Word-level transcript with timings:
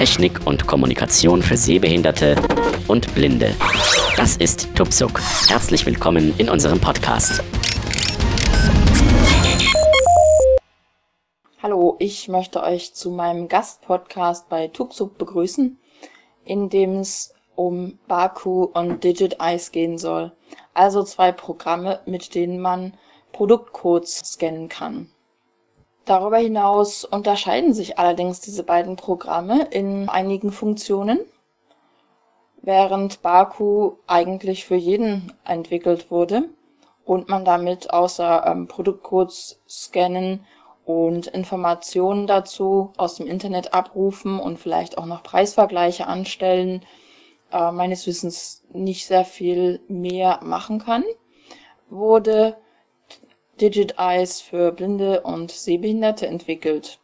Technik 0.00 0.46
und 0.46 0.66
Kommunikation 0.66 1.42
für 1.42 1.58
Sehbehinderte 1.58 2.34
und 2.88 3.14
Blinde. 3.14 3.54
Das 4.16 4.38
ist 4.38 4.74
Tupsuk. 4.74 5.20
Herzlich 5.46 5.84
willkommen 5.84 6.32
in 6.38 6.48
unserem 6.48 6.80
Podcast. 6.80 7.44
Hallo, 11.62 11.96
ich 11.98 12.28
möchte 12.28 12.62
euch 12.62 12.94
zu 12.94 13.10
meinem 13.10 13.48
Gastpodcast 13.48 14.48
bei 14.48 14.68
Tupsuk 14.68 15.18
begrüßen, 15.18 15.78
in 16.46 16.70
dem 16.70 17.00
es 17.00 17.34
um 17.54 17.98
Baku 18.08 18.70
und 18.72 19.04
Digit 19.04 19.36
Eyes 19.38 19.70
gehen 19.70 19.98
soll. 19.98 20.32
Also 20.72 21.02
zwei 21.02 21.30
Programme, 21.30 22.00
mit 22.06 22.34
denen 22.34 22.58
man 22.58 22.94
Produktcodes 23.32 24.22
scannen 24.24 24.70
kann. 24.70 25.10
Darüber 26.04 26.38
hinaus 26.38 27.04
unterscheiden 27.04 27.74
sich 27.74 27.98
allerdings 27.98 28.40
diese 28.40 28.62
beiden 28.62 28.96
Programme 28.96 29.64
in 29.70 30.08
einigen 30.08 30.50
Funktionen, 30.50 31.20
während 32.62 33.22
Baku 33.22 33.92
eigentlich 34.06 34.64
für 34.64 34.76
jeden 34.76 35.32
entwickelt 35.44 36.10
wurde 36.10 36.44
und 37.04 37.28
man 37.28 37.44
damit 37.44 37.92
außer 37.92 38.44
ähm, 38.46 38.66
Produktcodes 38.66 39.60
scannen 39.68 40.44
und 40.84 41.26
Informationen 41.28 42.26
dazu 42.26 42.92
aus 42.96 43.16
dem 43.16 43.26
Internet 43.26 43.74
abrufen 43.74 44.40
und 44.40 44.58
vielleicht 44.58 44.98
auch 44.98 45.06
noch 45.06 45.22
Preisvergleiche 45.22 46.06
anstellen, 46.06 46.82
äh, 47.52 47.70
meines 47.70 48.06
Wissens 48.06 48.64
nicht 48.72 49.06
sehr 49.06 49.24
viel 49.24 49.80
mehr 49.88 50.40
machen 50.42 50.78
kann, 50.78 51.04
wurde 51.88 52.56
Digit 53.60 53.94
Eyes 53.98 54.40
für 54.40 54.72
Blinde 54.72 55.20
und 55.20 55.50
Sehbehinderte 55.50 56.26
entwickelt. 56.26 56.98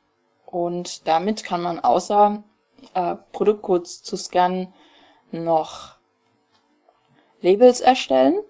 Und 0.47 1.07
damit 1.07 1.45
kann 1.45 1.63
man 1.63 1.81
außer 1.81 2.43
äh, 2.95 3.17
Produktcodes 3.33 4.03
zu 4.03 4.17
scannen 4.17 4.73
noch 5.33 5.97
Labels 7.43 7.81
erstellen, 7.81 8.41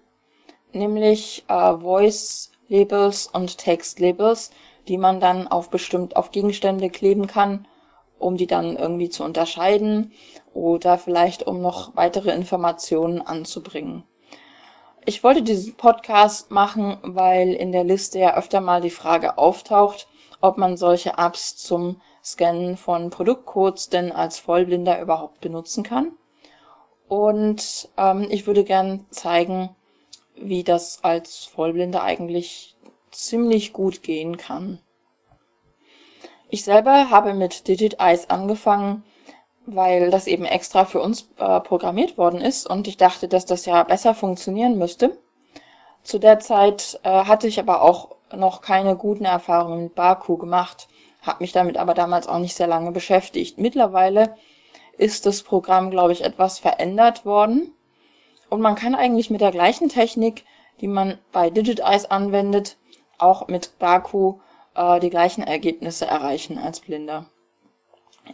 nämlich 0.73 1.45
äh, 1.49 1.77
Voice 1.79 2.53
Labels 2.69 3.27
und 3.27 3.59
Text 3.59 3.99
Labels, 4.01 4.51
die 4.89 4.99
man 4.99 5.21
dann 5.21 5.49
auf 5.49 5.71
bestimmt 5.71 6.17
auf 6.17 6.31
Gegenstände 6.31 6.91
kleben 6.91 7.27
kann, 7.27 7.67
um 8.19 8.37
die 8.37 8.47
dann 8.47 8.77
irgendwie 8.77 9.11
zu 9.11 9.25
unterscheiden 9.25 10.13
oder 10.55 10.99
vielleicht 10.99 11.47
um 11.47 11.61
noch 11.61 11.97
weitere 11.97 12.33
Informationen 12.33 13.21
anzubringen. 13.21 14.05
Ich 15.09 15.23
wollte 15.23 15.45
diesen 15.45 15.77
Podcast 15.77 16.51
machen, 16.51 16.99
weil 17.03 17.53
in 17.53 17.71
der 17.71 17.85
Liste 17.85 18.19
ja 18.19 18.37
öfter 18.37 18.61
mal 18.61 18.81
die 18.81 18.91
Frage 18.91 19.39
auftaucht, 19.39 20.09
ob 20.41 20.59
man 20.59 20.77
solche 20.77 21.11
Apps 21.17 21.57
zum 21.57 22.01
Scannen 22.25 22.77
von 22.77 23.11
Produktcodes 23.11 23.89
denn 23.89 24.11
als 24.11 24.41
Vollblinder 24.41 25.01
überhaupt 25.01 25.41
benutzen 25.41 25.85
kann. 25.85 26.11
Und 27.07 27.89
ähm, 27.97 28.27
ich 28.31 28.49
würde 28.49 28.65
gern 28.65 29.07
zeigen, 29.11 29.77
wie 30.35 30.65
das 30.65 31.05
als 31.05 31.45
Vollblinder 31.45 32.03
eigentlich 32.03 32.77
ziemlich 33.13 33.73
gut 33.73 34.03
gehen 34.03 34.37
kann. 34.37 34.81
Ich 36.49 36.65
selber 36.65 37.11
habe 37.11 37.33
mit 37.33 37.69
Digit 37.69 38.01
Eyes 38.01 38.29
angefangen, 38.29 39.05
weil 39.67 40.11
das 40.11 40.27
eben 40.27 40.45
extra 40.45 40.85
für 40.85 41.01
uns 41.01 41.29
äh, 41.39 41.61
programmiert 41.61 42.17
worden 42.17 42.41
ist 42.41 42.69
und 42.69 42.89
ich 42.89 42.97
dachte, 42.97 43.29
dass 43.29 43.47
das 43.47 43.67
ja 43.67 43.83
besser 43.83 44.15
funktionieren 44.15 44.79
müsste. 44.79 45.19
Zu 46.03 46.19
der 46.19 46.39
Zeit 46.39 47.01
äh, 47.03 47.11
hatte 47.11 47.49
ich 47.49 47.59
aber 47.59 47.83
auch 47.83 48.17
noch 48.35 48.61
keine 48.61 48.97
guten 48.97 49.25
Erfahrungen 49.25 49.85
mit 49.85 49.95
Baku 49.95 50.37
gemacht, 50.37 50.89
habe 51.23 51.43
mich 51.43 51.53
damit 51.53 51.77
aber 51.77 51.95
damals 51.95 52.29
auch 52.29 52.39
nicht 52.39 52.55
sehr 52.55 52.69
lange 52.69 52.93
beschäftigt. 52.93 53.59
Mittlerweile 53.59 54.37
ist 54.97 55.27
das 55.27 55.43
Programm, 55.43 55.91
glaube 55.91 56.13
ich, 56.13 56.25
etwas 56.25 56.59
verändert 56.59 57.25
worden 57.25 57.73
und 58.49 58.61
man 58.61 58.77
kann 58.77 58.95
eigentlich 58.95 59.31
mit 59.31 59.41
der 59.41 59.51
gleichen 59.51 59.89
Technik, 59.89 60.45
die 60.81 60.89
man 60.89 61.19
bei 61.33 61.51
Digit 61.51 61.81
Eyes 61.81 62.05
anwendet, 62.05 62.77
auch 63.19 63.49
mit 63.49 63.79
Baku 63.79 64.35
äh, 64.75 65.01
die 65.01 65.11
gleichen 65.11 65.43
Ergebnisse 65.43 66.07
erreichen 66.07 66.59
als 66.59 66.81
Blinder. 66.81 67.27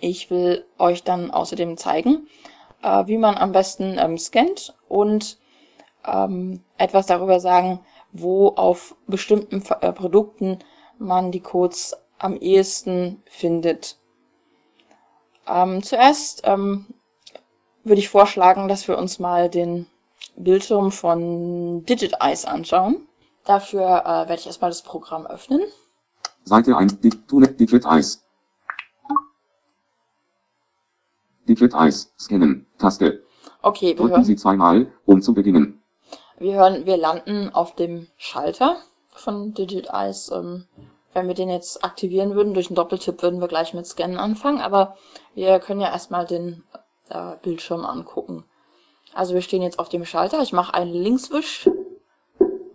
Ich 0.01 0.31
will 0.31 0.65
euch 0.79 1.05
dann 1.05 1.31
außerdem 1.31 1.77
zeigen, 1.77 2.29
äh, 2.83 3.07
wie 3.07 3.19
man 3.19 3.37
am 3.37 3.53
besten 3.53 3.99
ähm, 3.99 4.19
scannt 4.19 4.75
und 4.89 5.39
ähm, 6.05 6.61
etwas 6.79 7.07
darüber 7.07 7.41
sagen, 7.41 7.81
wo 8.13 8.49
auf 8.49 8.95
bestimmten 9.07 9.63
äh, 9.81 9.93
Produkten 9.93 10.59
man 10.99 11.33
die 11.33 11.41
Codes 11.41 11.97
am 12.19 12.37
ehesten 12.37 13.23
findet. 13.27 13.99
Ähm, 15.47 15.83
zuerst 15.83 16.43
ähm, 16.45 16.87
würde 17.85 18.01
ich 18.01 18.09
vorschlagen, 18.09 18.69
dass 18.69 18.87
wir 18.87 18.97
uns 18.99 19.19
mal 19.19 19.49
den 19.49 19.87
Bildschirm 20.37 20.93
von 20.93 21.85
Digit 21.85 22.15
Eyes 22.21 22.45
anschauen. 22.45 23.09
Dafür 23.45 24.03
äh, 24.05 24.29
werde 24.29 24.35
ich 24.35 24.47
erstmal 24.47 24.71
das 24.71 24.83
Programm 24.83 25.27
öffnen. 25.27 25.63
Seite 26.45 26.77
1, 26.77 27.01
Digit 27.01 27.85
Eyes, 31.49 32.13
scannen, 32.19 32.67
Taste. 32.79 33.23
Okay, 33.63 33.89
wir 33.89 33.97
Drücken 33.97 34.11
hören, 34.13 34.25
Sie 34.25 34.37
zweimal, 34.37 34.93
um 35.05 35.23
zu 35.23 35.35
beginnen. 35.35 35.83
wir 36.39 36.55
hören, 36.55 36.87
wir 36.87 36.97
landen 36.97 37.51
auf 37.51 37.75
dem 37.75 38.09
Schalter 38.17 38.77
von 39.11 39.55
Digit 39.55 39.89
Eyes. 39.93 40.31
Ähm, 40.33 40.67
wenn 41.15 41.29
wir 41.29 41.35
den 41.35 41.51
jetzt 41.51 41.85
aktivieren 41.85 42.35
würden, 42.35 42.55
durch 42.55 42.69
einen 42.69 42.77
Doppeltipp 42.77 43.23
würden 43.23 43.41
wir 43.41 43.49
gleich 43.49 43.75
mit 43.75 43.87
Scannen 43.87 44.19
anfangen, 44.19 44.61
aber 44.61 44.97
wir 45.35 45.59
können 45.61 45.81
ja 45.81 45.91
erstmal 45.93 46.27
den 46.27 46.65
äh, 47.11 47.37
Bildschirm 47.43 47.85
angucken. 47.85 48.45
Also 49.15 49.35
wir 49.35 49.43
stehen 49.43 49.61
jetzt 49.63 49.79
auf 49.79 49.91
dem 49.91 50.07
Schalter. 50.07 50.41
Ich 50.41 50.55
mache 50.55 50.73
einen 50.73 50.93
Linkswisch. 50.95 51.69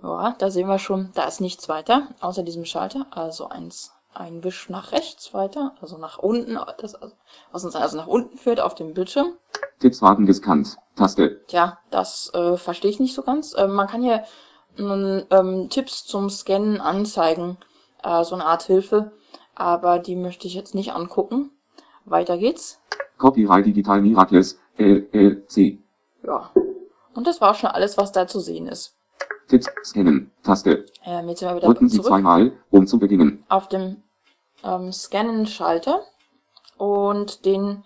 Ja, 0.03 0.35
da 0.37 0.51
sehen 0.51 0.67
wir 0.67 0.77
schon, 0.77 1.09
da 1.15 1.23
ist 1.23 1.41
nichts 1.41 1.67
weiter 1.67 2.09
außer 2.21 2.43
diesem 2.43 2.63
Schalter. 2.63 3.07
Also 3.09 3.49
eins, 3.49 3.91
ein 4.19 4.43
Wisch 4.43 4.69
nach 4.69 4.91
rechts 4.91 5.33
weiter, 5.33 5.75
also 5.81 5.97
nach 5.97 6.17
unten, 6.17 6.57
das, 6.79 6.97
was 7.51 7.63
uns 7.63 7.75
also 7.75 7.97
nach 7.97 8.07
unten 8.07 8.37
führt 8.37 8.59
auf 8.59 8.75
dem 8.75 8.93
Bildschirm. 8.93 9.33
Tipps 9.79 10.01
warten 10.01 10.25
gescannt, 10.25 10.77
Taste. 10.95 11.45
Tja, 11.47 11.77
das 11.91 12.31
äh, 12.33 12.57
verstehe 12.57 12.89
ich 12.91 12.99
nicht 12.99 13.13
so 13.13 13.21
ganz. 13.21 13.55
Ähm, 13.57 13.73
man 13.73 13.87
kann 13.87 14.01
hier 14.01 14.23
ähm, 14.77 15.67
Tipps 15.69 16.05
zum 16.05 16.29
Scannen 16.29 16.81
anzeigen, 16.81 17.57
äh, 18.03 18.23
so 18.23 18.35
eine 18.35 18.45
Art 18.45 18.63
Hilfe, 18.63 19.11
aber 19.55 19.99
die 19.99 20.15
möchte 20.15 20.47
ich 20.47 20.55
jetzt 20.55 20.75
nicht 20.75 20.93
angucken. 20.93 21.51
Weiter 22.05 22.37
geht's. 22.37 22.79
Copyright 23.17 23.65
Digital 23.65 24.01
Miracles, 24.01 24.59
LLC. 24.77 25.79
Ja. 26.23 26.51
Und 27.13 27.27
das 27.27 27.41
war 27.41 27.53
schon 27.53 27.69
alles, 27.69 27.97
was 27.97 28.11
da 28.11 28.27
zu 28.27 28.39
sehen 28.39 28.67
ist. 28.67 28.95
Tipps, 29.47 29.67
scannen, 29.83 30.31
Taste. 30.43 30.85
Ähm, 31.05 31.29
jetzt 31.29 31.39
sind 31.39 31.49
wir 31.49 31.55
wieder 31.55 31.67
Drücken 31.67 31.87
Sie 31.89 31.97
zurück 31.97 32.09
zweimal, 32.09 32.51
um 32.69 32.85
zu 32.85 32.99
beginnen. 32.99 33.43
auf 33.47 33.69
dem 33.69 34.03
ähm, 34.63 34.91
Scannen-Schalter 34.91 36.03
und 36.77 37.45
den 37.45 37.83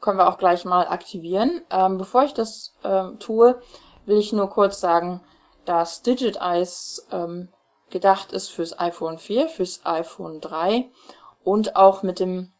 können 0.00 0.18
wir 0.18 0.28
auch 0.28 0.38
gleich 0.38 0.64
mal 0.64 0.88
aktivieren. 0.88 1.62
Ähm, 1.70 1.98
bevor 1.98 2.24
ich 2.24 2.34
das 2.34 2.74
ähm, 2.84 3.18
tue, 3.18 3.60
will 4.04 4.18
ich 4.18 4.32
nur 4.32 4.50
kurz 4.50 4.80
sagen, 4.80 5.20
dass 5.64 6.02
Digit 6.02 6.36
Eyes 6.40 7.06
ähm, 7.12 7.48
gedacht 7.90 8.32
ist 8.32 8.48
fürs 8.48 8.78
iPhone 8.78 9.18
4, 9.18 9.48
fürs 9.48 9.80
iPhone 9.84 10.40
3 10.40 10.90
und 11.44 11.76
auch 11.76 12.02
mit 12.02 12.18
dem 12.18 12.52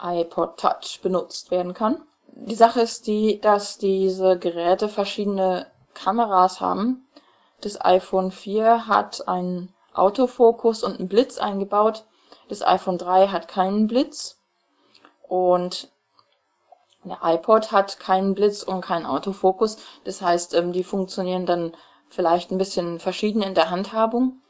iPod 0.00 0.58
Touch 0.58 1.00
benutzt 1.02 1.50
werden 1.50 1.72
kann. 1.72 2.02
Die 2.28 2.54
Sache 2.54 2.80
ist 2.80 3.06
die, 3.06 3.40
dass 3.40 3.78
diese 3.78 4.38
Geräte 4.38 4.88
verschiedene 4.88 5.70
Kameras 5.94 6.60
haben. 6.60 7.06
Das 7.60 7.82
iPhone 7.82 8.32
4 8.32 8.88
hat 8.88 9.28
einen 9.28 9.72
Autofokus 9.94 10.82
und 10.82 10.98
einen 10.98 11.08
Blitz 11.08 11.38
eingebaut. 11.38 12.04
Das 12.48 12.62
iPhone 12.62 12.98
3 12.98 13.28
hat 13.28 13.48
keinen 13.48 13.86
Blitz. 13.86 14.38
Und 15.28 15.88
der 17.04 17.18
iPod 17.22 17.72
hat 17.72 17.98
keinen 17.98 18.34
Blitz 18.34 18.62
und 18.62 18.80
keinen 18.80 19.06
Autofokus. 19.06 19.76
Das 20.04 20.22
heißt, 20.22 20.54
ähm, 20.54 20.72
die 20.72 20.84
funktionieren 20.84 21.46
dann 21.46 21.72
vielleicht 22.08 22.50
ein 22.50 22.58
bisschen 22.58 23.00
verschieden 23.00 23.42
in 23.42 23.54
der 23.54 23.70
Handhabung. 23.70 24.40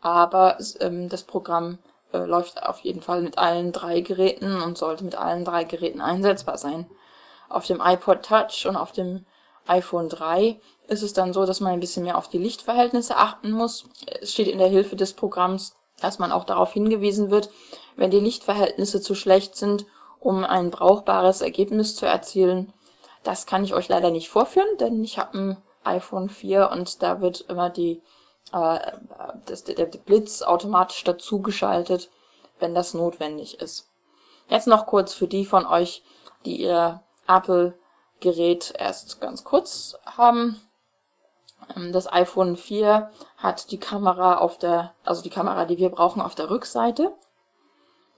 Aber 0.00 0.58
ähm, 0.80 1.08
das 1.08 1.24
Programm 1.24 1.78
äh, 2.12 2.18
läuft 2.18 2.62
auf 2.62 2.80
jeden 2.80 3.02
Fall 3.02 3.22
mit 3.22 3.38
allen 3.38 3.72
drei 3.72 4.00
Geräten 4.00 4.60
und 4.62 4.76
sollte 4.76 5.04
mit 5.04 5.16
allen 5.16 5.44
drei 5.44 5.64
Geräten 5.64 6.00
einsetzbar 6.00 6.58
sein. 6.58 6.86
Auf 7.48 7.66
dem 7.66 7.80
iPod 7.80 8.22
Touch 8.22 8.66
und 8.66 8.76
auf 8.76 8.92
dem 8.92 9.24
iPhone 9.66 10.08
3 10.08 10.60
ist 10.88 11.02
es 11.02 11.12
dann 11.12 11.32
so, 11.32 11.46
dass 11.46 11.60
man 11.60 11.72
ein 11.72 11.80
bisschen 11.80 12.04
mehr 12.04 12.18
auf 12.18 12.28
die 12.28 12.38
Lichtverhältnisse 12.38 13.16
achten 13.16 13.50
muss. 13.50 13.88
Es 14.20 14.32
steht 14.32 14.48
in 14.48 14.58
der 14.58 14.68
Hilfe 14.68 14.96
des 14.96 15.14
Programms, 15.14 15.76
dass 16.00 16.18
man 16.18 16.32
auch 16.32 16.44
darauf 16.44 16.72
hingewiesen 16.72 17.30
wird, 17.30 17.50
wenn 17.96 18.10
die 18.10 18.20
Lichtverhältnisse 18.20 19.00
zu 19.00 19.14
schlecht 19.14 19.56
sind, 19.56 19.86
um 20.20 20.44
ein 20.44 20.70
brauchbares 20.70 21.40
Ergebnis 21.40 21.96
zu 21.96 22.06
erzielen. 22.06 22.72
Das 23.22 23.46
kann 23.46 23.64
ich 23.64 23.74
euch 23.74 23.88
leider 23.88 24.10
nicht 24.10 24.28
vorführen, 24.28 24.76
denn 24.78 25.02
ich 25.02 25.18
habe 25.18 25.38
ein 25.38 25.56
iPhone 25.84 26.28
4 26.28 26.70
und 26.70 27.02
da 27.02 27.20
wird 27.20 27.42
immer 27.42 27.70
die, 27.70 28.02
äh, 28.52 28.78
das, 29.46 29.64
der 29.64 29.86
Blitz 29.86 30.42
automatisch 30.42 31.04
dazugeschaltet, 31.04 32.10
wenn 32.58 32.74
das 32.74 32.94
notwendig 32.94 33.60
ist. 33.60 33.88
Jetzt 34.48 34.66
noch 34.66 34.86
kurz 34.86 35.12
für 35.14 35.26
die 35.26 35.44
von 35.44 35.66
euch, 35.66 36.02
die 36.44 36.60
ihr 36.60 37.02
Apple-Gerät 37.26 38.74
erst 38.78 39.20
ganz 39.20 39.44
kurz 39.44 39.98
haben. 40.04 40.60
Ähm, 41.76 41.92
das 41.92 42.12
iPhone 42.12 42.56
4 42.56 43.10
hat 43.36 43.70
die 43.70 43.78
Kamera 43.78 44.38
auf 44.38 44.58
der, 44.58 44.92
also 45.04 45.22
die 45.22 45.30
Kamera, 45.30 45.64
die 45.64 45.78
wir 45.78 45.90
brauchen, 45.90 46.22
auf 46.22 46.34
der 46.34 46.50
Rückseite. 46.50 47.12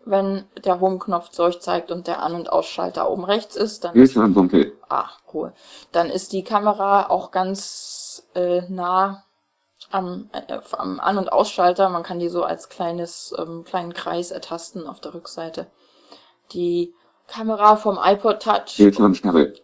Wenn 0.04 0.44
der 0.64 0.80
Home-Knopf 0.80 1.30
Zeug 1.30 1.60
zeigt 1.60 1.90
und 1.90 2.06
der 2.06 2.22
An- 2.22 2.34
und 2.34 2.50
Ausschalter 2.50 3.10
oben 3.10 3.24
rechts 3.24 3.56
ist, 3.56 3.84
dann 3.84 3.94
ist, 3.94 4.16
dunkel. 4.16 4.78
ah, 4.88 5.10
cool. 5.34 5.52
Dann 5.92 6.08
ist 6.08 6.32
die 6.32 6.44
Kamera 6.44 7.10
auch 7.10 7.30
ganz 7.30 8.26
äh, 8.34 8.62
nah 8.68 9.24
am, 9.90 10.30
äh, 10.32 10.58
am 10.72 11.00
An- 11.00 11.18
und 11.18 11.30
Ausschalter. 11.30 11.88
Man 11.90 12.04
kann 12.04 12.20
die 12.20 12.28
so 12.28 12.42
als 12.42 12.68
kleines, 12.68 13.34
ähm, 13.38 13.64
kleinen 13.64 13.92
Kreis 13.92 14.30
ertasten 14.30 14.86
auf 14.86 15.00
der 15.00 15.14
Rückseite. 15.14 15.66
Die 16.52 16.94
Kamera 17.26 17.76
vom 17.76 17.98
iPod 18.02 18.42
Touch 18.42 18.78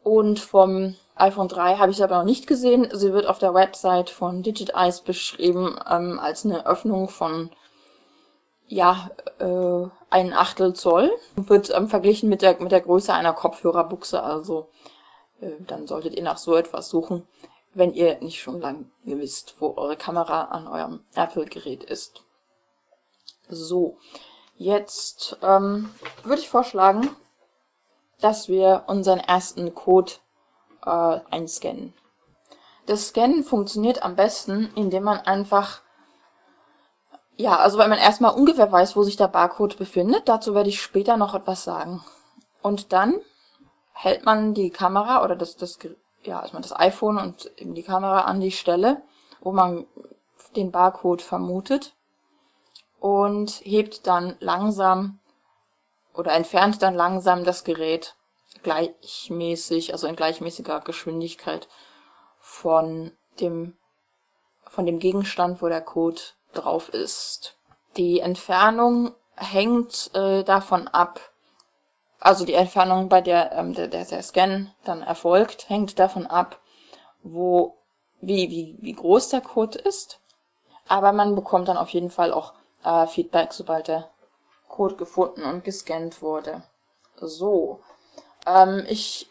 und 0.03 0.39
vom 0.39 0.95
iPhone 1.17 1.49
3 1.49 1.77
habe 1.77 1.93
ich 1.93 2.03
aber 2.03 2.19
noch 2.19 2.25
nicht 2.25 2.47
gesehen. 2.47 2.89
Sie 2.93 3.13
wird 3.13 3.27
auf 3.27 3.39
der 3.39 3.55
Website 3.55 4.11
von 4.11 4.43
Digit 4.43 4.75
Eyes 4.75 5.01
beschrieben 5.01 5.79
ähm, 5.89 6.19
als 6.19 6.45
eine 6.45 6.67
Öffnung 6.67 7.09
von 7.09 7.51
ja, 8.67 9.11
äh, 9.39 9.89
ein 10.11 10.33
Achtel 10.33 10.75
Zoll. 10.75 11.13
Wird 11.37 11.71
ähm, 11.71 11.89
verglichen 11.89 12.29
mit 12.29 12.43
der, 12.43 12.61
mit 12.61 12.73
der 12.73 12.81
Größe 12.81 13.13
einer 13.13 13.33
Kopfhörerbuchse. 13.33 14.23
Also 14.23 14.69
äh, 15.41 15.51
dann 15.61 15.87
solltet 15.87 16.15
ihr 16.15 16.23
nach 16.23 16.39
so 16.39 16.57
etwas 16.57 16.89
suchen, 16.89 17.29
wenn 17.75 17.93
ihr 17.93 18.19
nicht 18.21 18.41
schon 18.41 18.61
lange 18.61 18.87
wisst, 19.05 19.55
wo 19.61 19.75
eure 19.77 19.97
Kamera 19.97 20.45
an 20.45 20.67
eurem 20.67 21.05
Apple-Gerät 21.15 21.85
ist. 21.85 22.25
So, 23.49 23.99
jetzt 24.57 25.37
ähm, 25.43 25.91
würde 26.25 26.41
ich 26.41 26.49
vorschlagen, 26.49 27.11
dass 28.21 28.49
wir 28.49 28.85
unseren 28.87 29.21
ersten 29.21 29.75
Code 29.75 30.13
äh, 30.85 31.21
einscannen. 31.31 31.95
Das 32.87 33.09
Scannen 33.09 33.45
funktioniert 33.45 34.03
am 34.03 34.15
besten, 34.17 34.71
indem 34.75 35.05
man 35.05 35.19
einfach, 35.21 35.81
ja, 37.37 37.57
also 37.57 37.79
wenn 37.79 37.89
man 37.89 37.99
erstmal 37.99 38.35
ungefähr 38.35 38.71
weiß, 38.71 38.95
wo 38.95 39.03
sich 39.03 39.17
der 39.17 39.29
Barcode 39.29 39.79
befindet, 39.79 40.29
dazu 40.29 40.55
werde 40.55 40.69
ich 40.69 40.83
später 40.83 41.17
noch 41.17 41.35
etwas 41.35 41.65
sagen. 41.65 42.05
Und 42.63 42.93
dann 42.93 43.21
hält 43.93 44.25
man 44.25 44.55
die 44.55 44.71
Kamera 44.71 45.25
oder 45.25 45.37
das, 45.37 45.57
das, 45.57 45.79
ja, 46.23 46.41
also 46.41 46.59
das 46.59 46.79
iPhone 46.79 47.19
und 47.19 47.51
eben 47.57 47.75
die 47.75 47.83
Kamera 47.83 48.23
an 48.23 48.41
die 48.41 48.53
Stelle, 48.53 49.03
wo 49.41 49.53
man 49.53 49.87
den 50.57 50.71
Barcode 50.71 51.23
vermutet 51.23 51.95
und 53.01 53.61
hebt 53.65 54.07
dann 54.07 54.37
langsam 54.41 55.21
oder 56.15 56.33
entfernt 56.33 56.81
dann 56.83 56.95
langsam 56.95 57.45
das 57.45 57.65
Gerät 57.65 58.15
gleichmäßig, 58.65 59.93
also 59.93 60.09
in 60.09 60.17
gleichmäßiger 60.17 60.81
Geschwindigkeit 60.81 61.69
von 62.41 63.13
dem, 63.39 63.77
von 64.67 64.87
dem 64.87 64.99
Gegenstand, 64.99 65.63
wo 65.63 65.69
der 65.69 65.81
Code 65.81 66.21
drauf 66.53 66.89
ist. 66.89 67.57
Die 67.97 68.21
Entfernung 68.21 69.15
hängt 69.37 70.11
äh, 70.15 70.43
davon 70.43 70.89
ab, 70.89 71.21
also 72.19 72.45
die 72.45 72.55
Entfernung, 72.55 73.09
bei 73.09 73.21
der, 73.21 73.53
ähm, 73.53 73.75
der, 73.75 73.89
der 73.89 74.05
der 74.05 74.23
Scan 74.23 74.73
dann 74.85 75.03
erfolgt, 75.03 75.69
hängt 75.69 75.99
davon 75.99 76.27
ab, 76.27 76.59
wo, 77.23 77.77
wie, 78.21 78.51
wie, 78.51 78.79
wie 78.81 78.95
groß 78.95 79.29
der 79.29 79.43
Code 79.43 79.79
ist. 79.79 80.21
Aber 80.89 81.13
man 81.13 81.35
bekommt 81.35 81.69
dann 81.69 81.77
auf 81.77 81.91
jeden 81.91 82.11
Fall 82.11 82.33
auch 82.33 82.55
äh, 82.83 83.07
Feedback, 83.07 83.53
sobald 83.53 83.89
der 83.89 84.11
Code 84.69 84.97
gefunden 84.97 85.45
und 85.45 85.65
gescannt 85.65 86.23
wurde. 86.23 86.63
So, 87.17 87.81
ähm, 88.47 88.85
ich 88.89 89.29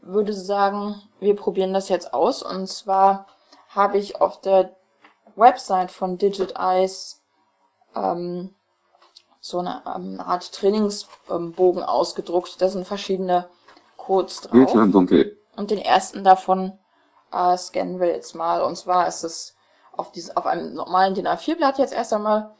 würde 0.00 0.32
sagen, 0.32 1.02
wir 1.20 1.36
probieren 1.36 1.74
das 1.74 1.88
jetzt 1.88 2.14
aus. 2.14 2.42
Und 2.42 2.68
zwar 2.68 3.26
habe 3.68 3.98
ich 3.98 4.20
auf 4.20 4.40
der 4.40 4.74
Website 5.34 5.90
von 5.90 6.18
Digit 6.18 6.54
Eyes 6.56 7.22
ähm, 7.94 8.54
so 9.40 9.58
eine, 9.58 9.82
ähm, 9.94 10.20
Art 10.20 10.52
Trainingsbogen 10.52 11.82
ausgedruckt. 11.82 12.60
Da 12.60 12.68
sind 12.68 12.86
verschiedene 12.86 13.48
Codes 13.96 14.42
drauf. 14.42 14.52
Dunkel. 14.92 15.38
Und 15.56 15.70
den 15.70 15.78
ersten 15.78 16.24
davon 16.24 16.78
äh, 17.32 17.56
scannen 17.56 18.00
wir 18.00 18.08
jetzt 18.08 18.34
mal. 18.34 18.62
Und 18.62 18.76
zwar 18.76 19.06
ist 19.08 19.24
es 19.24 19.56
auf, 19.92 20.12
diesem, 20.12 20.36
auf 20.36 20.46
einem 20.46 20.74
normalen 20.74 21.14
DIN 21.14 21.26
A4-Blatt 21.26 21.78
jetzt 21.78 21.94
erst 21.94 22.12
einmal 22.12 22.54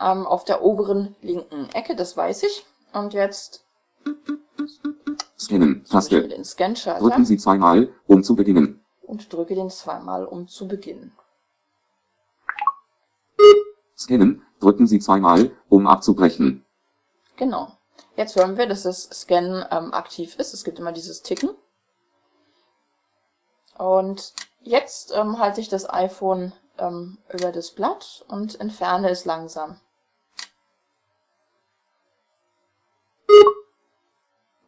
ähm, 0.00 0.26
auf 0.26 0.44
der 0.44 0.62
oberen 0.62 1.14
linken 1.20 1.68
Ecke, 1.70 1.94
das 1.94 2.16
weiß 2.16 2.42
ich. 2.44 2.64
Und 2.92 3.12
jetzt 3.12 3.64
Scannen. 5.38 5.82
ich 5.84 5.90
Taste. 5.90 6.28
den 6.28 6.44
Scan-Schalter 6.44 7.00
Drücken 7.00 7.24
Sie 7.24 7.36
zweimal, 7.36 7.92
um 8.06 8.22
zu 8.22 8.36
beginnen. 8.36 8.84
und 9.02 9.32
drücke 9.32 9.54
den 9.54 9.70
zweimal, 9.70 10.24
um 10.24 10.46
zu 10.48 10.68
beginnen. 10.68 11.12
Scannen. 13.96 14.42
Drücken 14.60 14.86
Sie 14.86 14.98
zweimal, 15.00 15.50
um 15.68 15.86
abzubrechen. 15.86 16.64
Genau. 17.36 17.72
Jetzt 18.16 18.36
hören 18.36 18.56
wir, 18.58 18.66
dass 18.66 18.82
das 18.82 19.04
Scannen 19.04 19.64
ähm, 19.70 19.92
aktiv 19.94 20.36
ist. 20.38 20.52
Es 20.52 20.64
gibt 20.64 20.78
immer 20.78 20.92
dieses 20.92 21.22
Ticken. 21.22 21.50
Und 23.78 24.34
jetzt 24.60 25.12
ähm, 25.14 25.38
halte 25.38 25.60
ich 25.60 25.68
das 25.68 25.88
iPhone 25.88 26.52
ähm, 26.78 27.18
über 27.32 27.50
das 27.50 27.70
Blatt 27.70 28.24
und 28.28 28.60
entferne 28.60 29.08
es 29.08 29.24
langsam. 29.24 29.80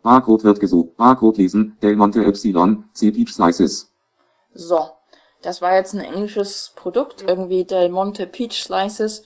Barcode 0.02 0.44
wird 0.44 0.60
gesucht. 0.60 0.96
Barcode 0.96 1.38
lesen. 1.38 1.76
Del 1.82 1.96
Monte 1.96 2.24
Epsilon. 2.24 2.84
C 2.92 3.10
Peach 3.10 3.32
Slices. 3.32 3.92
So, 4.54 4.90
das 5.40 5.62
war 5.62 5.74
jetzt 5.74 5.94
ein 5.94 6.00
englisches 6.00 6.72
Produkt, 6.76 7.22
irgendwie 7.22 7.64
Del 7.64 7.88
Monte 7.88 8.26
Peach 8.26 8.62
Slices. 8.62 9.24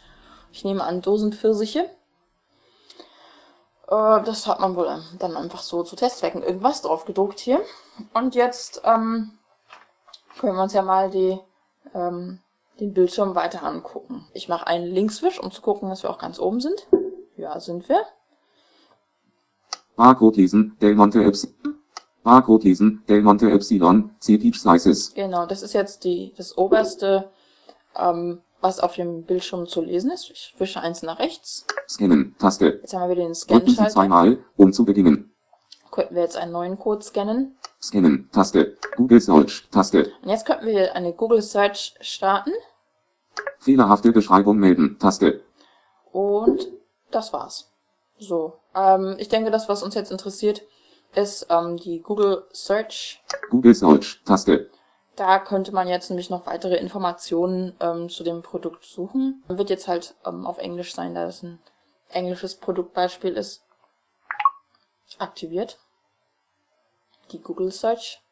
Ich 0.52 0.64
nehme 0.64 0.84
an 0.84 1.02
Dosenpfirsiche. 1.02 1.90
Äh, 3.88 4.22
das 4.22 4.46
hat 4.46 4.60
man 4.60 4.76
wohl 4.76 4.86
ähm, 4.86 5.02
dann 5.18 5.36
einfach 5.36 5.62
so 5.62 5.82
zu 5.82 5.96
Testzwecken 5.96 6.42
irgendwas 6.42 6.82
drauf 6.82 7.04
gedruckt 7.04 7.38
hier. 7.40 7.60
Und 8.14 8.34
jetzt 8.34 8.82
ähm, 8.84 9.32
können 10.38 10.56
wir 10.56 10.62
uns 10.62 10.72
ja 10.72 10.82
mal 10.82 11.10
die, 11.10 11.38
ähm, 11.94 12.40
den 12.80 12.94
Bildschirm 12.94 13.34
weiter 13.34 13.62
angucken. 13.62 14.26
Ich 14.32 14.48
mache 14.48 14.66
einen 14.66 14.86
Linkswisch, 14.86 15.40
um 15.40 15.50
zu 15.50 15.62
gucken, 15.62 15.88
dass 15.88 16.02
wir 16.02 16.10
auch 16.10 16.18
ganz 16.18 16.38
oben 16.38 16.60
sind. 16.60 16.86
Ja, 17.36 17.58
sind 17.60 17.88
wir. 17.88 18.02
Barcode 19.96 20.36
lesen. 20.36 20.76
Del 20.80 20.94
Monte 20.94 21.24
Epsilon. 21.24 21.74
Barcode 22.22 22.64
lesen. 22.64 23.02
Del 23.08 23.22
Monte 23.22 23.50
Epsilon. 23.50 24.10
C 24.20 24.38
Peach 24.38 24.60
Slices. 24.60 25.14
Genau, 25.14 25.46
das 25.46 25.62
ist 25.62 25.72
jetzt 25.72 26.04
die, 26.04 26.32
das 26.36 26.56
oberste, 26.56 27.30
ähm, 27.96 28.40
was 28.60 28.78
auf 28.78 28.94
dem 28.94 29.24
Bildschirm 29.24 29.66
zu 29.66 29.80
lesen 29.80 30.10
ist. 30.10 30.30
Ich 30.30 30.54
wische 30.58 30.80
eins 30.80 31.02
nach 31.02 31.18
rechts. 31.18 31.66
Scannen. 31.88 32.34
Taste. 32.38 32.78
Jetzt 32.80 32.94
haben 32.94 33.08
wir 33.08 33.16
wieder 33.16 33.26
den 33.26 33.32
Drücken 33.32 33.70
Sie 33.70 33.88
zweimal, 33.88 34.38
um 34.56 34.72
zu 34.72 34.84
beginnen. 34.84 35.32
Könnten 35.90 36.14
wir 36.14 36.22
jetzt 36.22 36.36
einen 36.36 36.52
neuen 36.52 36.78
Code 36.78 37.02
scannen. 37.02 37.56
Scannen. 37.80 38.28
Taste. 38.32 38.76
Google 38.96 39.20
Search. 39.20 39.68
Taste. 39.70 40.12
Und 40.22 40.28
jetzt 40.28 40.44
könnten 40.44 40.66
wir 40.66 40.94
eine 40.94 41.12
Google 41.12 41.42
Search 41.42 41.94
starten. 42.00 42.52
Fehlerhafte 43.60 44.12
Beschreibung 44.12 44.58
melden. 44.58 44.98
Taste. 44.98 45.42
Und 46.12 46.68
das 47.10 47.32
war's. 47.32 47.70
So, 48.18 48.54
ähm, 48.74 49.16
ich 49.18 49.28
denke, 49.28 49.50
das, 49.50 49.68
was 49.68 49.82
uns 49.82 49.94
jetzt 49.94 50.10
interessiert, 50.10 50.62
ist 51.14 51.46
ähm, 51.50 51.76
die 51.76 52.00
Google 52.00 52.44
Search. 52.52 53.22
Google 53.50 53.74
Search. 53.74 54.22
Taste. 54.24 54.70
Da 55.16 55.38
könnte 55.38 55.72
man 55.72 55.88
jetzt 55.88 56.10
nämlich 56.10 56.28
noch 56.28 56.46
weitere 56.46 56.76
Informationen 56.76 57.74
ähm, 57.80 58.08
zu 58.10 58.22
dem 58.22 58.42
Produkt 58.42 58.84
suchen. 58.84 59.42
Wird 59.48 59.70
jetzt 59.70 59.88
halt 59.88 60.14
ähm, 60.26 60.46
auf 60.46 60.58
Englisch 60.58 60.94
sein, 60.94 61.14
da 61.14 61.24
das 61.24 61.42
ein 61.42 61.58
englisches 62.10 62.56
Produktbeispiel 62.56 63.32
ist. 63.32 63.64
Aktiviert. 65.18 65.78
Die 67.32 67.40
Google 67.40 67.72
Search. 67.72 68.22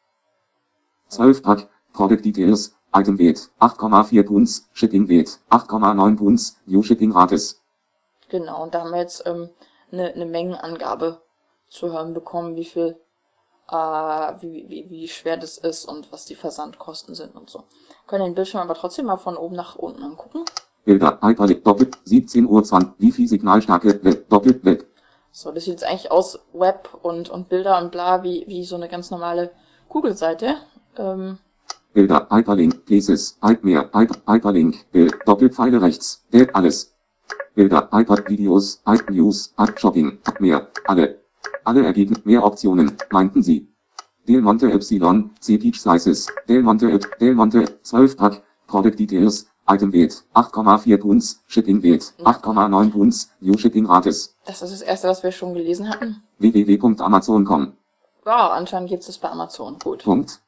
12 1.07 1.41
Pack. 1.41 1.69
Product 1.93 2.21
Details. 2.23 2.75
Item 2.93 3.17
Weight. 3.19 3.49
8,4 3.59 4.23
Punts. 4.23 4.69
Shipping 4.73 5.09
Weight. 5.09 5.39
8,9 5.49 6.17
Punts. 6.17 6.57
New 6.65 6.83
Shipping 6.83 7.11
Rates. 7.11 7.61
Genau, 8.29 8.63
und 8.63 8.73
da 8.73 8.81
haben 8.81 8.91
wir 8.91 8.99
jetzt 8.99 9.25
ähm, 9.25 9.49
eine, 9.99 10.13
eine 10.13 10.25
Mengenangabe 10.25 11.21
zu 11.69 11.91
hören 11.91 12.13
bekommen, 12.13 12.55
wie 12.55 12.65
viel, 12.65 12.97
äh, 13.69 13.75
wie, 13.75 14.65
wie, 14.69 14.89
wie 14.89 15.07
schwer 15.07 15.37
das 15.37 15.57
ist 15.57 15.85
und 15.85 16.11
was 16.11 16.25
die 16.25 16.35
Versandkosten 16.35 17.15
sind 17.15 17.35
und 17.35 17.49
so. 17.49 17.63
Können 18.07 18.25
den 18.25 18.35
Bildschirm 18.35 18.61
aber 18.61 18.75
trotzdem 18.75 19.05
mal 19.05 19.17
von 19.17 19.37
oben 19.37 19.55
nach 19.55 19.75
unten 19.75 20.03
angucken. 20.03 20.45
Bilder. 20.85 21.19
Hyperlink. 21.21 21.63
Doppelt. 21.63 21.97
17 22.05 22.45
Uhr 22.45 22.63
20. 22.63 22.93
Wifi 22.99 23.27
Signalstärke. 23.27 24.03
Web. 24.03 24.29
Doppelt. 24.29 24.63
Web. 24.63 24.85
So, 25.31 25.51
das 25.51 25.65
sieht 25.65 25.73
jetzt 25.73 25.83
eigentlich 25.83 26.11
aus, 26.11 26.39
Web 26.53 26.89
und, 27.01 27.29
und 27.29 27.49
Bilder 27.49 27.81
und 27.81 27.91
bla, 27.91 28.23
wie, 28.23 28.45
wie 28.47 28.63
so 28.63 28.75
eine 28.75 28.87
ganz 28.87 29.11
normale 29.11 29.51
Google-Seite. 29.89 30.55
Ähm, 30.97 31.39
Bilder. 31.93 32.27
Hyperlink. 32.29 32.89
Mehr. 33.63 33.89
Hyper, 33.93 34.15
Hyperlink. 34.27 34.91
Bild. 34.91 35.15
Doppelpfeile 35.25 35.81
rechts. 35.81 36.25
Bild. 36.29 36.55
Alles. 36.55 36.94
Bilder. 37.55 37.89
Hyper. 37.91 38.23
Videos. 38.27 38.81
Hype 38.85 39.09
News. 39.09 39.53
Hype 39.57 39.79
Shopping. 39.79 40.19
Mehr. 40.39 40.67
Alle. 40.85 41.25
Alle 41.63 41.83
ergeben 41.83 42.15
mehr 42.23 42.43
Optionen, 42.43 42.95
meinten 43.09 43.41
sie. 43.41 43.67
Del 44.27 44.41
Monte 44.41 44.71
Epsilon, 44.71 45.31
C 45.39 45.57
Peach 45.57 45.79
Slices, 45.79 46.27
Del 46.47 46.61
Monte 46.63 46.91
Ep, 46.91 47.19
Del 47.19 47.35
Monte, 47.35 47.81
12 47.81 48.17
Pack, 48.17 48.43
Product 48.67 48.95
Details, 48.97 49.47
Item 49.67 49.91
Weight, 49.93 50.23
8,4 50.33 50.97
Punts, 50.97 51.43
Shipping 51.47 51.81
Weight, 51.83 52.13
8,9 52.23 52.91
Punts, 52.91 53.31
New 53.39 53.57
Shipping 53.57 53.85
Rates. 53.87 54.35
Das 54.45 54.61
ist 54.61 54.73
das 54.73 54.81
erste, 54.81 55.07
was 55.07 55.23
wir 55.23 55.31
schon 55.31 55.53
gelesen 55.53 55.89
hatten. 55.89 56.23
www.amazon.com. 56.39 57.73
Wow, 58.23 58.51
anscheinend 58.51 58.89
gibt 58.89 59.07
es 59.07 59.17
bei 59.17 59.29
Amazon. 59.29 59.77
Gut. 59.83 60.03
Punkt. 60.03 60.41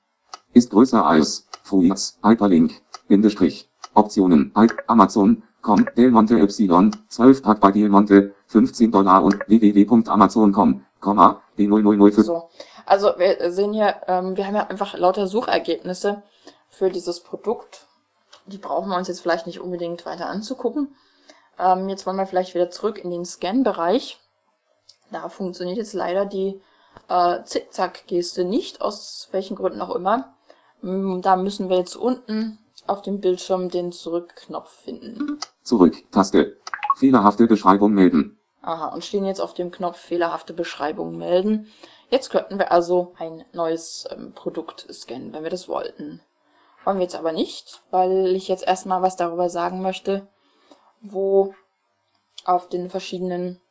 Ist 0.53 0.71
größer 0.71 1.05
als, 1.05 1.47
Fruits, 1.63 2.19
Hyperlink, 2.23 2.81
Bindestrich, 3.07 3.69
Optionen, 3.93 4.51
Amazon, 4.87 5.43
com, 5.67 5.85
Del 5.97 6.11
Monte 6.11 6.39
Epsilon, 6.39 6.95
12 7.09 7.43
Pack 7.43 7.59
bei 7.59 7.71
Del 7.71 7.89
Monte, 7.89 8.33
15 8.47 8.89
Dollar 8.89 9.21
und 9.21 9.37
www.amazon.com, 9.47 10.85
Komma, 11.01 11.41
D0005. 11.57 12.23
So. 12.23 12.49
Also 12.85 13.11
wir 13.17 13.51
sehen 13.51 13.73
hier, 13.73 13.97
ähm, 14.07 14.37
wir 14.37 14.47
haben 14.47 14.55
ja 14.55 14.67
einfach 14.67 14.97
lauter 14.97 15.27
Suchergebnisse 15.27 16.23
für 16.69 16.89
dieses 16.89 17.19
Produkt. 17.19 17.85
Die 18.45 18.57
brauchen 18.57 18.89
wir 18.89 18.97
uns 18.97 19.09
jetzt 19.09 19.19
vielleicht 19.19 19.45
nicht 19.45 19.59
unbedingt 19.59 20.05
weiter 20.05 20.27
anzugucken. 20.27 20.95
Ähm, 21.59 21.89
jetzt 21.89 22.05
wollen 22.05 22.15
wir 22.15 22.25
vielleicht 22.27 22.55
wieder 22.55 22.71
zurück 22.71 22.97
in 23.03 23.11
den 23.11 23.25
Scan-Bereich. 23.25 24.19
Da 25.11 25.27
funktioniert 25.27 25.77
jetzt 25.77 25.93
leider 25.93 26.25
die 26.25 26.61
äh, 27.09 27.43
Zickzack-Geste 27.43 28.45
nicht, 28.45 28.81
aus 28.81 29.27
welchen 29.31 29.57
Gründen 29.57 29.81
auch 29.81 29.93
immer. 29.93 30.33
Mm, 30.81 31.19
Da 31.19 31.35
müssen 31.35 31.69
wir 31.69 31.77
jetzt 31.77 31.97
unten 31.97 32.57
auf 32.87 33.01
dem 33.01 33.19
Bildschirm 33.19 33.69
den 33.69 33.91
Zurück-Knopf 33.91 34.69
finden. 34.69 35.39
Zurück, 35.63 36.03
Taste. 36.11 36.57
Fehlerhafte 36.95 37.47
Beschreibung 37.47 37.93
melden. 37.93 38.37
Aha, 38.61 38.87
und 38.87 39.03
stehen 39.03 39.25
jetzt 39.25 39.39
auf 39.39 39.53
dem 39.53 39.71
Knopf 39.71 39.97
fehlerhafte 39.97 40.53
Beschreibung 40.53 41.17
melden. 41.17 41.71
Jetzt 42.09 42.29
könnten 42.29 42.57
wir 42.57 42.71
also 42.71 43.13
ein 43.17 43.45
neues 43.53 44.07
ähm, 44.11 44.33
Produkt 44.33 44.87
scannen, 44.91 45.33
wenn 45.33 45.43
wir 45.43 45.49
das 45.49 45.67
wollten. 45.67 46.21
Wollen 46.83 46.97
wir 46.97 47.03
jetzt 47.03 47.15
aber 47.15 47.31
nicht, 47.31 47.81
weil 47.91 48.35
ich 48.35 48.47
jetzt 48.47 48.65
erstmal 48.65 49.01
was 49.01 49.15
darüber 49.15 49.49
sagen 49.49 49.81
möchte, 49.81 50.27
wo 51.01 51.53
auf 52.45 52.69
den 52.69 52.89
verschiedenen 52.89 53.61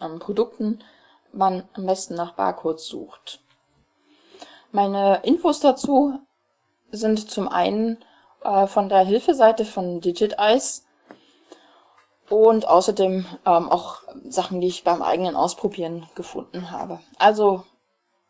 ähm, 0.00 0.18
Produkten 0.18 0.82
man 1.32 1.68
am 1.74 1.86
besten 1.86 2.14
nach 2.14 2.34
Barcodes 2.34 2.86
sucht. 2.86 3.40
Meine 4.70 5.22
Infos 5.22 5.60
dazu 5.60 6.18
sind 6.92 7.30
zum 7.30 7.48
einen 7.48 7.98
äh, 8.44 8.66
von 8.66 8.88
der 8.88 9.00
Hilfeseite 9.00 9.64
von 9.64 10.00
DigitEyes 10.00 10.84
und 12.28 12.68
außerdem 12.68 13.26
ähm, 13.44 13.68
auch 13.68 14.02
Sachen, 14.28 14.60
die 14.60 14.68
ich 14.68 14.84
beim 14.84 15.02
eigenen 15.02 15.36
Ausprobieren 15.36 16.08
gefunden 16.14 16.70
habe. 16.70 17.00
Also 17.18 17.64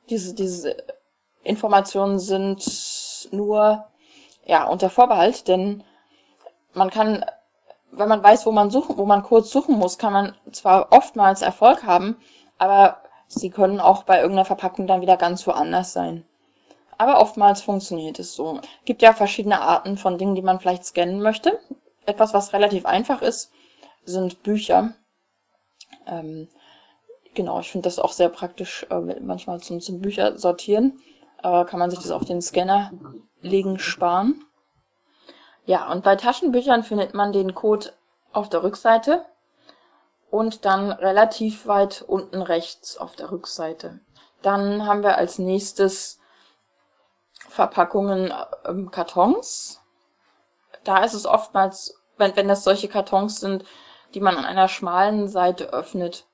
diese, 0.08 0.34
diese 0.34 0.76
Informationen 1.44 2.18
sind 2.18 3.28
nur 3.30 3.84
ja 4.44 4.64
unter 4.64 4.90
Vorbehalt, 4.90 5.46
denn 5.48 5.84
man 6.72 6.90
kann, 6.90 7.24
wenn 7.90 8.08
man 8.08 8.22
weiß, 8.22 8.46
wo 8.46 8.52
man 8.52 8.70
suchen, 8.70 8.96
wo 8.96 9.04
man 9.04 9.22
kurz 9.22 9.50
suchen 9.50 9.76
muss, 9.76 9.98
kann 9.98 10.12
man 10.12 10.36
zwar 10.52 10.90
oftmals 10.90 11.42
Erfolg 11.42 11.84
haben, 11.84 12.16
aber 12.58 12.98
sie 13.28 13.50
können 13.50 13.80
auch 13.80 14.02
bei 14.04 14.16
irgendeiner 14.16 14.44
Verpackung 14.44 14.86
dann 14.86 15.00
wieder 15.00 15.16
ganz 15.16 15.46
woanders 15.46 15.92
sein. 15.92 16.24
Aber 17.02 17.20
oftmals 17.20 17.62
funktioniert 17.62 18.20
es 18.20 18.36
so. 18.36 18.60
Gibt 18.84 19.02
ja 19.02 19.12
verschiedene 19.12 19.60
Arten 19.60 19.96
von 19.98 20.18
Dingen, 20.18 20.36
die 20.36 20.42
man 20.42 20.60
vielleicht 20.60 20.84
scannen 20.84 21.20
möchte. 21.20 21.58
Etwas, 22.06 22.32
was 22.32 22.52
relativ 22.52 22.86
einfach 22.86 23.22
ist, 23.22 23.50
sind 24.04 24.44
Bücher. 24.44 24.94
Ähm, 26.06 26.46
genau, 27.34 27.58
ich 27.58 27.72
finde 27.72 27.88
das 27.88 27.98
auch 27.98 28.12
sehr 28.12 28.28
praktisch, 28.28 28.86
äh, 28.88 29.00
manchmal 29.20 29.58
zum, 29.58 29.80
zum 29.80 30.00
Bücher 30.00 30.38
sortieren. 30.38 31.00
Äh, 31.42 31.64
kann 31.64 31.80
man 31.80 31.90
sich 31.90 31.98
das 31.98 32.12
auf 32.12 32.24
den 32.24 32.40
Scanner 32.40 32.92
legen, 33.40 33.80
sparen. 33.80 34.44
Ja, 35.66 35.90
und 35.90 36.04
bei 36.04 36.14
Taschenbüchern 36.14 36.84
findet 36.84 37.14
man 37.14 37.32
den 37.32 37.52
Code 37.52 37.92
auf 38.32 38.48
der 38.48 38.62
Rückseite 38.62 39.26
und 40.30 40.64
dann 40.64 40.92
relativ 40.92 41.66
weit 41.66 42.04
unten 42.06 42.42
rechts 42.42 42.96
auf 42.96 43.16
der 43.16 43.32
Rückseite. 43.32 43.98
Dann 44.40 44.86
haben 44.86 45.02
wir 45.02 45.16
als 45.16 45.40
nächstes 45.40 46.20
Verpackungen 47.52 48.32
ähm, 48.66 48.90
Kartons. 48.90 49.82
Da 50.84 51.04
ist 51.04 51.12
es 51.12 51.26
oftmals, 51.26 51.94
wenn, 52.16 52.34
wenn 52.34 52.48
das 52.48 52.64
solche 52.64 52.88
Kartons 52.88 53.40
sind, 53.40 53.64
die 54.14 54.20
man 54.20 54.36
an 54.36 54.46
einer 54.46 54.68
schmalen 54.68 55.28
Seite 55.28 55.72
öffnet, 55.72 56.26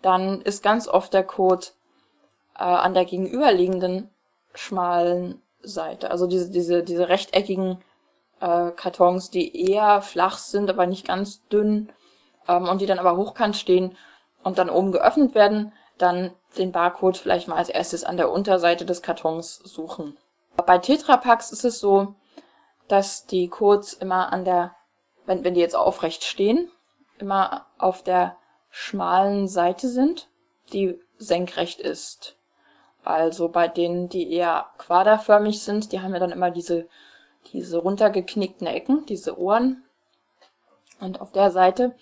dann 0.00 0.40
ist 0.40 0.62
ganz 0.62 0.88
oft 0.88 1.12
der 1.12 1.24
Code 1.24 1.66
äh, 2.54 2.64
an 2.64 2.94
der 2.94 3.04
gegenüberliegenden 3.04 4.10
schmalen 4.54 5.42
Seite. 5.62 6.10
Also 6.10 6.26
diese, 6.26 6.50
diese, 6.50 6.82
diese 6.82 7.10
rechteckigen 7.10 7.82
äh, 8.40 8.70
Kartons, 8.70 9.30
die 9.30 9.70
eher 9.70 10.00
flach 10.00 10.38
sind, 10.38 10.70
aber 10.70 10.86
nicht 10.86 11.06
ganz 11.06 11.46
dünn 11.48 11.92
ähm, 12.48 12.68
und 12.68 12.80
die 12.80 12.86
dann 12.86 12.98
aber 12.98 13.18
hochkant 13.18 13.56
stehen 13.56 13.96
und 14.42 14.58
dann 14.58 14.70
oben 14.70 14.92
geöffnet 14.92 15.34
werden, 15.34 15.72
dann 15.98 16.32
den 16.56 16.72
Barcode 16.72 17.16
vielleicht 17.16 17.48
mal 17.48 17.56
als 17.56 17.68
erstes 17.68 18.02
an 18.02 18.16
der 18.16 18.30
Unterseite 18.30 18.84
des 18.84 19.02
Kartons 19.02 19.56
suchen. 19.56 20.16
Bei 20.66 20.78
Tetrapacks 20.78 21.52
ist 21.52 21.64
es 21.64 21.80
so, 21.80 22.14
dass 22.88 23.26
die 23.26 23.48
Codes 23.48 23.94
immer 23.94 24.32
an 24.32 24.44
der, 24.44 24.74
wenn, 25.26 25.44
wenn 25.44 25.54
die 25.54 25.60
jetzt 25.60 25.76
aufrecht 25.76 26.24
stehen, 26.24 26.70
immer 27.18 27.66
auf 27.78 28.02
der 28.02 28.36
schmalen 28.70 29.48
Seite 29.48 29.88
sind, 29.88 30.28
die 30.72 30.98
senkrecht 31.18 31.80
ist. 31.80 32.36
Also 33.04 33.48
bei 33.48 33.68
denen, 33.68 34.08
die 34.08 34.32
eher 34.32 34.66
quaderförmig 34.78 35.62
sind, 35.62 35.92
die 35.92 36.00
haben 36.00 36.12
ja 36.12 36.20
dann 36.20 36.32
immer 36.32 36.50
diese, 36.50 36.88
diese 37.52 37.78
runtergeknickten 37.78 38.66
Ecken, 38.66 39.06
diese 39.06 39.38
Ohren. 39.38 39.84
Und 41.00 41.20
auf 41.20 41.32
der 41.32 41.50
Seite 41.50 41.96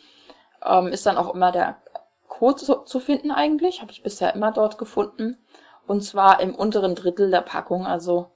ähm, 0.64 0.88
ist 0.88 1.06
dann 1.06 1.16
auch 1.16 1.34
immer 1.34 1.52
der 1.52 1.80
Code 2.28 2.56
zu, 2.56 2.74
zu 2.84 3.00
finden 3.00 3.30
eigentlich, 3.30 3.80
habe 3.80 3.92
ich 3.92 4.02
bisher 4.02 4.34
immer 4.34 4.52
dort 4.52 4.78
gefunden. 4.78 5.38
Und 5.86 6.02
zwar 6.02 6.40
im 6.40 6.54
unteren 6.54 6.94
Drittel 6.94 7.30
der 7.30 7.40
Packung, 7.40 7.86
also 7.86 8.30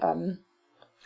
ähm, 0.00 0.44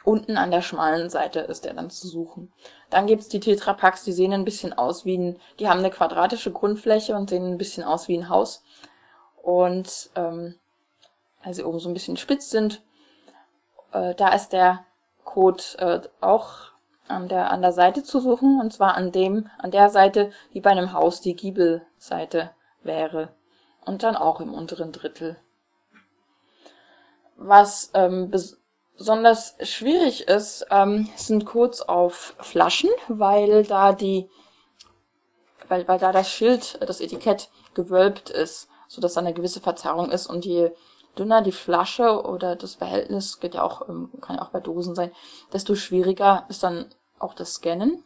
unten 0.05 0.37
an 0.37 0.51
der 0.51 0.63
schmalen 0.63 1.09
Seite 1.11 1.41
ist 1.41 1.65
der 1.65 1.75
dann 1.75 1.91
zu 1.91 2.07
suchen. 2.07 2.53
Dann 2.91 3.07
gibt's 3.07 3.29
die 3.29 3.41
Tetrapacks, 3.41 4.05
die 4.05 4.13
sehen 4.13 4.33
ein 4.33 4.45
bisschen 4.45 4.73
aus 4.73 5.05
wie 5.05 5.17
ein, 5.17 5.41
die 5.59 5.69
haben 5.69 5.79
eine 5.79 5.91
quadratische 5.91 6.53
Grundfläche 6.53 7.15
und 7.15 7.31
sehen 7.31 7.47
ein 7.47 7.59
bisschen 7.59 7.85
aus 7.85 8.09
wie 8.09 8.19
ein 8.19 8.29
Haus. 8.29 8.63
Und 9.43 10.11
ähm, 10.15 10.57
weil 11.43 11.55
sie 11.55 11.65
oben 11.65 11.79
so 11.79 11.89
ein 11.89 11.95
bisschen 11.95 12.17
spitz 12.17 12.51
sind, 12.51 12.83
äh, 13.93 14.15
da 14.15 14.35
ist 14.35 14.53
der 14.53 14.85
Code 15.25 15.63
äh, 15.79 16.01
auch 16.21 16.73
an 17.09 17.29
der, 17.29 17.51
an 17.51 17.63
der 17.63 17.73
Seite 17.73 18.03
zu 18.03 18.21
suchen, 18.21 18.61
und 18.61 18.73
zwar 18.73 18.95
an 18.95 19.13
dem, 19.13 19.49
an 19.59 19.71
der 19.71 19.91
Seite, 19.91 20.31
die 20.53 20.61
bei 20.61 20.71
einem 20.71 20.93
Haus 20.93 21.21
die 21.21 21.37
Giebelseite 21.37 22.51
wäre. 22.83 23.35
Und 23.85 24.03
dann 24.03 24.17
auch 24.17 24.41
im 24.41 24.55
unteren 24.55 24.93
Drittel. 24.93 25.37
Was 27.37 27.91
ähm, 27.93 28.31
besonders 28.97 29.57
schwierig 29.63 30.29
ist, 30.29 30.67
ähm, 30.71 31.09
sind 31.17 31.47
Codes 31.47 31.83
auf 31.83 32.35
Flaschen, 32.41 32.91
weil 33.09 33.65
da 33.65 33.93
die, 33.93 34.29
weil, 35.69 35.87
weil 35.89 35.99
da 35.99 36.13
das 36.13 36.31
Schild, 36.31 36.79
das 36.81 37.01
Etikett 37.01 37.51
gewölbt 37.75 38.31
ist, 38.31 38.69
so 38.89 39.01
dass 39.01 39.15
da 39.15 39.21
eine 39.21 39.35
gewisse 39.35 39.61
Verzerrung 39.61 40.11
ist 40.11 40.27
und 40.27 40.45
je 40.45 40.73
dünner 41.19 41.43
die 41.43 41.53
Flasche 41.53 42.25
oder 42.25 42.57
das 42.57 42.77
Behältnis, 42.77 43.41
geht 43.41 43.55
ja 43.55 43.63
auch, 43.63 43.89
ähm, 43.89 44.11
kann 44.21 44.37
ja 44.37 44.43
auch 44.43 44.51
bei 44.51 44.61
Dosen 44.61 44.95
sein, 44.95 45.13
desto 45.53 45.75
schwieriger 45.75 46.45
ist 46.49 46.63
dann 46.63 46.87
auch 47.19 47.35
das 47.35 47.55
Scannen. 47.55 48.05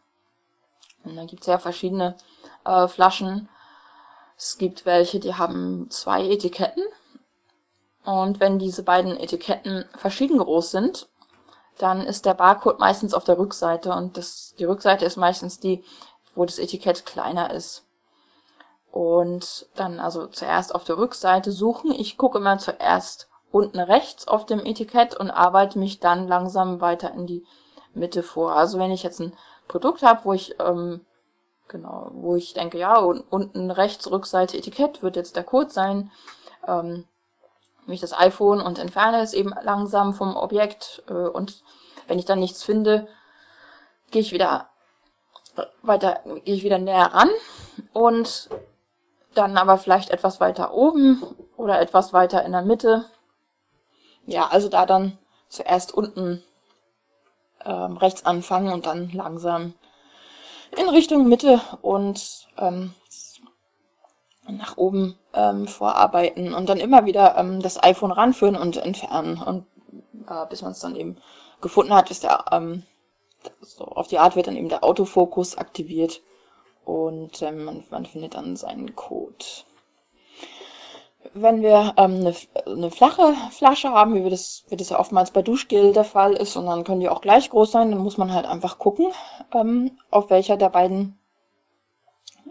Und 1.04 1.16
da 1.16 1.24
gibt's 1.24 1.46
ja 1.46 1.58
verschiedene 1.58 2.16
äh, 2.64 2.88
Flaschen. 2.88 3.48
Es 4.36 4.58
gibt 4.58 4.86
welche, 4.86 5.20
die 5.20 5.34
haben 5.34 5.90
zwei 5.90 6.24
Etiketten. 6.28 6.84
Und 8.08 8.40
wenn 8.40 8.58
diese 8.58 8.84
beiden 8.84 9.18
Etiketten 9.18 9.84
verschieden 9.94 10.38
groß 10.38 10.70
sind, 10.70 11.10
dann 11.76 12.00
ist 12.00 12.24
der 12.24 12.32
Barcode 12.32 12.78
meistens 12.78 13.12
auf 13.12 13.24
der 13.24 13.38
Rückseite 13.38 13.92
und 13.92 14.16
das, 14.16 14.54
die 14.58 14.64
Rückseite 14.64 15.04
ist 15.04 15.18
meistens 15.18 15.60
die, 15.60 15.84
wo 16.34 16.46
das 16.46 16.58
Etikett 16.58 17.04
kleiner 17.04 17.52
ist. 17.52 17.84
Und 18.90 19.66
dann 19.74 20.00
also 20.00 20.26
zuerst 20.26 20.74
auf 20.74 20.84
der 20.84 20.96
Rückseite 20.96 21.52
suchen. 21.52 21.90
Ich 21.92 22.16
gucke 22.16 22.38
immer 22.38 22.56
zuerst 22.56 23.28
unten 23.52 23.78
rechts 23.78 24.26
auf 24.26 24.46
dem 24.46 24.64
Etikett 24.64 25.14
und 25.14 25.30
arbeite 25.30 25.78
mich 25.78 26.00
dann 26.00 26.28
langsam 26.28 26.80
weiter 26.80 27.12
in 27.12 27.26
die 27.26 27.44
Mitte 27.92 28.22
vor. 28.22 28.52
Also 28.52 28.78
wenn 28.78 28.90
ich 28.90 29.02
jetzt 29.02 29.20
ein 29.20 29.34
Produkt 29.68 30.02
habe, 30.02 30.24
wo 30.24 30.32
ich 30.32 30.54
ähm, 30.60 31.04
genau, 31.68 32.10
wo 32.14 32.36
ich 32.36 32.54
denke, 32.54 32.78
ja, 32.78 32.96
unten 32.96 33.70
rechts 33.70 34.10
Rückseite 34.10 34.56
Etikett 34.56 35.02
wird 35.02 35.16
jetzt 35.16 35.36
der 35.36 35.44
Code 35.44 35.68
sein, 35.68 36.10
ähm, 36.66 37.04
nehme 37.88 37.94
ich 37.94 38.02
das 38.02 38.12
iPhone 38.12 38.60
und 38.60 38.78
entferne 38.78 39.22
es 39.22 39.32
eben 39.32 39.54
langsam 39.62 40.12
vom 40.12 40.36
Objekt 40.36 41.02
äh, 41.08 41.14
und 41.14 41.64
wenn 42.06 42.18
ich 42.18 42.26
dann 42.26 42.38
nichts 42.38 42.62
finde, 42.62 43.08
gehe 44.10 44.20
ich 44.20 44.32
wieder 44.32 44.68
weiter, 45.80 46.20
gehe 46.44 46.54
ich 46.54 46.64
wieder 46.64 46.78
näher 46.78 47.14
ran 47.14 47.30
und 47.94 48.50
dann 49.34 49.56
aber 49.56 49.78
vielleicht 49.78 50.10
etwas 50.10 50.38
weiter 50.38 50.74
oben 50.74 51.22
oder 51.56 51.80
etwas 51.80 52.12
weiter 52.12 52.44
in 52.44 52.52
der 52.52 52.60
Mitte. 52.60 53.06
Ja, 54.26 54.48
also 54.48 54.68
da 54.68 54.84
dann 54.84 55.16
zuerst 55.48 55.94
unten 55.94 56.44
ähm, 57.64 57.96
rechts 57.96 58.26
anfangen 58.26 58.70
und 58.70 58.84
dann 58.84 59.10
langsam 59.12 59.72
in 60.76 60.90
Richtung 60.90 61.26
Mitte 61.26 61.58
und 61.80 62.48
ähm, 62.58 62.94
nach 64.48 64.76
oben 64.76 65.18
ähm, 65.34 65.68
vorarbeiten 65.68 66.54
und 66.54 66.68
dann 66.68 66.78
immer 66.78 67.06
wieder 67.06 67.36
ähm, 67.36 67.60
das 67.60 67.82
iPhone 67.82 68.12
ranführen 68.12 68.56
und 68.56 68.76
entfernen 68.76 69.40
und 69.42 69.66
äh, 70.28 70.46
bis 70.48 70.62
man 70.62 70.72
es 70.72 70.80
dann 70.80 70.96
eben 70.96 71.16
gefunden 71.60 71.94
hat, 71.94 72.10
ist 72.10 72.24
der 72.24 72.44
ähm, 72.52 72.84
so 73.60 73.84
auf 73.84 74.08
die 74.08 74.18
Art 74.18 74.36
wird 74.36 74.46
dann 74.46 74.56
eben 74.56 74.68
der 74.68 74.84
Autofokus 74.84 75.56
aktiviert 75.56 76.22
und 76.84 77.42
ähm, 77.42 77.64
man, 77.64 77.84
man 77.90 78.06
findet 78.06 78.34
dann 78.34 78.56
seinen 78.56 78.96
Code. 78.96 79.44
Wenn 81.34 81.62
wir 81.62 81.92
ähm, 81.98 82.20
eine, 82.20 82.34
eine 82.66 82.90
flache 82.90 83.34
Flasche 83.50 83.90
haben, 83.90 84.14
wie 84.14 84.22
wir 84.22 84.30
das, 84.30 84.64
wie 84.68 84.76
das 84.76 84.88
ja 84.88 84.98
oftmals 84.98 85.30
bei 85.30 85.42
Duschgel 85.42 85.92
der 85.92 86.04
Fall 86.04 86.32
ist, 86.32 86.56
und 86.56 86.66
dann 86.66 86.84
können 86.84 87.00
die 87.00 87.08
auch 87.08 87.20
gleich 87.20 87.50
groß 87.50 87.70
sein, 87.70 87.90
dann 87.90 88.00
muss 88.00 88.16
man 88.16 88.32
halt 88.32 88.46
einfach 88.46 88.78
gucken, 88.78 89.12
ähm, 89.52 89.98
auf 90.10 90.30
welcher 90.30 90.56
der 90.56 90.70
beiden 90.70 91.18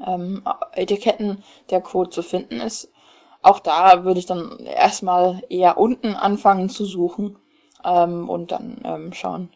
ähm, 0.05 0.43
Etiketten 0.73 1.43
der 1.69 1.81
Code 1.81 2.09
zu 2.09 2.21
finden 2.21 2.59
ist. 2.59 2.91
Auch 3.41 3.59
da 3.59 4.03
würde 4.03 4.19
ich 4.19 4.25
dann 4.25 4.59
erstmal 4.59 5.43
eher 5.49 5.77
unten 5.77 6.13
anfangen 6.15 6.69
zu 6.69 6.85
suchen 6.85 7.37
ähm, 7.83 8.29
und 8.29 8.51
dann 8.51 8.81
ähm, 8.83 9.13
schauen, 9.13 9.49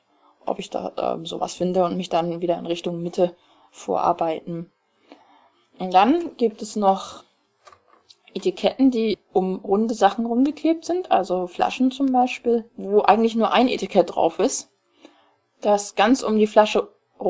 ob 0.45 0.59
ich 0.59 0.69
da 0.69 0.91
ähm, 0.97 1.25
sowas 1.25 1.53
finde 1.53 1.83
und 1.85 1.97
mich 1.97 2.09
dann 2.09 2.41
wieder 2.41 2.57
in 2.57 2.65
Richtung 2.65 3.01
Mitte 3.01 3.35
vorarbeiten. 3.71 4.71
Und 5.79 5.93
dann 5.93 6.37
gibt 6.37 6.61
es 6.61 6.75
noch 6.75 7.23
Etiketten, 8.33 8.91
die 8.91 9.17
um 9.33 9.55
runde 9.55 9.93
Sachen 9.93 10.25
rumgeklebt 10.25 10.85
sind, 10.85 11.11
also 11.11 11.47
Flaschen 11.47 11.91
zum 11.91 12.11
Beispiel, 12.11 12.69
wo 12.77 13.01
eigentlich 13.01 13.35
nur 13.35 13.51
ein 13.51 13.67
Etikett 13.67 14.15
drauf 14.15 14.39
ist, 14.39 14.69
das 15.61 15.95
ganz 15.95 16.23
um 16.23 16.37
die 16.37 16.47
Flasche 16.47 16.89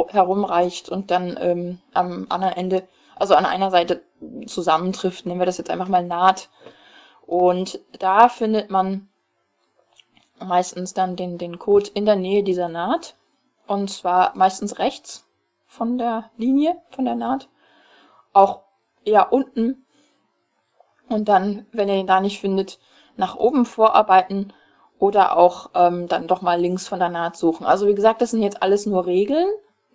herumreicht 0.09 0.89
und 0.89 1.11
dann 1.11 1.37
ähm, 1.41 1.79
am 1.93 2.27
anderen 2.29 2.55
Ende, 2.55 2.87
also 3.15 3.35
an 3.35 3.45
einer 3.45 3.71
Seite 3.71 4.03
zusammentrifft. 4.47 5.25
Nehmen 5.25 5.39
wir 5.39 5.45
das 5.45 5.57
jetzt 5.57 5.69
einfach 5.69 5.87
mal 5.87 6.03
Naht. 6.03 6.49
Und 7.25 7.79
da 7.99 8.29
findet 8.29 8.69
man 8.69 9.09
meistens 10.39 10.93
dann 10.93 11.15
den, 11.15 11.37
den 11.37 11.59
Code 11.59 11.89
in 11.93 12.05
der 12.05 12.15
Nähe 12.15 12.43
dieser 12.43 12.67
Naht. 12.67 13.15
Und 13.67 13.89
zwar 13.89 14.35
meistens 14.35 14.79
rechts 14.79 15.27
von 15.67 15.97
der 15.97 16.29
Linie, 16.37 16.75
von 16.89 17.05
der 17.05 17.15
Naht. 17.15 17.47
Auch 18.33 18.61
eher 19.05 19.31
unten 19.31 19.85
und 21.11 21.27
dann, 21.27 21.65
wenn 21.73 21.89
ihr 21.89 21.95
ihn 21.95 22.07
da 22.07 22.21
nicht 22.21 22.39
findet, 22.39 22.79
nach 23.17 23.35
oben 23.35 23.65
vorarbeiten 23.65 24.53
oder 24.97 25.35
auch 25.35 25.71
ähm, 25.75 26.07
dann 26.07 26.27
doch 26.27 26.41
mal 26.41 26.59
links 26.59 26.87
von 26.87 26.99
der 26.99 27.09
Naht 27.09 27.35
suchen. 27.35 27.65
Also 27.65 27.85
wie 27.87 27.95
gesagt, 27.95 28.21
das 28.21 28.31
sind 28.31 28.41
jetzt 28.41 28.61
alles 28.63 28.85
nur 28.85 29.05
Regeln. 29.05 29.49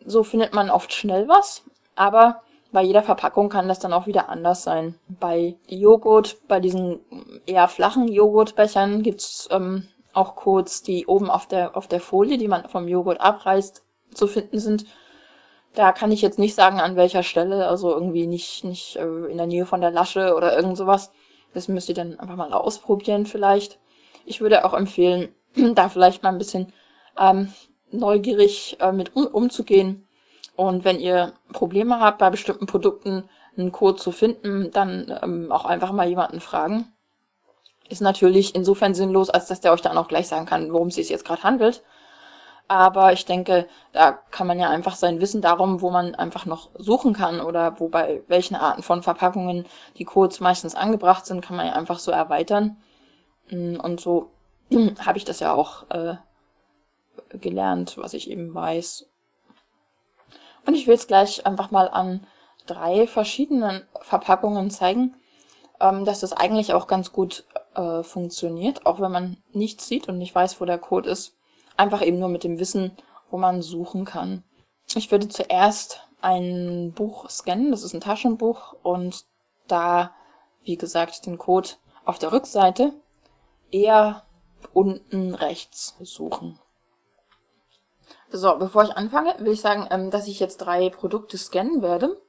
So 0.04 0.24
findet 0.24 0.52
man 0.52 0.70
oft 0.70 0.92
schnell 0.92 1.26
was, 1.26 1.64
aber 1.94 2.42
bei 2.76 2.82
jeder 2.82 3.02
Verpackung 3.02 3.48
kann 3.48 3.68
das 3.68 3.78
dann 3.78 3.94
auch 3.94 4.06
wieder 4.06 4.28
anders 4.28 4.62
sein. 4.62 4.96
Bei 5.08 5.56
Joghurt, 5.66 6.46
bei 6.46 6.60
diesen 6.60 7.00
eher 7.46 7.68
flachen 7.68 8.06
Joghurtbechern 8.06 9.02
gibt's 9.02 9.48
ähm, 9.50 9.88
auch 10.12 10.36
Codes, 10.36 10.82
die 10.82 11.06
oben 11.06 11.30
auf 11.30 11.46
der, 11.46 11.74
auf 11.74 11.88
der 11.88 12.00
Folie, 12.00 12.36
die 12.36 12.48
man 12.48 12.68
vom 12.68 12.86
Joghurt 12.86 13.18
abreißt, 13.18 13.82
zu 14.12 14.26
finden 14.26 14.58
sind. 14.58 14.84
Da 15.72 15.92
kann 15.92 16.12
ich 16.12 16.20
jetzt 16.20 16.38
nicht 16.38 16.54
sagen, 16.54 16.78
an 16.78 16.96
welcher 16.96 17.22
Stelle, 17.22 17.66
also 17.66 17.94
irgendwie 17.94 18.26
nicht, 18.26 18.62
nicht 18.62 18.96
äh, 18.96 19.24
in 19.30 19.38
der 19.38 19.46
Nähe 19.46 19.64
von 19.64 19.80
der 19.80 19.90
Lasche 19.90 20.34
oder 20.34 20.54
irgend 20.54 20.76
sowas. 20.76 21.10
Das 21.54 21.68
müsst 21.68 21.88
ihr 21.88 21.94
dann 21.94 22.20
einfach 22.20 22.36
mal 22.36 22.52
ausprobieren 22.52 23.24
vielleicht. 23.24 23.78
Ich 24.26 24.42
würde 24.42 24.66
auch 24.66 24.74
empfehlen, 24.74 25.34
da 25.74 25.88
vielleicht 25.88 26.22
mal 26.22 26.28
ein 26.28 26.36
bisschen 26.36 26.74
ähm, 27.18 27.54
neugierig 27.90 28.76
äh, 28.80 28.92
mit 28.92 29.16
um, 29.16 29.24
umzugehen. 29.28 30.05
Und 30.56 30.84
wenn 30.84 30.98
ihr 30.98 31.32
Probleme 31.52 32.00
habt, 32.00 32.18
bei 32.18 32.30
bestimmten 32.30 32.66
Produkten 32.66 33.28
einen 33.56 33.72
Code 33.72 33.96
zu 33.96 34.10
finden, 34.10 34.70
dann 34.72 35.18
ähm, 35.22 35.52
auch 35.52 35.64
einfach 35.64 35.92
mal 35.92 36.08
jemanden 36.08 36.40
fragen. 36.40 36.92
Ist 37.88 38.02
natürlich 38.02 38.54
insofern 38.54 38.94
sinnlos, 38.94 39.30
als 39.30 39.46
dass 39.46 39.60
der 39.60 39.72
euch 39.72 39.82
dann 39.82 39.96
auch 39.96 40.08
gleich 40.08 40.28
sagen 40.28 40.46
kann, 40.46 40.72
worum 40.72 40.88
es 40.88 40.96
sich 40.96 41.08
jetzt 41.08 41.24
gerade 41.24 41.42
handelt. 41.42 41.82
Aber 42.68 43.12
ich 43.12 43.24
denke, 43.26 43.68
da 43.92 44.12
kann 44.12 44.48
man 44.48 44.58
ja 44.58 44.68
einfach 44.68 44.96
sein 44.96 45.20
Wissen 45.20 45.40
darum, 45.40 45.82
wo 45.82 45.90
man 45.90 46.16
einfach 46.16 46.46
noch 46.46 46.70
suchen 46.74 47.12
kann 47.12 47.40
oder 47.40 47.78
wo 47.78 47.88
bei 47.88 48.22
welchen 48.26 48.56
Arten 48.56 48.82
von 48.82 49.02
Verpackungen 49.02 49.66
die 49.98 50.04
Codes 50.04 50.40
meistens 50.40 50.74
angebracht 50.74 51.26
sind, 51.26 51.42
kann 51.42 51.56
man 51.56 51.66
ja 51.66 51.74
einfach 51.74 52.00
so 52.00 52.10
erweitern. 52.10 52.76
Mm, 53.50 53.76
und 53.76 54.00
so 54.00 54.32
habe 54.72 55.18
ich 55.18 55.24
das 55.24 55.38
ja 55.38 55.52
auch 55.54 55.88
äh, 55.90 56.16
gelernt, 57.38 57.98
was 57.98 58.14
ich 58.14 58.28
eben 58.30 58.52
weiß. 58.52 59.06
Und 60.66 60.74
ich 60.74 60.86
will 60.86 60.94
jetzt 60.94 61.08
gleich 61.08 61.46
einfach 61.46 61.70
mal 61.70 61.88
an 61.88 62.26
drei 62.66 63.06
verschiedenen 63.06 63.82
Verpackungen 64.00 64.70
zeigen, 64.70 65.14
ähm, 65.80 66.04
dass 66.04 66.20
das 66.20 66.32
eigentlich 66.32 66.74
auch 66.74 66.86
ganz 66.86 67.12
gut 67.12 67.44
äh, 67.74 68.02
funktioniert, 68.02 68.86
auch 68.86 69.00
wenn 69.00 69.12
man 69.12 69.36
nichts 69.52 69.86
sieht 69.86 70.08
und 70.08 70.18
nicht 70.18 70.34
weiß, 70.34 70.60
wo 70.60 70.64
der 70.64 70.78
Code 70.78 71.08
ist 71.08 71.36
einfach 71.76 72.02
eben 72.02 72.18
nur 72.18 72.28
mit 72.28 72.44
dem 72.44 72.58
Wissen, 72.58 72.92
wo 73.30 73.38
man 73.38 73.62
suchen 73.62 74.04
kann. 74.04 74.44
Ich 74.94 75.10
würde 75.10 75.28
zuerst 75.28 76.00
ein 76.20 76.92
Buch 76.94 77.28
scannen, 77.28 77.70
das 77.70 77.82
ist 77.82 77.94
ein 77.94 78.00
Taschenbuch 78.00 78.74
und 78.82 79.24
da, 79.68 80.12
wie 80.62 80.76
gesagt, 80.76 81.26
den 81.26 81.38
Code 81.38 81.70
auf 82.04 82.18
der 82.18 82.32
Rückseite 82.32 82.92
eher 83.70 84.24
unten 84.72 85.34
rechts 85.34 85.96
suchen. 86.00 86.58
So, 88.36 88.54
bevor 88.56 88.84
ich 88.84 88.96
anfange, 88.96 89.34
will 89.38 89.54
ich 89.54 89.62
sagen, 89.62 89.86
ähm, 89.90 90.10
dass 90.10 90.28
ich 90.28 90.40
jetzt 90.40 90.58
drei 90.58 90.90
Produkte 90.90 91.38
scannen 91.38 91.80
werde. 91.80 92.20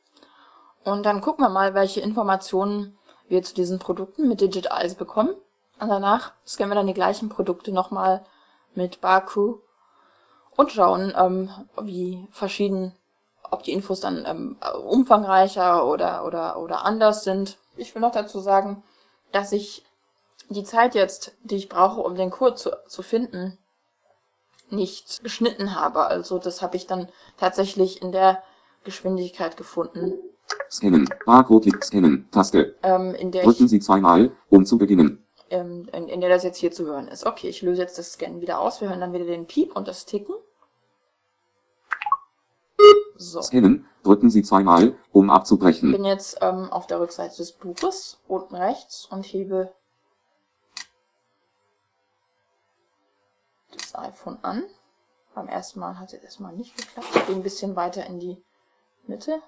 Und 0.86 1.06
dann 1.06 1.20
gucken 1.20 1.44
wir 1.44 1.50
mal, 1.50 1.74
welche 1.74 2.00
Informationen 2.00 2.98
wir 3.28 3.44
zu 3.44 3.54
diesen 3.54 3.78
Produkten 3.78 4.30
mit 4.30 4.40
Digit 4.40 4.68
Eyes 4.72 4.96
bekommen. 4.96 5.36
Und 5.80 5.90
danach 5.90 6.32
scannen 6.46 6.72
wir 6.72 6.76
dann 6.76 6.88
die 6.88 6.94
gleichen 6.94 7.28
Produkte 7.28 7.74
nochmal 7.74 8.26
mit 8.74 9.02
Baku 9.02 9.58
und 10.56 10.72
schauen, 10.72 11.14
ähm, 11.18 11.50
wie 11.82 12.26
verschieden, 12.32 12.94
ob 13.52 13.64
die 13.64 13.74
Infos 13.74 14.00
dann 14.00 14.26
ähm, 14.26 14.58
umfangreicher 14.88 15.86
oder, 15.86 16.26
oder, 16.26 16.58
oder 16.58 16.86
anders 16.86 17.26
sind. 17.26 17.58
Ich 17.76 17.94
will 17.94 18.02
noch 18.02 18.14
dazu 18.14 18.40
sagen, 18.40 18.82
dass 19.34 19.52
ich 19.52 19.84
die 20.48 20.64
Zeit 20.64 20.96
jetzt, 20.96 21.36
die 21.44 21.58
ich 21.58 21.68
brauche, 21.68 22.00
um 22.00 22.16
den 22.16 22.32
Code 22.32 22.56
zu, 22.56 22.72
zu 22.88 23.02
finden, 23.02 23.58
nicht 24.70 25.24
geschnitten 25.24 25.76
habe. 25.76 26.08
Also 26.08 26.40
das 26.40 26.62
habe 26.62 26.76
ich 26.76 26.88
dann 26.88 27.08
tatsächlich 27.38 28.02
in 28.02 28.12
der 28.12 28.44
Geschwindigkeit 28.84 29.58
gefunden. 29.58 30.14
Scannen, 30.70 31.10
Barcode, 31.26 31.72
Scannen, 31.84 32.30
Taste. 32.32 32.76
Ähm, 32.84 33.14
in 33.16 33.32
der 33.32 33.44
Drücken 33.44 33.66
ich, 33.66 33.70
Sie 33.70 33.80
zweimal, 33.80 34.32
um 34.50 34.66
zu 34.66 34.78
beginnen 34.78 35.28
ähm, 35.50 35.88
in, 35.94 36.08
in 36.08 36.22
der 36.22 36.30
das 36.30 36.44
jetzt 36.44 36.58
hier 36.58 36.72
zu 36.72 36.86
hören 36.86 37.08
ist. 37.08 37.26
Okay, 37.26 37.50
ich 37.50 37.62
löse 37.62 37.82
jetzt 37.82 37.98
das 37.98 38.14
Scannen 38.14 38.42
wieder 38.42 38.60
aus. 38.60 38.82
Wir 38.82 38.90
hören 38.90 39.02
dann 39.02 39.14
wieder 39.14 39.26
den 39.26 39.48
Piep 39.48 39.76
und 39.76 39.88
das 39.88 40.06
Ticken. 40.06 40.36
So. 43.16 43.42
Scannen, 43.42 43.86
drücken 44.04 44.30
Sie 44.30 44.44
zweimal, 44.44 44.96
um 45.12 45.26
Ich 45.26 45.32
abzubrechen. 45.32 45.92
bin 45.92 46.06
jetzt 46.06 46.38
ähm, 46.42 46.72
auf 46.72 46.86
der 46.88 47.00
Rückseite 47.00 47.38
des 47.38 47.52
Buches, 47.52 48.20
unten 48.28 48.56
rechts, 48.56 49.08
und 49.10 49.24
hebe 49.24 49.74
iPhone 53.98 54.40
an. 54.44 54.64
Beim 55.34 55.48
ersten 55.48 55.80
Mal 55.80 56.00
hat 56.00 56.14
es 56.14 56.22
erstmal 56.22 56.54
nicht 56.54 56.76
geklappt. 56.76 57.08
Ich 57.16 57.26
gehe 57.28 57.36
ein 57.36 57.44
bisschen 57.44 57.76
weiter 57.76 58.06
in 58.06 58.20
die 58.20 58.44
Mitte. 59.06 59.42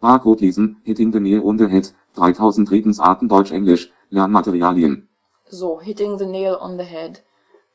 Barcode 0.00 0.42
lesen, 0.42 0.82
Hitting 0.84 1.12
the 1.12 1.20
Nail 1.20 1.40
on 1.40 1.56
the 1.56 1.66
Head, 1.66 1.94
3000 2.14 2.70
Redensarten 2.70 3.26
Deutsch-Englisch, 3.26 3.90
Lernmaterialien. 4.10 5.08
So, 5.46 5.80
Hitting 5.80 6.18
the 6.18 6.26
Nail 6.26 6.58
on 6.60 6.76
the 6.76 6.84
Head. 6.84 7.24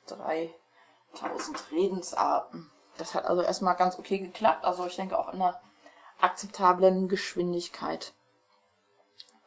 3000 0.05 1.71
Redensarten. 1.71 2.69
Das 2.97 3.15
hat 3.15 3.25
also 3.25 3.41
erstmal 3.41 3.75
ganz 3.75 3.97
okay 3.97 4.19
geklappt. 4.19 4.63
Also 4.63 4.85
ich 4.85 4.95
denke 4.95 5.17
auch 5.17 5.33
in 5.33 5.41
einer 5.41 5.59
akzeptablen 6.21 7.07
Geschwindigkeit. 7.07 8.13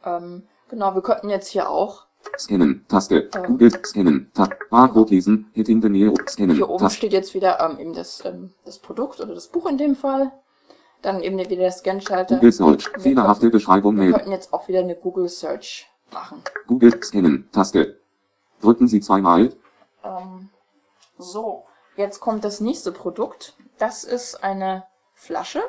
Ähm, 0.05 0.47
genau, 0.69 0.95
wir 0.95 1.03
könnten 1.03 1.29
jetzt 1.31 1.49
hier 1.49 1.69
auch. 1.69 2.07
Scannen, 2.39 2.87
Taste, 2.89 3.29
Ähm. 3.35 3.43
Google, 3.45 3.71
Scannen, 3.85 4.31
Tab, 4.33 4.55
Barcode 4.71 5.11
lesen, 5.11 5.51
Hitting 5.55 5.83
the 5.83 5.89
Nail, 5.89 6.15
Scannen, 6.29 6.57
Hier 6.57 6.69
oben 6.69 6.79
Taste, 6.83 6.97
steht 6.99 7.13
jetzt 7.13 7.35
wieder 7.35 7.61
ähm, 7.61 7.79
eben 7.79 7.93
das, 7.95 8.25
ähm, 8.25 8.53
das 8.65 8.79
Produkt 8.79 9.21
oder 9.21 9.35
das 9.35 9.49
Buch 9.49 9.67
in 9.67 9.77
dem 9.79 9.97
Fall. 9.97 10.33
Dann 11.03 11.21
eben 11.21 11.37
wieder 11.37 11.57
der 11.57 11.73
Scan-Schalter. 11.73 12.37
Google 12.37 12.53
Search, 12.53 12.89
fehlerhafte 12.99 13.51
Beschreibung 13.51 13.99
Wir 13.99 14.13
könnten 14.13 14.31
jetzt 14.31 14.53
auch 14.53 14.69
wieder 14.69 14.79
eine 14.81 14.95
Google 14.95 15.29
Search 15.29 15.91
machen. 16.13 16.43
Google, 16.69 17.03
Scannen, 17.03 17.49
Taste. 17.51 17.99
Drücken 18.61 18.87
Sie 18.87 19.01
zweimal, 19.01 19.53
Ähm, 20.05 20.49
so, 21.19 21.65
jetzt 21.97 22.21
kommt 22.21 22.45
das 22.45 22.61
nächste 22.61 22.93
Produkt. 22.93 23.57
Das 23.79 24.05
ist 24.05 24.45
eine 24.45 24.85
Flasche. 25.15 25.63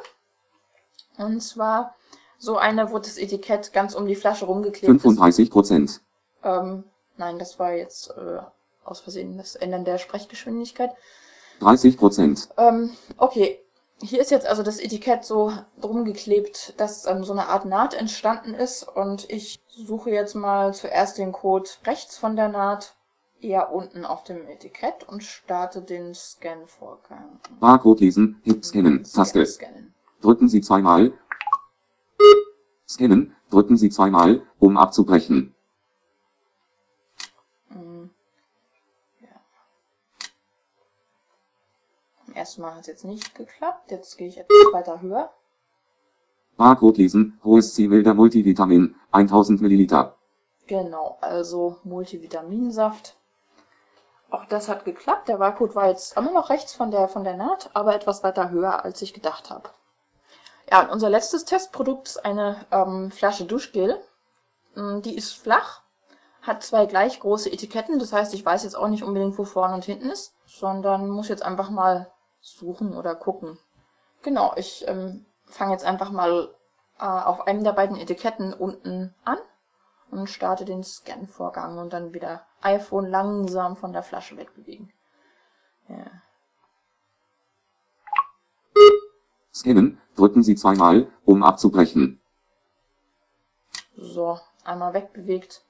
Und 1.17 1.41
zwar 1.41 1.95
so 2.37 2.57
eine, 2.57 2.91
wo 2.91 2.99
das 2.99 3.17
Etikett 3.17 3.73
ganz 3.73 3.95
um 3.95 4.05
die 4.05 4.15
Flasche 4.15 4.45
rumgeklebt 4.45 5.01
35 5.01 5.49
Prozent. 5.49 6.01
Ähm, 6.43 6.83
nein, 7.17 7.39
das 7.39 7.57
war 7.59 7.73
jetzt 7.73 8.09
äh, 8.11 8.39
aus 8.83 8.99
Versehen 8.99 9.37
das 9.37 9.55
Ändern 9.55 9.85
der 9.85 9.97
Sprechgeschwindigkeit. 9.97 10.91
30 11.59 11.97
Prozent. 11.97 12.49
Ähm, 12.57 12.91
okay, 13.17 13.59
hier 14.01 14.19
ist 14.19 14.31
jetzt 14.31 14.47
also 14.47 14.63
das 14.63 14.79
Etikett 14.79 15.23
so 15.23 15.53
drum 15.79 16.03
geklebt, 16.03 16.73
dass 16.77 17.05
ähm, 17.05 17.23
so 17.23 17.31
eine 17.31 17.47
Art 17.47 17.65
Naht 17.65 17.93
entstanden 17.93 18.53
ist. 18.53 18.83
Und 18.83 19.29
ich 19.29 19.61
suche 19.69 20.09
jetzt 20.09 20.35
mal 20.35 20.73
zuerst 20.73 21.17
den 21.17 21.31
Code 21.31 21.69
rechts 21.85 22.17
von 22.17 22.35
der 22.35 22.49
Naht, 22.49 22.95
eher 23.39 23.73
unten 23.73 24.05
auf 24.05 24.23
dem 24.23 24.47
Etikett 24.47 25.07
und 25.07 25.23
starte 25.23 25.81
den 25.81 26.13
Scan-Vorgang. 26.13 27.39
Barcode 27.59 28.01
lesen. 28.01 28.41
Hip 28.43 28.63
scannen. 28.65 29.03
Taste. 29.03 29.45
Scannen. 29.45 29.93
Drücken 30.23 30.47
Sie 30.47 30.61
zweimal. 30.61 31.11
Scannen. 32.87 33.35
Drücken 33.49 33.75
Sie 33.75 33.89
zweimal, 33.89 34.41
um 34.57 34.77
abzubrechen. 34.77 35.53
Mhm. 37.67 38.09
Ja. 39.19 39.27
Beim 42.25 42.35
ersten 42.35 42.61
Mal 42.61 42.75
hat 42.75 42.81
es 42.81 42.87
jetzt 42.87 43.03
nicht 43.03 43.35
geklappt. 43.35 43.91
Jetzt 43.91 44.17
gehe 44.17 44.29
ich 44.29 44.37
etwas 44.37 44.55
weiter 44.71 45.01
höher. 45.01 45.29
Barcode 46.55 46.99
lesen. 46.99 47.37
Hohes 47.43 47.73
C-Milder 47.73 48.13
Multivitamin. 48.13 48.95
1000 49.11 49.59
Milliliter. 49.59 50.15
Genau, 50.67 51.17
also 51.19 51.79
Multivitaminsaft. 51.83 53.17
Auch 54.29 54.45
das 54.45 54.69
hat 54.69 54.85
geklappt. 54.85 55.27
Der 55.27 55.37
Barcode 55.37 55.75
war 55.75 55.89
jetzt 55.89 56.15
immer 56.15 56.31
noch 56.31 56.49
rechts 56.49 56.73
von 56.73 56.91
der, 56.91 57.09
von 57.09 57.25
der 57.25 57.35
Naht, 57.35 57.71
aber 57.73 57.93
etwas 57.93 58.23
weiter 58.23 58.51
höher, 58.51 58.85
als 58.85 59.01
ich 59.01 59.13
gedacht 59.13 59.49
habe. 59.49 59.69
Ja, 60.71 60.81
und 60.81 60.89
unser 60.89 61.09
letztes 61.09 61.45
Testprodukt 61.45 62.07
ist 62.07 62.25
eine 62.25 62.65
ähm, 62.71 63.11
Flasche 63.11 63.45
Duschgel. 63.45 63.99
Mm, 64.75 65.01
Die 65.01 65.15
ist 65.15 65.33
flach, 65.33 65.81
hat 66.41 66.63
zwei 66.63 66.85
gleich 66.85 67.19
große 67.19 67.51
Etiketten. 67.51 67.99
Das 67.99 68.13
heißt, 68.13 68.33
ich 68.33 68.45
weiß 68.45 68.63
jetzt 68.63 68.75
auch 68.75 68.87
nicht 68.87 69.03
unbedingt, 69.03 69.37
wo 69.37 69.45
vorne 69.45 69.73
und 69.73 69.85
hinten 69.85 70.09
ist, 70.09 70.33
sondern 70.45 71.09
muss 71.09 71.27
jetzt 71.27 71.43
einfach 71.43 71.69
mal 71.69 72.11
suchen 72.41 72.95
oder 72.95 73.15
gucken. 73.15 73.59
Genau, 74.21 74.53
ich 74.55 74.87
ähm, 74.87 75.25
fange 75.45 75.73
jetzt 75.73 75.85
einfach 75.85 76.11
mal 76.11 76.53
äh, 76.99 77.05
auf 77.05 77.47
einem 77.47 77.63
der 77.63 77.73
beiden 77.73 77.97
Etiketten 77.97 78.53
unten 78.53 79.13
an 79.25 79.37
und 80.11 80.29
starte 80.29 80.65
den 80.65 80.83
Scan-Vorgang 80.83 81.77
und 81.77 81.91
dann 81.93 82.13
wieder 82.13 82.45
iPhone 82.61 83.07
langsam 83.07 83.75
von 83.75 83.93
der 83.93 84.03
Flasche 84.03 84.37
wegbewegen. 84.37 84.93
Ja. 85.87 86.22
Scannen. 89.53 89.99
Drücken 90.15 90.43
Sie 90.43 90.55
zweimal, 90.55 91.11
um 91.25 91.43
abzubrechen. 91.43 92.19
So, 93.95 94.39
einmal 94.63 94.93
wegbewegt. 94.93 95.63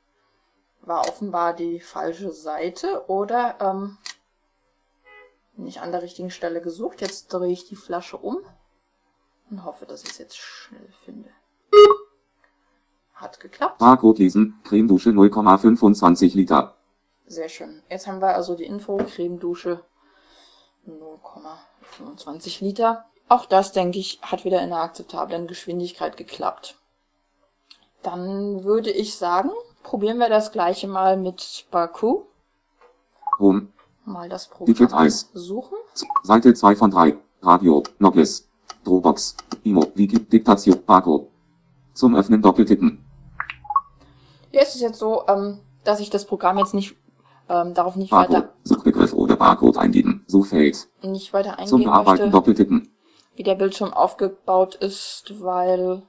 War 0.81 1.07
offenbar 1.07 1.53
die 1.53 1.79
falsche 1.79 2.31
Seite 2.31 3.05
oder 3.07 3.55
ähm, 3.61 3.97
nicht 5.55 5.81
an 5.81 5.91
der 5.91 6.01
richtigen 6.01 6.31
Stelle 6.31 6.61
gesucht. 6.61 7.01
Jetzt 7.01 7.27
drehe 7.27 7.51
ich 7.51 7.67
die 7.67 7.75
Flasche 7.75 8.17
um 8.17 8.37
und 9.49 9.63
hoffe, 9.63 9.85
dass 9.85 10.03
ich 10.03 10.11
es 10.11 10.17
jetzt 10.17 10.37
schnell 10.37 10.89
finde. 11.05 11.29
Hat 13.13 13.39
geklappt. 13.39 13.77
Barcode 13.77 14.19
lesen. 14.19 14.59
Cremedusche 14.63 15.11
0,25 15.11 16.35
Liter. 16.35 16.75
Sehr 17.25 17.47
schön. 17.47 17.81
Jetzt 17.89 18.07
haben 18.07 18.21
wir 18.21 18.35
also 18.35 18.55
die 18.55 18.65
Info, 18.65 18.97
Cremedusche 18.97 19.85
0,25 20.85 22.63
Liter. 22.63 23.05
Auch 23.29 23.45
das, 23.45 23.71
denke 23.71 23.99
ich, 23.99 24.19
hat 24.21 24.45
wieder 24.45 24.59
in 24.61 24.71
einer 24.71 24.81
akzeptablen 24.81 25.47
Geschwindigkeit 25.47 26.17
geklappt. 26.17 26.75
Dann 28.03 28.63
würde 28.63 28.91
ich 28.91 29.15
sagen, 29.15 29.49
probieren 29.81 30.17
wir 30.17 30.29
das 30.29 30.51
gleiche 30.51 30.87
mal 30.87 31.17
mit 31.17 31.65
Baku. 31.71 32.23
Home. 33.39 33.67
Mal 34.05 34.27
das 34.27 34.47
Programm 34.47 35.09
suchen. 35.33 35.77
Seite 36.23 36.53
2 36.53 36.75
von 36.75 36.91
3. 36.91 37.15
Radio. 37.41 37.83
Nobles. 37.99 38.49
Dropbox. 38.83 39.37
Imo. 39.63 39.85
Wiki. 39.95 40.19
Diktation. 40.19 40.83
Barcode. 40.85 41.27
Zum 41.93 42.15
Öffnen 42.15 42.41
doppeltippen. 42.41 43.03
Hier 44.51 44.61
ist 44.61 44.75
es 44.75 44.81
jetzt 44.81 44.99
so, 44.99 45.23
ähm, 45.27 45.59
dass 45.83 45.99
ich 45.99 46.09
das 46.09 46.25
Programm 46.25 46.57
jetzt 46.57 46.73
nicht 46.73 46.95
ähm, 47.49 47.73
darauf 47.73 47.95
nicht 47.95 48.11
weiter, 48.11 48.33
Barcode. 48.33 48.53
Suchbegriff 48.63 49.13
oder 49.13 49.35
Barcode 49.35 49.77
eingeben. 49.77 50.23
Suchfeld. 50.27 50.87
nicht 51.01 51.33
weiter 51.33 51.57
Zum 51.65 51.77
eingehen 51.77 51.91
Bearbeiten 51.91 52.23
möchte, 52.23 52.29
doppeltippen. 52.29 52.92
Wie 53.35 53.43
der 53.43 53.55
Bildschirm 53.55 53.93
aufgebaut 53.93 54.75
ist, 54.75 55.41
weil 55.41 56.03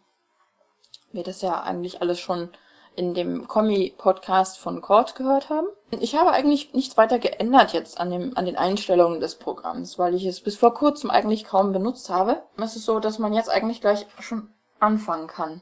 wir 1.13 1.23
das 1.23 1.43
ja 1.43 1.63
eigentlich 1.63 2.01
alles 2.03 2.19
schon 2.21 2.51
in 2.97 3.15
dem 3.15 3.49
Kommi-Podcast 3.49 4.59
von 4.59 4.81
Cord 4.81 5.17
gehört 5.17 5.51
haben. 5.51 5.67
Ich 5.91 6.17
habe 6.17 6.31
eigentlich 6.31 6.75
nichts 6.75 6.97
weiter 6.97 7.19
geändert 7.19 7.73
jetzt 7.73 7.99
an, 7.99 8.11
dem, 8.11 8.37
an 8.37 8.47
den 8.47 8.57
Einstellungen 8.57 9.21
des 9.21 9.35
Programms, 9.37 9.99
weil 9.99 10.15
ich 10.15 10.27
es 10.27 10.41
bis 10.41 10.57
vor 10.57 10.75
kurzem 10.75 11.11
eigentlich 11.11 11.45
kaum 11.45 11.73
benutzt 11.73 12.09
habe. 12.11 12.43
Es 12.57 12.77
ist 12.77 12.85
so, 12.85 13.01
dass 13.01 13.19
man 13.19 13.33
jetzt 13.33 13.51
eigentlich 13.51 13.81
gleich 13.81 14.07
schon 14.21 14.49
anfangen 14.79 15.27
kann. 15.27 15.61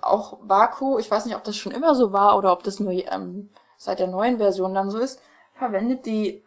Auch 0.00 0.38
Baku, 0.38 0.98
ich 0.98 1.10
weiß 1.10 1.26
nicht, 1.26 1.36
ob 1.36 1.44
das 1.44 1.56
schon 1.56 1.72
immer 1.72 1.94
so 1.94 2.12
war 2.12 2.38
oder 2.38 2.52
ob 2.52 2.62
das 2.62 2.80
nur 2.80 2.92
ähm, 2.92 3.50
seit 3.76 3.98
der 3.98 4.06
neuen 4.06 4.38
Version 4.38 4.74
dann 4.74 4.90
so 4.90 4.98
ist, 4.98 5.20
verwendet 5.54 6.06
die 6.06 6.42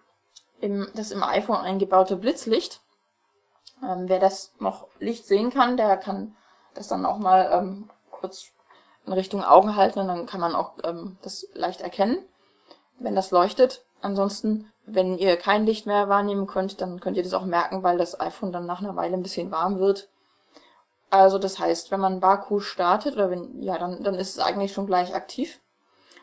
im, 0.59 0.87
das 0.95 1.11
im 1.11 1.21
iPhone 1.21 1.57
eingebaute 1.57 2.15
Blitzlicht. 2.15 2.81
Ähm, 3.81 4.07
wer 4.07 4.19
das 4.19 4.53
noch 4.59 4.87
Licht 4.99 5.25
sehen 5.25 5.49
kann, 5.49 5.77
der 5.77 5.97
kann 5.97 6.35
das 6.73 6.87
dann 6.87 7.05
auch 7.05 7.17
mal 7.17 7.49
ähm, 7.51 7.89
kurz 8.11 8.51
in 9.05 9.13
Richtung 9.13 9.43
Augen 9.43 9.75
halten 9.75 9.99
und 9.99 10.07
dann 10.07 10.25
kann 10.25 10.39
man 10.39 10.55
auch 10.55 10.73
ähm, 10.83 11.17
das 11.21 11.47
leicht 11.53 11.81
erkennen, 11.81 12.17
wenn 12.99 13.15
das 13.15 13.31
leuchtet. 13.31 13.83
Ansonsten, 14.01 14.71
wenn 14.85 15.17
ihr 15.17 15.37
kein 15.37 15.65
Licht 15.65 15.85
mehr 15.85 16.09
wahrnehmen 16.09 16.47
könnt, 16.47 16.81
dann 16.81 16.99
könnt 16.99 17.17
ihr 17.17 17.23
das 17.23 17.33
auch 17.33 17.45
merken, 17.45 17.83
weil 17.83 17.97
das 17.97 18.19
iPhone 18.19 18.51
dann 18.51 18.65
nach 18.65 18.81
einer 18.81 18.95
Weile 18.95 19.15
ein 19.15 19.23
bisschen 19.23 19.51
warm 19.51 19.79
wird. 19.79 20.09
Also 21.09 21.37
das 21.37 21.59
heißt, 21.59 21.91
wenn 21.91 21.99
man 21.99 22.19
Baku 22.19 22.59
startet, 22.59 23.15
oder 23.15 23.29
wenn, 23.29 23.61
ja, 23.61 23.77
dann, 23.77 24.03
dann 24.03 24.15
ist 24.15 24.31
es 24.31 24.39
eigentlich 24.39 24.73
schon 24.73 24.87
gleich 24.87 25.13
aktiv. 25.13 25.59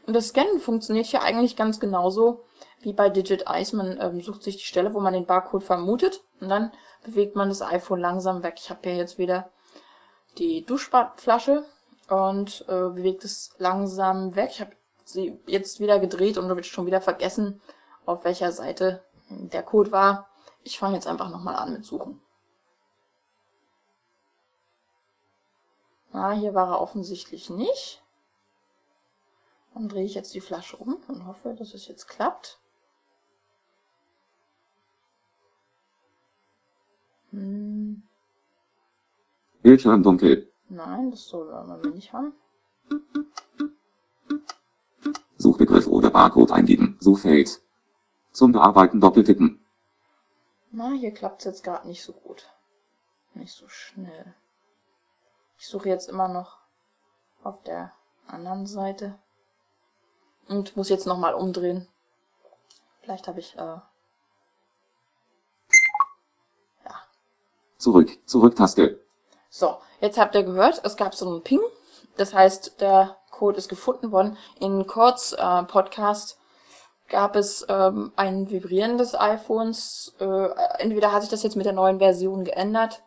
Und 0.06 0.14
das 0.14 0.28
Scannen 0.28 0.58
funktioniert 0.58 1.06
hier 1.06 1.22
eigentlich 1.22 1.56
ganz 1.56 1.78
genauso 1.78 2.44
wie 2.80 2.92
bei 2.92 3.08
Digit 3.08 3.46
Eyes. 3.46 3.72
Man 3.72 4.00
ähm, 4.00 4.20
sucht 4.20 4.42
sich 4.42 4.56
die 4.56 4.64
Stelle, 4.64 4.94
wo 4.94 5.00
man 5.00 5.12
den 5.12 5.26
Barcode 5.26 5.64
vermutet 5.64 6.22
und 6.40 6.48
dann 6.48 6.72
bewegt 7.04 7.36
man 7.36 7.48
das 7.48 7.62
iPhone 7.62 8.00
langsam 8.00 8.42
weg. 8.42 8.54
Ich 8.58 8.70
habe 8.70 8.80
hier 8.84 8.96
jetzt 8.96 9.18
wieder 9.18 9.50
die 10.38 10.64
Duschflasche 10.64 11.64
und 12.08 12.64
äh, 12.68 12.88
bewegt 12.90 13.24
es 13.24 13.54
langsam 13.58 14.34
weg. 14.36 14.50
Ich 14.52 14.60
habe 14.60 14.72
sie 15.04 15.38
jetzt 15.46 15.80
wieder 15.80 15.98
gedreht 15.98 16.38
und 16.38 16.48
habe 16.48 16.62
schon 16.64 16.86
wieder 16.86 17.00
vergessen, 17.00 17.60
auf 18.06 18.24
welcher 18.24 18.52
Seite 18.52 19.04
der 19.28 19.62
Code 19.62 19.92
war. 19.92 20.28
Ich 20.62 20.78
fange 20.78 20.96
jetzt 20.96 21.06
einfach 21.06 21.30
nochmal 21.30 21.56
an 21.56 21.72
mit 21.72 21.84
Suchen. 21.84 22.20
Ah, 26.12 26.32
hier 26.32 26.54
war 26.54 26.68
er 26.68 26.80
offensichtlich 26.80 27.50
nicht. 27.50 27.99
Dann 29.74 29.88
drehe 29.88 30.04
ich 30.04 30.14
jetzt 30.14 30.35
die 30.35 30.40
Flasche 30.40 30.76
um 30.76 30.96
und 31.09 31.26
hoffe, 31.26 31.54
dass 31.54 31.74
es 31.74 31.87
jetzt 31.87 32.06
klappt. 32.06 32.59
Hm, 37.30 38.02
Bildschirm 39.62 40.02
dunkel. 40.02 40.50
nein, 40.68 41.11
das 41.11 41.26
soll 41.26 41.46
man 41.66 41.80
nicht 41.92 42.12
haben. 42.12 42.33
Suchbegriff 45.37 45.87
oder 45.87 46.11
Barcode 46.11 46.52
eingeben. 46.52 46.96
Suchfeld. 47.00 47.62
Zum 48.33 48.52
Bearbeiten 48.52 49.00
doppeltippen. 49.00 49.64
Na, 50.70 50.90
hier 50.92 51.12
klappt 51.12 51.40
es 51.40 51.44
jetzt 51.46 51.64
gerade 51.64 51.87
nicht 51.87 52.02
so 52.02 52.12
gut. 52.12 52.48
Nicht 53.35 53.52
so 53.52 53.68
schnell. 53.68 54.35
Ich 55.59 55.66
suche 55.66 55.88
jetzt 55.88 56.09
immer 56.09 56.28
noch 56.28 56.59
auf 57.42 57.62
der 57.62 57.92
anderen 58.26 58.66
Seite. 58.66 59.18
Und 60.50 60.76
muss 60.76 60.90
jetzt 60.90 61.06
nochmal 61.06 61.32
umdrehen. 61.32 61.88
Vielleicht 63.00 63.26
habe 63.28 63.40
ich, 63.40 63.56
äh, 63.56 63.78
Zurück. 67.80 68.10
Zurück-Taste. 68.26 69.00
So, 69.48 69.78
jetzt 70.02 70.18
habt 70.18 70.34
ihr 70.34 70.42
gehört, 70.42 70.82
es 70.84 70.98
gab 70.98 71.14
so 71.14 71.26
einen 71.26 71.42
Ping. 71.42 71.62
Das 72.18 72.34
heißt, 72.34 72.78
der 72.82 73.16
Code 73.30 73.56
ist 73.56 73.70
gefunden 73.70 74.12
worden. 74.12 74.36
In 74.58 74.86
Kurz 74.86 75.32
äh, 75.32 75.62
Podcast 75.62 76.38
gab 77.08 77.36
es 77.36 77.64
ähm, 77.70 78.12
ein 78.16 78.50
Vibrieren 78.50 78.98
des 78.98 79.14
iPhones. 79.18 80.14
Äh, 80.20 80.48
entweder 80.78 81.12
hat 81.12 81.22
sich 81.22 81.30
das 81.30 81.42
jetzt 81.42 81.56
mit 81.56 81.64
der 81.64 81.72
neuen 81.72 82.00
Version 82.00 82.44
geändert. 82.44 83.02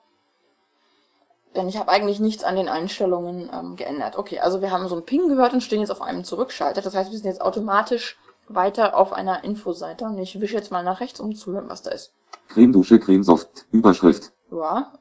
Denn 1.56 1.70
ich 1.70 1.78
habe 1.78 1.92
eigentlich 1.92 2.20
nichts 2.20 2.44
an 2.44 2.56
den 2.56 2.68
Einstellungen 2.68 3.50
ähm, 3.54 3.76
geändert. 3.76 4.18
Okay, 4.18 4.40
also 4.40 4.62
wir 4.62 4.72
haben 4.72 4.88
so 4.88 4.96
einen 4.96 5.06
Ping 5.06 5.28
gehört 5.28 5.54
und 5.54 5.62
stehen 5.62 5.82
jetzt 5.82 5.92
auf 5.92 6.02
einem 6.02 6.24
Zurückschalter. 6.24 6.82
Das 6.82 6.96
heißt, 6.96 7.12
wir 7.12 7.18
sind 7.18 7.28
jetzt 7.28 7.42
automatisch 7.42 8.18
weiter 8.48 8.98
auf 8.98 9.14
einer 9.14 9.44
Infoseite. 9.44 10.06
Und 10.06 10.18
ich 10.18 10.40
wische 10.42 10.56
jetzt 10.56 10.72
mal 10.72 10.84
nach 10.84 11.00
rechts, 11.00 11.20
um 11.20 11.36
zu 11.36 11.52
hören, 11.52 11.70
was 11.70 11.84
da 11.84 11.92
ist. 11.92 12.14
Cremedusche 12.48 13.00
Cremesoft. 13.00 13.66
Überschrift. 13.72 14.32
Ja. 14.52 14.94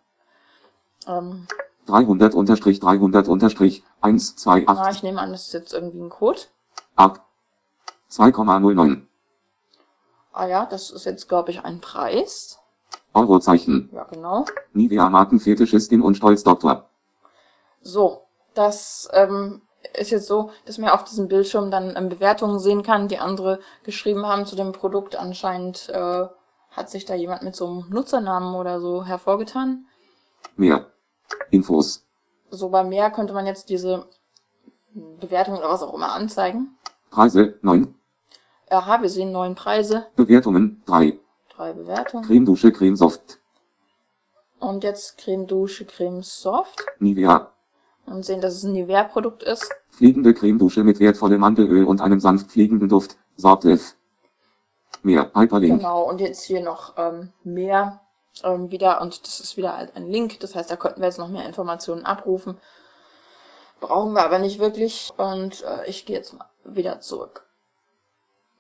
Ähm, 1.06 1.46
300 1.86 2.34
unterstrich 2.34 2.80
300 2.80 3.28
unterstrich 3.28 3.82
1, 4.00 4.36
2, 4.36 4.64
na, 4.66 4.72
8 4.82 4.96
ich 4.96 5.02
nehme 5.02 5.20
an, 5.20 5.32
das 5.32 5.48
ist 5.48 5.52
jetzt 5.52 5.72
irgendwie 5.72 6.00
ein 6.00 6.10
Code. 6.10 6.40
ab 6.94 7.26
2,09 8.10 9.02
Ah 10.32 10.46
ja, 10.46 10.64
das 10.64 10.90
ist 10.90 11.04
jetzt, 11.04 11.28
glaube 11.28 11.50
ich, 11.50 11.64
ein 11.64 11.80
Preis. 11.80 12.58
Eurozeichen. 13.14 13.90
Ja, 13.92 14.05
genau. 14.05 14.44
Nivea 14.72 15.09
Markenfetischistin 15.09 16.03
und 16.03 16.16
Stolzdoktor. 16.16 16.88
So, 17.81 18.22
das 18.55 19.09
ähm, 19.12 19.62
ist 19.98 20.11
jetzt 20.11 20.27
so, 20.27 20.51
dass 20.64 20.79
man 20.79 20.90
auf 20.90 21.05
diesem 21.05 21.29
Bildschirm 21.29 21.70
dann 21.70 21.94
ähm, 21.96 22.09
Bewertungen 22.09 22.59
sehen 22.59 22.83
kann, 22.83 23.09
die 23.09 23.18
andere 23.18 23.61
geschrieben 23.83 24.27
haben 24.27 24.46
zu 24.46 24.57
dem 24.57 24.72
Produkt. 24.72 25.16
Anscheinend 25.16 25.88
äh, 25.88 26.27
hat 26.70 26.90
sich 26.90 27.05
da 27.05 27.14
jemand 27.14 27.42
mit 27.42 27.57
so 27.57 27.66
einem 27.66 27.90
Nutzernamen 27.90 28.55
oder 28.55 28.81
so 28.81 29.05
hervorgetan. 29.05 29.87
Mehr. 30.57 30.87
Infos. 31.51 32.07
So 32.51 32.68
bei 32.68 32.85
mehr 32.85 33.11
könnte 33.11 33.35
man 33.35 33.46
jetzt 33.46 33.68
diese 33.68 34.07
Bewertung 34.94 35.57
oder 35.57 35.70
was 35.70 35.83
auch 35.83 35.94
immer 35.94 36.12
anzeigen. 36.12 36.77
Preise 37.11 37.59
9. 37.62 37.94
Aha, 38.70 39.03
wir 39.03 39.11
sehen 39.11 39.33
neun 39.33 39.55
Preise, 39.55 40.07
Bewertungen 40.16 40.83
3. 40.87 41.18
drei 41.62 41.72
Bewertungen. 41.72 42.25
Cremedusche 42.25 42.72
Cremesoft. 42.72 43.38
Und 44.59 44.85
jetzt 44.85 45.18
Creme 45.18 45.46
Dusche, 45.46 45.85
Creme 45.85 46.22
Soft. 46.22 46.85
Nivea. 46.98 47.53
Und 48.07 48.25
sehen, 48.25 48.40
dass 48.40 48.55
es 48.55 48.64
ein 48.64 48.72
Nivea-Produkt 48.72 49.42
ist. 49.42 49.70
Pflegende 49.90 50.35
Cremedusche 50.35 50.83
mit 50.83 50.98
wertvollem 50.98 51.40
Mandelöl 51.40 51.85
und 51.85 52.01
einem 52.01 52.20
sanft 52.20 52.51
pflegenden 52.51 52.88
Duft. 52.88 53.16
Sortliff. 53.37 53.96
Mehr. 55.03 55.31
Hyperlink. 55.35 55.79
Genau, 55.79 56.03
und 56.03 56.20
jetzt 56.20 56.42
hier 56.42 56.62
noch 56.62 56.94
ähm, 56.96 57.33
mehr 57.44 58.01
ähm, 58.44 58.70
wieder. 58.70 59.01
Und 59.01 59.25
das 59.27 59.40
ist 59.40 59.57
wieder 59.57 59.77
halt 59.77 59.96
ein 59.96 60.09
Link. 60.09 60.40
Das 60.40 60.55
heißt, 60.55 60.70
da 60.70 60.77
könnten 60.77 61.01
wir 61.01 61.07
jetzt 61.07 61.18
noch 61.18 61.29
mehr 61.29 61.46
Informationen 61.46 62.05
abrufen. 62.05 62.59
Brauchen 63.81 64.12
wir 64.12 64.25
aber 64.25 64.38
nicht 64.38 64.59
wirklich. 64.59 65.12
Und 65.16 65.62
äh, 65.62 65.88
ich 65.88 66.07
gehe 66.07 66.16
jetzt 66.16 66.35
mal 66.35 66.48
wieder 66.64 67.01
zurück. 67.01 67.46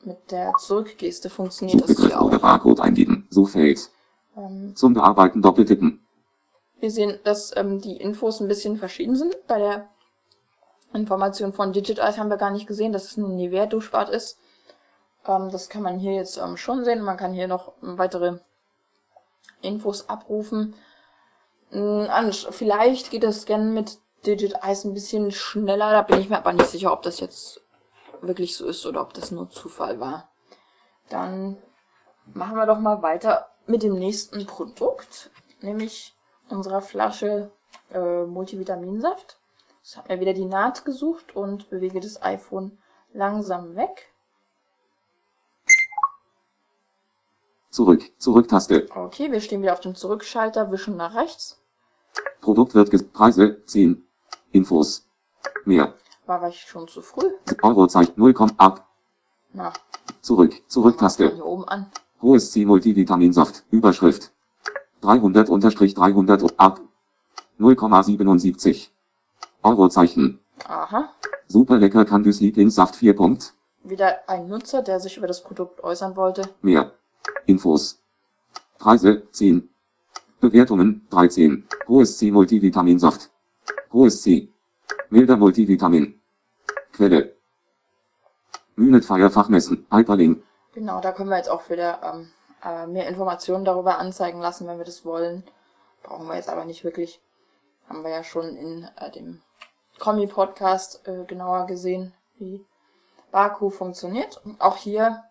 Mit 0.04 0.32
der 0.32 0.52
Zurückgeste 0.58 1.30
funktioniert 1.30 1.88
das 1.88 1.96
hier 1.96 2.20
auch. 2.20 2.36
Barcode 2.38 2.80
eingeben. 2.80 3.28
Suchfeld. 3.30 3.90
Ähm, 4.36 4.74
Zum 4.74 4.94
Bearbeiten 4.94 5.42
doppeltippen. 5.42 6.04
Wir 6.80 6.90
sehen, 6.90 7.20
dass 7.22 7.56
ähm, 7.56 7.80
die 7.80 7.96
Infos 7.96 8.40
ein 8.40 8.48
bisschen 8.48 8.76
verschieden 8.76 9.14
sind. 9.14 9.36
Bei 9.46 9.58
der 9.58 9.88
Information 10.92 11.52
von 11.52 11.72
Digitize 11.72 12.16
haben 12.16 12.30
wir 12.30 12.36
gar 12.36 12.50
nicht 12.50 12.66
gesehen, 12.66 12.92
dass 12.92 13.04
es 13.04 13.16
ein 13.16 13.36
Nivea-Duschbad 13.36 14.08
ist. 14.08 14.38
Ähm, 15.26 15.50
das 15.52 15.68
kann 15.68 15.82
man 15.82 16.00
hier 16.00 16.14
jetzt 16.14 16.36
ähm, 16.38 16.56
schon 16.56 16.84
sehen. 16.84 17.02
Man 17.02 17.16
kann 17.16 17.32
hier 17.32 17.46
noch 17.46 17.72
weitere 17.80 18.38
Infos 19.60 20.08
abrufen. 20.08 20.74
Vielleicht 21.70 23.10
geht 23.10 23.22
das 23.22 23.42
Scannen 23.42 23.72
mit 23.72 23.98
Digitize 24.26 24.88
ein 24.88 24.92
bisschen 24.92 25.30
schneller. 25.30 25.90
Da 25.92 26.02
bin 26.02 26.20
ich 26.20 26.28
mir 26.28 26.36
aber 26.36 26.52
nicht 26.52 26.68
sicher, 26.68 26.92
ob 26.92 27.02
das 27.02 27.18
jetzt 27.20 27.61
wirklich 28.22 28.56
so 28.56 28.66
ist 28.66 28.86
oder 28.86 29.02
ob 29.02 29.14
das 29.14 29.30
nur 29.30 29.50
Zufall 29.50 30.00
war. 30.00 30.30
Dann 31.08 31.58
machen 32.32 32.56
wir 32.56 32.66
doch 32.66 32.78
mal 32.78 33.02
weiter 33.02 33.48
mit 33.66 33.82
dem 33.82 33.98
nächsten 33.98 34.46
Produkt, 34.46 35.30
nämlich 35.60 36.14
unserer 36.48 36.80
Flasche 36.80 37.50
äh, 37.92 38.24
Multivitaminsaft. 38.24 39.38
Ich 39.84 39.96
habe 39.96 40.14
mir 40.14 40.20
wieder 40.20 40.32
die 40.32 40.44
Naht 40.44 40.84
gesucht 40.84 41.34
und 41.34 41.68
bewege 41.70 42.00
das 42.00 42.22
iPhone 42.22 42.78
langsam 43.12 43.76
weg. 43.76 44.12
Zurück. 47.70 48.02
Zurücktaste. 48.18 48.86
Okay, 48.94 49.32
wir 49.32 49.40
stehen 49.40 49.62
wieder 49.62 49.72
auf 49.72 49.80
dem 49.80 49.94
Zurückschalter, 49.94 50.70
wischen 50.70 50.96
nach 50.96 51.14
rechts. 51.14 51.58
Produkt 52.42 52.74
wird 52.74 53.12
Preise 53.12 53.64
10. 53.64 54.06
Infos. 54.52 55.08
Mehr. 55.64 55.94
War 56.40 56.48
ich 56.48 56.60
schon 56.62 56.88
zu 56.88 57.02
früh? 57.02 57.30
Eurozeichen 57.60 58.14
0, 58.16 58.34
ab. 58.56 58.88
Na, 59.52 59.70
Zurück. 60.22 60.54
Zurücktaste. 60.66 61.30
hier 61.34 61.44
oben 61.44 61.68
an. 61.68 61.90
Hohes 62.22 62.52
C 62.52 62.64
Multivitaminsaft. 62.64 63.64
Überschrift. 63.70 64.32
300 65.02 65.50
unterstrich 65.50 65.92
300 65.92 66.42
und 66.42 66.58
ab. 66.58 66.80
0,77. 67.60 68.88
Eurozeichen. 69.62 70.40
Aha. 70.66 71.10
Super 71.48 71.76
lecker 71.76 72.06
Candys 72.06 72.40
Lieblingssaft 72.40 72.96
4 72.96 73.14
Punkt. 73.14 73.52
Wieder 73.82 74.26
ein 74.26 74.48
Nutzer, 74.48 74.80
der 74.80 75.00
sich 75.00 75.18
über 75.18 75.26
das 75.26 75.42
Produkt 75.42 75.84
äußern 75.84 76.16
wollte. 76.16 76.48
Mehr. 76.62 76.92
Infos. 77.44 78.00
Preise 78.78 79.28
10. 79.32 79.68
Bewertungen 80.40 81.06
13. 81.10 81.68
Hohes 81.88 82.16
C 82.16 82.30
Multivitaminsaft. 82.30 83.30
Hohes 83.92 84.22
C. 84.22 84.48
Milder 85.10 85.36
Multivitamin. 85.36 86.21
Quelle. 86.92 87.34
Mühlet 88.76 89.04
Fachmessen. 89.04 89.86
Hyperlink. 89.90 90.42
Genau, 90.74 91.00
da 91.00 91.12
können 91.12 91.28
wir 91.30 91.36
jetzt 91.36 91.50
auch 91.50 91.68
wieder 91.68 92.00
ähm, 92.02 92.30
äh, 92.64 92.86
mehr 92.86 93.08
Informationen 93.08 93.64
darüber 93.64 93.98
anzeigen 93.98 94.40
lassen, 94.40 94.66
wenn 94.66 94.78
wir 94.78 94.84
das 94.84 95.04
wollen. 95.04 95.44
Brauchen 96.02 96.26
wir 96.26 96.36
jetzt 96.36 96.48
aber 96.48 96.64
nicht 96.64 96.84
wirklich. 96.84 97.20
Haben 97.88 98.02
wir 98.02 98.10
ja 98.10 98.24
schon 98.24 98.56
in 98.56 98.88
äh, 98.96 99.10
dem 99.10 99.42
Kommi-Podcast 99.98 101.06
äh, 101.06 101.24
genauer 101.24 101.66
gesehen, 101.66 102.14
wie 102.38 102.64
Baku 103.30 103.70
funktioniert. 103.70 104.40
Und 104.44 104.60
auch 104.60 104.76
hier 104.76 105.22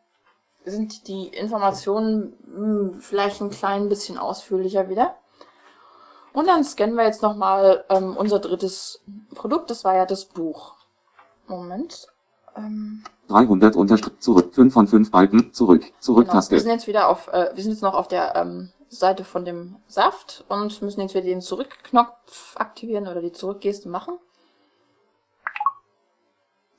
sind 0.63 1.07
die 1.07 1.27
Informationen 1.27 2.37
mh, 2.45 2.99
vielleicht 3.01 3.41
ein 3.41 3.49
klein 3.49 3.89
bisschen 3.89 4.17
ausführlicher 4.17 4.89
wieder. 4.89 5.15
Und 6.33 6.47
dann 6.47 6.63
scannen 6.63 6.95
wir 6.95 7.05
jetzt 7.05 7.21
nochmal 7.21 7.83
ähm, 7.89 8.15
unser 8.15 8.39
drittes 8.39 9.01
Produkt. 9.33 9.69
Das 9.69 9.83
war 9.83 9.95
ja 9.95 10.05
das 10.05 10.25
Buch. 10.25 10.75
Moment. 11.59 12.07
Ähm, 12.55 13.03
300 13.29 13.75
unterstrich 13.75 14.19
zurück. 14.19 14.53
5 14.53 14.73
von 14.73 14.87
5 14.87 15.11
Balken. 15.11 15.53
Zurück. 15.53 15.81
Genau. 15.81 15.93
Wir 15.93 16.01
Zurücktaste. 16.01 16.59
sind 16.59 16.71
jetzt 16.71 16.87
wieder 16.87 17.07
auf, 17.07 17.27
äh, 17.29 17.51
wir 17.53 17.63
sind 17.63 17.71
jetzt 17.73 17.81
noch 17.81 17.93
auf 17.93 18.07
der 18.07 18.35
ähm, 18.35 18.71
Seite 18.89 19.23
von 19.23 19.45
dem 19.45 19.77
Saft 19.87 20.43
und 20.49 20.81
müssen 20.81 20.99
jetzt 21.01 21.13
wieder 21.13 21.23
den 21.23 21.39
Zurückknopf 21.41 22.57
aktivieren 22.57 23.07
oder 23.07 23.21
die 23.21 23.31
Zurückgeste 23.31 23.87
machen. 23.87 24.17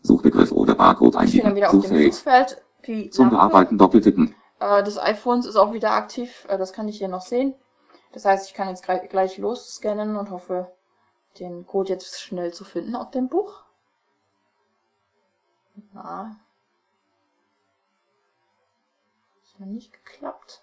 Suchbegriff 0.02 0.52
oder 0.52 0.74
Barcode 0.74 1.14
Ich 1.24 1.32
bin 1.32 1.42
dann 1.42 1.52
eingeben. 1.52 1.56
wieder 1.56 1.66
auf 1.68 1.72
dem 1.72 1.82
Suchfeld. 1.82 2.14
Suchfeld. 2.14 2.62
Die 2.86 3.10
Zum 3.10 3.26
Lampe 3.26 3.36
Bearbeiten 3.36 3.78
doppeltippen. 3.78 4.34
äh, 4.58 4.82
des 4.82 4.98
iPhones 4.98 5.46
ist 5.46 5.56
auch 5.56 5.72
wieder 5.72 5.92
aktiv. 5.92 6.44
Äh, 6.48 6.58
das 6.58 6.72
kann 6.72 6.88
ich 6.88 6.98
hier 6.98 7.08
noch 7.08 7.22
sehen. 7.22 7.54
Das 8.12 8.24
heißt, 8.24 8.48
ich 8.48 8.54
kann 8.54 8.68
jetzt 8.68 8.82
gleich, 8.84 9.08
gleich 9.08 9.38
losscannen 9.38 10.16
und 10.16 10.30
hoffe, 10.30 10.70
den 11.38 11.64
Code 11.66 11.90
jetzt 11.90 12.20
schnell 12.20 12.52
zu 12.52 12.64
finden 12.64 12.94
auf 12.96 13.10
dem 13.10 13.28
Buch. 13.28 13.62
Na. 15.92 16.36
Ist 19.44 19.60
noch 19.60 19.66
nicht 19.66 19.92
geklappt. 19.92 20.62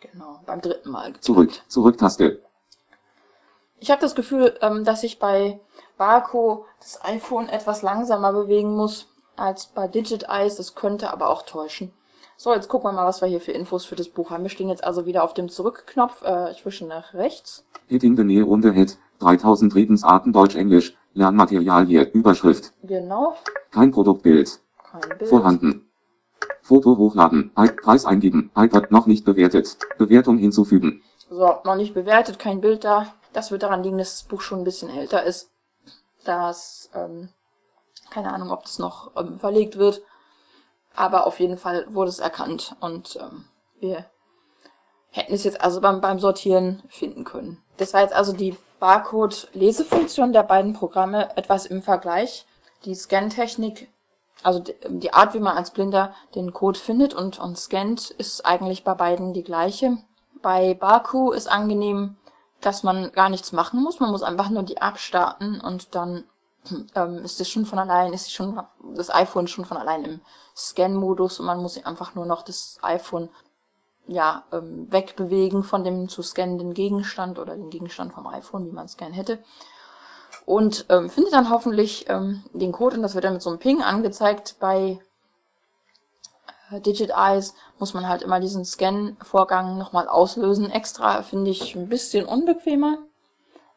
Genau, 0.00 0.40
beim 0.46 0.60
dritten 0.60 0.90
Mal. 0.90 1.18
Zurück. 1.20 1.62
Zurücktaste. 1.68 2.42
Ich 3.78 3.90
habe 3.90 4.00
das 4.00 4.14
Gefühl, 4.14 4.58
ähm, 4.60 4.84
dass 4.84 5.02
ich 5.02 5.18
bei 5.18 5.60
Barco 5.96 6.66
das 6.80 7.02
iPhone 7.04 7.48
etwas 7.48 7.82
langsamer 7.82 8.32
bewegen 8.32 8.76
muss 8.76 9.08
als 9.36 9.66
bei 9.66 9.88
Digit 9.88 10.24
Eyes. 10.28 10.56
Das 10.56 10.74
könnte 10.74 11.10
aber 11.10 11.28
auch 11.28 11.42
täuschen. 11.42 11.92
So, 12.42 12.52
jetzt 12.52 12.68
gucken 12.68 12.88
wir 12.90 12.92
mal, 12.92 13.06
was 13.06 13.20
wir 13.20 13.28
hier 13.28 13.40
für 13.40 13.52
Infos 13.52 13.84
für 13.84 13.94
das 13.94 14.08
Buch 14.08 14.30
haben. 14.30 14.42
Wir 14.42 14.50
stehen 14.50 14.68
jetzt 14.68 14.82
also 14.82 15.06
wieder 15.06 15.22
auf 15.22 15.32
dem 15.32 15.48
Zurückknopf. 15.48 16.24
Äh, 16.24 16.50
ich 16.50 16.66
wische 16.66 16.84
nach 16.84 17.14
rechts. 17.14 17.64
Hitting 17.86 18.16
the 18.16 18.24
Nähe 18.24 18.42
Runde 18.42 18.72
Hit. 18.72 18.98
3000 19.20 19.72
Redensarten 19.76 20.32
Deutsch-Englisch. 20.32 20.96
Lernmaterial 21.14 21.86
hier. 21.86 22.12
Überschrift. 22.12 22.72
Genau. 22.82 23.36
Kein 23.70 23.92
Produktbild. 23.92 24.58
Kein 24.90 25.18
Bild. 25.18 25.30
Vorhanden. 25.30 25.88
Foto 26.62 26.96
hochladen. 26.98 27.52
Preis 27.54 28.04
eingeben. 28.04 28.50
iPad 28.56 28.90
noch 28.90 29.06
nicht 29.06 29.24
bewertet. 29.24 29.78
Bewertung 29.96 30.36
hinzufügen. 30.36 31.00
So, 31.30 31.58
noch 31.64 31.76
nicht 31.76 31.94
bewertet, 31.94 32.40
kein 32.40 32.60
Bild 32.60 32.82
da. 32.82 33.14
Das 33.32 33.52
wird 33.52 33.62
daran 33.62 33.84
liegen, 33.84 33.98
dass 33.98 34.18
das 34.18 34.24
Buch 34.24 34.40
schon 34.40 34.62
ein 34.62 34.64
bisschen 34.64 34.90
älter 34.90 35.22
ist. 35.22 35.52
Das, 36.24 36.90
ähm, 36.92 37.28
keine 38.10 38.34
Ahnung, 38.34 38.50
ob 38.50 38.64
das 38.64 38.80
noch 38.80 39.12
ähm, 39.16 39.38
verlegt 39.38 39.78
wird. 39.78 40.02
Aber 40.94 41.26
auf 41.26 41.40
jeden 41.40 41.56
Fall 41.56 41.86
wurde 41.88 42.10
es 42.10 42.18
erkannt 42.18 42.76
und 42.80 43.16
ähm, 43.16 43.44
wir 43.80 44.06
hätten 45.10 45.34
es 45.34 45.44
jetzt 45.44 45.60
also 45.60 45.80
beim, 45.80 46.00
beim 46.00 46.18
Sortieren 46.18 46.82
finden 46.88 47.24
können. 47.24 47.62
Das 47.76 47.94
war 47.94 48.02
jetzt 48.02 48.14
also 48.14 48.32
die 48.32 48.56
Barcode-Lesefunktion 48.80 50.32
der 50.32 50.42
beiden 50.42 50.72
Programme 50.72 51.36
etwas 51.36 51.66
im 51.66 51.82
Vergleich. 51.82 52.46
Die 52.84 52.94
Scan-Technik, 52.94 53.88
also 54.42 54.58
die, 54.58 54.74
die 54.88 55.12
Art, 55.12 55.34
wie 55.34 55.40
man 55.40 55.56
als 55.56 55.70
Blinder 55.70 56.14
den 56.34 56.52
Code 56.52 56.78
findet 56.78 57.14
und, 57.14 57.38
und 57.38 57.56
scannt, 57.56 58.10
ist 58.10 58.44
eigentlich 58.44 58.82
bei 58.82 58.94
beiden 58.94 59.34
die 59.34 59.44
gleiche. 59.44 59.98
Bei 60.40 60.74
Baku 60.74 61.30
ist 61.30 61.48
angenehm, 61.48 62.16
dass 62.60 62.82
man 62.82 63.12
gar 63.12 63.28
nichts 63.28 63.52
machen 63.52 63.82
muss. 63.82 64.00
Man 64.00 64.10
muss 64.10 64.22
einfach 64.22 64.50
nur 64.50 64.62
die 64.62 64.78
App 64.78 64.98
starten 64.98 65.60
und 65.60 65.94
dann 65.94 66.24
ähm, 66.94 67.18
ist 67.18 67.40
es 67.40 67.48
schon 67.48 67.66
von 67.66 67.78
allein, 67.78 68.12
ist 68.12 68.32
schon 68.32 68.60
das 68.94 69.12
iPhone 69.12 69.48
schon 69.48 69.64
von 69.64 69.76
allein 69.76 70.04
im 70.04 70.20
Scan-Modus 70.56 71.40
und 71.40 71.46
man 71.46 71.60
muss 71.60 71.82
einfach 71.84 72.14
nur 72.14 72.26
noch 72.26 72.42
das 72.42 72.78
iPhone 72.82 73.28
ja, 74.06 74.44
ähm, 74.52 74.90
wegbewegen 74.90 75.62
von 75.62 75.84
dem 75.84 76.08
zu 76.08 76.22
scannenden 76.22 76.74
Gegenstand 76.74 77.38
oder 77.38 77.56
den 77.56 77.70
Gegenstand 77.70 78.12
vom 78.12 78.26
iPhone, 78.26 78.66
wie 78.66 78.72
man 78.72 78.86
es 78.86 78.96
gern 78.96 79.12
hätte. 79.12 79.38
Und 80.44 80.86
ähm, 80.88 81.08
findet 81.08 81.32
dann 81.32 81.50
hoffentlich 81.50 82.08
ähm, 82.08 82.42
den 82.52 82.72
Code 82.72 82.96
und 82.96 83.02
das 83.02 83.14
wird 83.14 83.24
dann 83.24 83.34
mit 83.34 83.42
so 83.42 83.50
einem 83.50 83.60
Ping 83.60 83.80
angezeigt. 83.82 84.56
Bei 84.58 84.98
äh, 86.70 86.80
Digit 86.80 87.10
Eyes 87.10 87.54
muss 87.78 87.94
man 87.94 88.08
halt 88.08 88.22
immer 88.22 88.40
diesen 88.40 88.64
Scan-Vorgang 88.64 89.78
nochmal 89.78 90.08
auslösen. 90.08 90.70
Extra 90.70 91.22
finde 91.22 91.52
ich 91.52 91.76
ein 91.76 91.88
bisschen 91.88 92.26
unbequemer, 92.26 92.98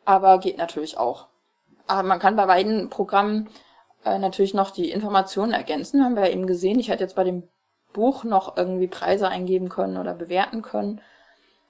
aber 0.05 0.39
geht 0.39 0.57
natürlich 0.57 0.97
auch. 0.97 1.27
Aber 1.87 2.03
man 2.03 2.19
kann 2.19 2.35
bei 2.35 2.45
beiden 2.45 2.89
Programmen 2.89 3.49
äh, 4.03 4.19
natürlich 4.19 4.53
noch 4.53 4.71
die 4.71 4.91
Informationen 4.91 5.53
ergänzen, 5.53 6.03
haben 6.03 6.15
wir 6.15 6.25
ja 6.25 6.31
eben 6.31 6.47
gesehen. 6.47 6.79
Ich 6.79 6.89
hatte 6.89 7.03
jetzt 7.03 7.15
bei 7.15 7.23
dem 7.23 7.47
Buch 7.93 8.23
noch 8.23 8.57
irgendwie 8.57 8.87
Preise 8.87 9.27
eingeben 9.27 9.69
können 9.69 9.97
oder 9.97 10.13
bewerten 10.13 10.61
können. 10.61 11.01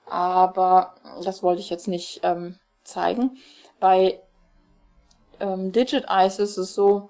Aber 0.07 0.95
das 1.23 1.43
wollte 1.43 1.61
ich 1.61 1.69
jetzt 1.69 1.87
nicht 1.87 2.21
ähm, 2.23 2.57
zeigen. 2.83 3.37
Bei 3.79 4.21
ähm, 5.39 5.71
Digit 5.71 6.05
Eyes 6.07 6.39
ist 6.39 6.57
es 6.57 6.73
so, 6.73 7.09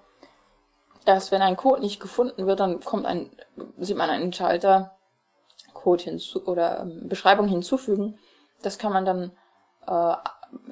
dass 1.06 1.32
wenn 1.32 1.41
ein 1.41 1.58
Code 1.58 1.82
nicht 1.82 2.00
gefunden 2.00 2.48
wird, 2.48 2.60
dann 2.60 2.80
kommt 2.80 3.06
ein, 3.06 3.30
sieht 3.78 3.98
man 3.98 4.10
einen 4.10 4.34
Schalter 4.34 4.98
Code 5.74 6.04
hinzu 6.04 6.46
oder 6.46 6.80
ähm, 6.82 7.08
Beschreibung 7.08 7.48
hinzufügen. 7.48 8.18
Das 8.63 8.78
kann 8.80 8.91
man 8.91 9.06
dann 9.06 9.32
äh, 9.88 10.15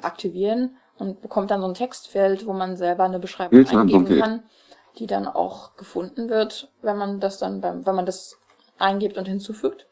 aktivieren 0.02 0.78
und 1.04 1.22
bekommt 1.22 1.52
dann 1.52 1.62
so 1.62 1.68
ein 1.68 1.74
Textfeld, 1.74 2.48
wo 2.48 2.54
man 2.54 2.78
selber 2.78 3.04
eine 3.04 3.20
Beschreibung 3.20 3.66
eingeben 3.68 4.20
kann 4.20 4.44
die 4.98 5.08
dann 5.08 5.28
auch 5.28 5.76
gefunden 5.76 6.30
wird, 6.30 6.72
wenn 6.82 6.98
man 6.98 7.20
das 7.20 7.38
dann 7.40 7.62
beim, 7.62 7.86
wenn 7.86 7.96
man 7.96 8.06
das 8.06 8.38
eingibt 8.78 9.18
und 9.18 9.28
hinzufügt. 9.28 9.88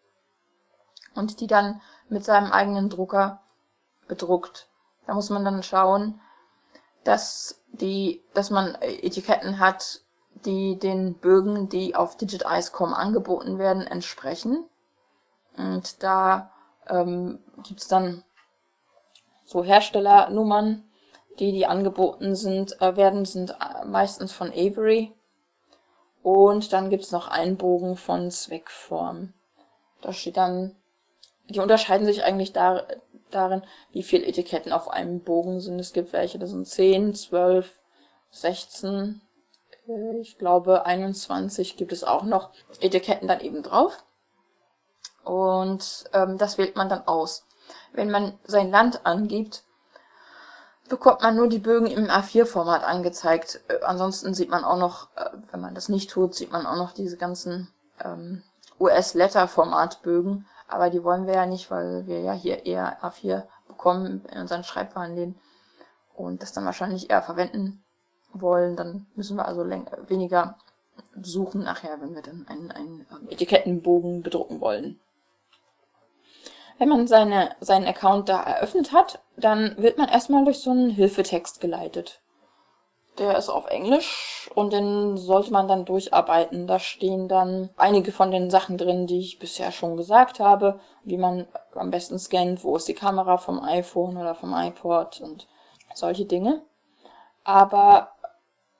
und 1.15 1.39
die 1.39 1.47
dann 1.47 1.81
mit 2.09 2.25
seinem 2.25 2.51
eigenen 2.51 2.89
Drucker 2.89 3.41
bedruckt. 4.07 4.67
Da 5.05 5.13
muss 5.13 5.29
man 5.29 5.45
dann 5.45 5.63
schauen, 5.63 6.19
dass 7.03 7.61
die, 7.71 8.23
dass 8.33 8.49
man 8.49 8.75
Etiketten 8.81 9.59
hat, 9.59 10.01
die 10.45 10.77
den 10.77 11.15
Bögen, 11.15 11.69
die 11.69 11.95
auf 11.95 12.17
DigitEyes.com 12.17 12.93
angeboten 12.93 13.57
werden, 13.57 13.87
entsprechen. 13.87 14.65
Und 15.57 16.03
da 16.03 16.51
ähm, 16.87 17.39
gibt's 17.63 17.87
dann 17.87 18.23
so 19.43 19.63
Herstellernummern, 19.63 20.83
die, 21.39 21.51
die 21.51 21.65
angeboten 21.65 22.35
sind, 22.35 22.81
äh, 22.81 22.95
werden, 22.95 23.25
sind 23.25 23.51
äh, 23.51 23.85
meistens 23.85 24.33
von 24.33 24.51
Avery. 24.51 25.13
Und 26.27 26.73
dann 26.73 26.89
gibt's 26.89 27.13
noch 27.13 27.29
einen 27.29 27.55
Bogen 27.55 27.95
von 27.95 28.29
Zweckform. 28.31 29.31
Da 30.01 30.11
steht 30.11 30.35
dann, 30.35 30.75
die 31.47 31.61
unterscheiden 31.61 32.05
sich 32.05 32.21
eigentlich 32.21 32.51
da, 32.51 32.85
darin, 33.31 33.63
wie 33.93 34.03
viele 34.03 34.25
Etiketten 34.25 34.73
auf 34.73 34.89
einem 34.89 35.21
Bogen 35.21 35.61
sind. 35.61 35.79
Es 35.79 35.93
gibt 35.93 36.11
welche, 36.11 36.37
das 36.37 36.49
sind 36.49 36.67
10, 36.67 37.15
12, 37.15 37.79
16, 38.31 39.21
ich 40.19 40.37
glaube 40.37 40.85
21 40.85 41.77
gibt 41.77 41.93
es 41.93 42.03
auch 42.03 42.23
noch 42.23 42.51
Etiketten 42.81 43.29
dann 43.29 43.39
eben 43.39 43.63
drauf. 43.63 44.03
Und 45.23 46.09
ähm, 46.11 46.37
das 46.37 46.57
wählt 46.57 46.75
man 46.75 46.89
dann 46.89 47.07
aus. 47.07 47.45
Wenn 47.93 48.11
man 48.11 48.37
sein 48.43 48.69
Land 48.69 49.05
angibt, 49.05 49.63
bekommt 50.89 51.21
man 51.21 51.35
nur 51.35 51.47
die 51.47 51.59
Bögen 51.59 51.87
im 51.87 52.05
A4-Format 52.05 52.83
angezeigt. 52.83 53.61
Äh, 53.67 53.83
ansonsten 53.83 54.33
sieht 54.33 54.49
man 54.49 54.63
auch 54.63 54.77
noch, 54.77 55.09
äh, 55.15 55.29
wenn 55.51 55.61
man 55.61 55.75
das 55.75 55.89
nicht 55.89 56.09
tut, 56.09 56.35
sieht 56.35 56.51
man 56.51 56.65
auch 56.65 56.75
noch 56.75 56.91
diese 56.93 57.17
ganzen 57.17 57.69
ähm, 58.03 58.43
US-Letter-Format-Bögen. 58.79 60.45
Aber 60.67 60.89
die 60.89 61.03
wollen 61.03 61.27
wir 61.27 61.35
ja 61.35 61.45
nicht, 61.45 61.71
weil 61.71 62.07
wir 62.07 62.21
ja 62.21 62.33
hier 62.33 62.65
eher 62.65 63.01
A4 63.01 63.43
bekommen 63.67 64.25
in 64.31 64.41
unseren 64.41 64.63
Schreibwarenläden 64.63 65.39
und 66.13 66.41
das 66.41 66.51
dann 66.51 66.65
wahrscheinlich 66.65 67.09
eher 67.09 67.21
verwenden 67.21 67.83
wollen. 68.33 68.75
Dann 68.75 69.07
müssen 69.15 69.37
wir 69.37 69.47
also 69.47 69.65
weniger 70.07 70.57
suchen 71.21 71.63
nachher, 71.63 72.01
wenn 72.01 72.15
wir 72.15 72.21
dann 72.21 72.45
einen, 72.47 72.71
einen 72.71 73.05
ähm, 73.11 73.29
Etikettenbogen 73.29 74.23
bedrucken 74.23 74.59
wollen. 74.59 74.99
Wenn 76.77 76.89
man 76.89 77.07
seine, 77.07 77.55
seinen 77.59 77.87
Account 77.87 78.29
da 78.29 78.41
eröffnet 78.41 78.91
hat, 78.91 79.19
dann 79.35 79.75
wird 79.77 79.97
man 79.97 80.09
erstmal 80.09 80.43
durch 80.43 80.59
so 80.59 80.71
einen 80.71 80.91
Hilfetext 80.91 81.59
geleitet. 81.59 82.21
Der 83.17 83.35
ist 83.35 83.49
auf 83.49 83.65
Englisch 83.65 84.47
und 84.53 84.73
den 84.73 85.17
sollte 85.17 85.51
man 85.51 85.67
dann 85.67 85.85
durcharbeiten. 85.85 86.67
Da 86.67 86.77
stehen 86.77 87.27
dann 87.27 87.71
einige 87.75 88.11
von 88.11 88.29
den 88.29 88.51
Sachen 88.51 88.77
drin, 88.77 89.07
die 89.07 89.19
ich 89.19 89.39
bisher 89.39 89.71
schon 89.71 89.97
gesagt 89.97 90.39
habe, 90.39 90.79
wie 91.03 91.17
man 91.17 91.47
am 91.73 91.89
besten 91.89 92.19
scannt, 92.19 92.63
wo 92.63 92.75
ist 92.75 92.87
die 92.87 92.93
Kamera 92.93 93.37
vom 93.37 93.59
iPhone 93.63 94.17
oder 94.17 94.35
vom 94.35 94.53
iPod 94.53 95.19
und 95.21 95.47
solche 95.95 96.25
Dinge. 96.25 96.61
Aber 97.43 98.11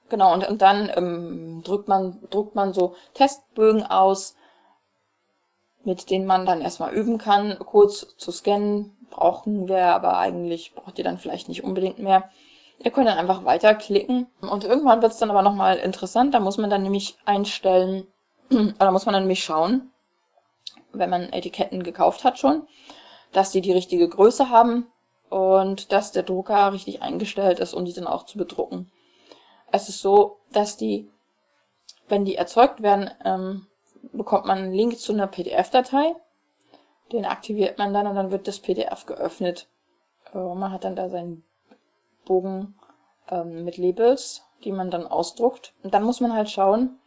genau, 0.10 0.34
und, 0.34 0.48
und 0.48 0.62
dann 0.62 0.92
ähm, 0.96 1.64
drückt 1.64 1.88
man, 1.88 2.20
druckt 2.30 2.54
man 2.54 2.74
so 2.74 2.94
Testbögen 3.16 3.84
aus, 3.84 4.36
mit 5.88 6.10
denen 6.10 6.26
man 6.26 6.46
dann 6.46 6.60
erstmal 6.60 6.94
üben 6.94 7.18
kann, 7.18 7.58
kurz 7.60 8.18
zu 8.18 8.30
scannen. 8.34 8.94
Brauchen 9.10 9.70
wir 9.70 9.86
aber 9.86 10.18
eigentlich, 10.18 10.76
braucht 10.76 10.98
ihr 10.98 11.06
dann 11.06 11.18
vielleicht 11.18 11.48
nicht 11.48 11.64
unbedingt 11.64 11.98
mehr. 11.98 12.30
Ihr 12.78 12.92
könnt 12.92 13.08
dann 13.08 13.18
einfach 13.18 13.46
weiterklicken 13.46 14.28
und 14.42 14.66
irgendwann 14.66 15.02
wird 15.02 15.14
es 15.14 15.18
dann 15.18 15.32
aber 15.32 15.44
nochmal 15.44 15.78
interessant. 15.78 16.34
Da 16.34 16.42
muss 16.42 16.58
man 16.58 16.70
dann 16.70 16.84
nämlich 16.84 17.18
einstellen, 17.24 18.06
oder 18.52 18.92
muss 18.92 19.06
man 19.06 19.14
dann 19.14 19.24
nämlich 19.24 19.46
schauen, 19.46 19.90
wenn 20.92 21.10
man 21.10 21.32
Etiketten 21.32 21.84
gekauft 21.84 22.26
hat 22.26 22.38
schon, 22.38 22.68
dass 23.32 23.52
die 23.52 23.62
die 23.62 23.72
richtige 23.72 24.10
Größe 24.10 24.50
haben 24.50 24.88
und 25.30 25.94
dass 25.94 26.12
der 26.12 26.24
Drucker 26.24 26.74
richtig 26.74 27.02
eingestellt 27.02 27.60
ist, 27.60 27.74
um 27.74 27.86
die 27.86 27.94
dann 27.94 28.08
auch 28.08 28.26
zu 28.26 28.38
bedrucken. 28.38 28.92
Es 29.72 29.88
ist 29.88 30.02
so, 30.02 30.40
dass 30.52 30.76
die, 30.76 31.10
wenn 32.10 32.26
die 32.26 32.36
erzeugt 32.36 32.82
werden, 32.82 33.10
ähm, 33.24 33.68
bekommt 34.18 34.46
man 34.46 34.58
einen 34.58 34.74
Link 34.74 35.00
zu 35.00 35.14
einer 35.14 35.28
PDF-Datei. 35.28 36.16
Den 37.12 37.26
aktiviert 37.26 37.78
man 37.78 37.94
dann 37.94 38.08
und 38.08 38.16
dann 38.16 38.32
wird 38.32 38.48
das 38.48 38.60
PDF 38.60 39.06
geöffnet. 39.06 39.68
Äh, 40.34 40.38
man 40.38 40.72
hat 40.72 40.84
dann 40.84 40.96
da 40.96 41.10
seinen 41.10 41.44
Bogen 42.26 42.76
ähm, 43.30 43.64
mit 43.64 43.78
Labels, 43.78 44.44
die 44.64 44.72
man 44.72 44.92
dann 44.92 45.08
ausdruckt. 45.08 45.74
Und 45.84 45.94
dann 45.94 46.04
muss 46.04 46.20
man 46.20 46.34
halt 46.34 46.50
schauen, 46.50 47.00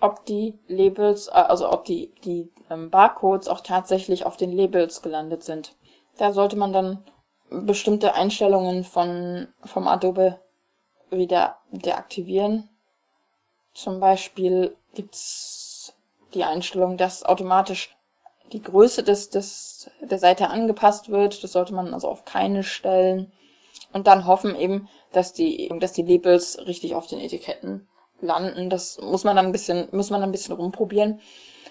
ob 0.00 0.24
die 0.26 0.58
Labels, 0.68 1.28
äh, 1.28 1.32
also 1.32 1.70
ob 1.70 1.84
die, 1.84 2.14
die 2.24 2.52
ähm, 2.70 2.90
Barcodes 2.90 3.48
auch 3.48 3.60
tatsächlich 3.60 4.24
auf 4.24 4.36
den 4.36 4.52
Labels 4.52 5.02
gelandet 5.02 5.42
sind. 5.42 5.76
Da 6.18 6.32
sollte 6.32 6.56
man 6.56 6.72
dann 6.72 7.04
bestimmte 7.50 8.14
Einstellungen 8.14 8.84
von, 8.84 9.48
vom 9.64 9.88
Adobe 9.88 10.40
wieder 11.10 11.58
deaktivieren. 11.70 12.68
Zum 13.74 14.00
Beispiel 14.00 14.76
gibt's 14.94 15.61
die 16.34 16.44
Einstellung, 16.44 16.96
dass 16.96 17.24
automatisch 17.24 17.96
die 18.52 18.62
Größe 18.62 19.02
des, 19.02 19.30
des, 19.30 19.90
der 20.00 20.18
Seite 20.18 20.50
angepasst 20.50 21.08
wird. 21.08 21.42
Das 21.42 21.52
sollte 21.52 21.74
man 21.74 21.94
also 21.94 22.08
auf 22.08 22.24
keine 22.24 22.62
stellen. 22.62 23.32
Und 23.92 24.06
dann 24.06 24.26
hoffen 24.26 24.56
eben, 24.56 24.88
dass 25.12 25.32
die, 25.32 25.70
dass 25.78 25.92
die 25.92 26.02
Labels 26.02 26.58
richtig 26.66 26.94
auf 26.94 27.06
den 27.06 27.20
Etiketten 27.20 27.88
landen. 28.20 28.70
Das 28.70 28.98
muss 29.00 29.24
man 29.24 29.36
dann 29.36 29.46
ein 29.46 29.52
bisschen, 29.52 29.88
muss 29.92 30.10
man 30.10 30.20
dann 30.20 30.30
ein 30.30 30.32
bisschen 30.32 30.54
rumprobieren. 30.54 31.20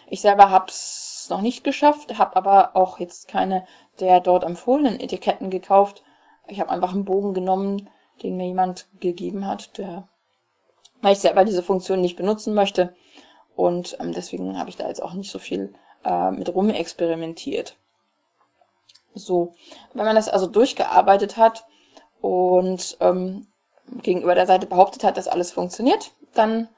Ich 0.07 0.21
selber 0.21 0.49
hab's 0.49 1.27
noch 1.29 1.41
nicht 1.41 1.63
geschafft, 1.63 2.17
habe 2.17 2.35
aber 2.35 2.75
auch 2.75 2.99
jetzt 2.99 3.27
keine 3.27 3.65
der 3.99 4.19
dort 4.19 4.43
empfohlenen 4.43 4.99
Etiketten 4.99 5.49
gekauft. 5.49 6.03
Ich 6.47 6.59
habe 6.59 6.71
einfach 6.71 6.93
einen 6.93 7.05
Bogen 7.05 7.33
genommen, 7.33 7.89
den 8.21 8.37
mir 8.37 8.47
jemand 8.47 8.87
gegeben 8.99 9.47
hat, 9.47 9.77
der, 9.77 10.07
weil 11.01 11.13
ich 11.13 11.19
selber 11.19 11.45
diese 11.45 11.63
Funktion 11.63 12.01
nicht 12.01 12.17
benutzen 12.17 12.53
möchte. 12.53 12.93
Und 13.55 13.97
ähm, 13.99 14.13
deswegen 14.13 14.57
habe 14.57 14.69
ich 14.69 14.77
da 14.77 14.87
jetzt 14.87 15.01
auch 15.01 15.13
nicht 15.13 15.31
so 15.31 15.39
viel 15.39 15.73
äh, 16.03 16.31
mit 16.31 16.53
rum 16.53 16.69
experimentiert. 16.69 17.75
So, 19.13 19.53
wenn 19.93 20.05
man 20.05 20.15
das 20.15 20.29
also 20.29 20.47
durchgearbeitet 20.47 21.37
hat 21.37 21.65
und 22.21 22.97
ähm, 23.01 23.47
gegenüber 24.01 24.35
der 24.35 24.47
Seite 24.47 24.67
behauptet 24.67 25.03
hat, 25.03 25.17
dass 25.17 25.27
alles 25.27 25.51
funktioniert, 25.51 26.11
dann 26.33 26.69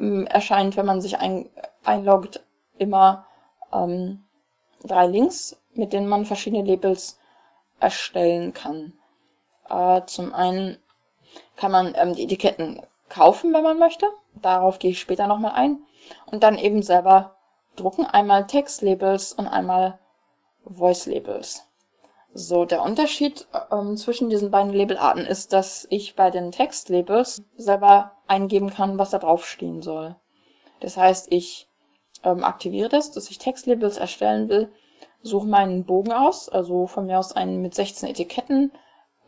ähm, 0.00 0.26
erscheint, 0.26 0.76
wenn 0.76 0.86
man 0.86 1.00
sich 1.00 1.18
ein, 1.18 1.48
einloggt, 1.84 2.44
immer 2.78 3.26
ähm, 3.72 4.24
drei 4.82 5.06
Links, 5.06 5.56
mit 5.74 5.92
denen 5.92 6.08
man 6.08 6.26
verschiedene 6.26 6.64
Labels 6.64 7.18
erstellen 7.78 8.52
kann. 8.52 8.94
Äh, 9.68 10.02
zum 10.06 10.34
einen 10.34 10.78
kann 11.56 11.70
man 11.70 11.94
ähm, 11.96 12.14
die 12.14 12.24
Etiketten 12.24 12.82
kaufen, 13.08 13.52
wenn 13.52 13.62
man 13.62 13.78
möchte. 13.78 14.06
Darauf 14.42 14.78
gehe 14.78 14.90
ich 14.90 15.00
später 15.00 15.26
nochmal 15.26 15.52
ein. 15.52 15.78
Und 16.26 16.42
dann 16.42 16.58
eben 16.58 16.82
selber 16.82 17.36
drucken. 17.76 18.06
Einmal 18.06 18.46
Textlabels 18.46 19.32
und 19.32 19.46
einmal 19.46 19.98
Voice-Labels. 20.64 21.64
So, 22.38 22.66
der 22.66 22.82
Unterschied 22.82 23.46
ähm, 23.70 23.96
zwischen 23.96 24.28
diesen 24.28 24.50
beiden 24.50 24.72
Labelarten 24.72 25.24
ist, 25.24 25.52
dass 25.52 25.86
ich 25.88 26.16
bei 26.16 26.30
den 26.30 26.52
Textlabels 26.52 27.42
selber 27.56 28.12
eingeben 28.26 28.70
kann, 28.70 28.98
was 28.98 29.10
da 29.10 29.18
draufstehen 29.18 29.80
soll. 29.80 30.16
Das 30.80 30.98
heißt, 30.98 31.32
ich 31.32 31.68
ähm, 32.24 32.44
aktiviere 32.44 32.90
das, 32.90 33.12
dass 33.12 33.30
ich 33.30 33.38
Textlabels 33.38 33.96
erstellen 33.96 34.50
will, 34.50 34.70
suche 35.22 35.46
meinen 35.46 35.84
Bogen 35.84 36.12
aus, 36.12 36.48
also 36.48 36.86
von 36.86 37.06
mir 37.06 37.18
aus 37.18 37.32
einen 37.32 37.62
mit 37.62 37.74
16 37.74 38.10
Etiketten, 38.10 38.72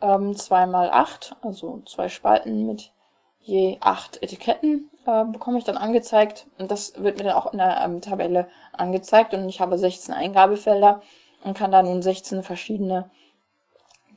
ähm, 0.01 0.35
2 0.35 0.67
mal 0.67 0.91
8, 0.91 1.35
also 1.41 1.81
zwei 1.87 2.09
Spalten 2.09 2.67
mit 2.67 2.91
je 3.39 3.77
8 3.79 4.21
Etiketten 4.21 4.91
äh, 5.09 5.25
bekomme 5.25 5.57
ich 5.57 5.63
dann 5.63 5.77
angezeigt 5.77 6.45
und 6.59 6.69
das 6.69 7.01
wird 7.01 7.17
mir 7.17 7.23
dann 7.23 7.35
auch 7.35 7.51
in 7.51 7.57
der 7.57 7.81
ähm, 7.83 8.01
Tabelle 8.01 8.47
angezeigt 8.73 9.33
und 9.33 9.49
ich 9.49 9.59
habe 9.59 9.77
16 9.77 10.13
Eingabefelder 10.13 11.01
und 11.43 11.57
kann 11.57 11.71
da 11.71 11.81
nun 11.81 12.01
16 12.01 12.43
verschiedene 12.43 13.09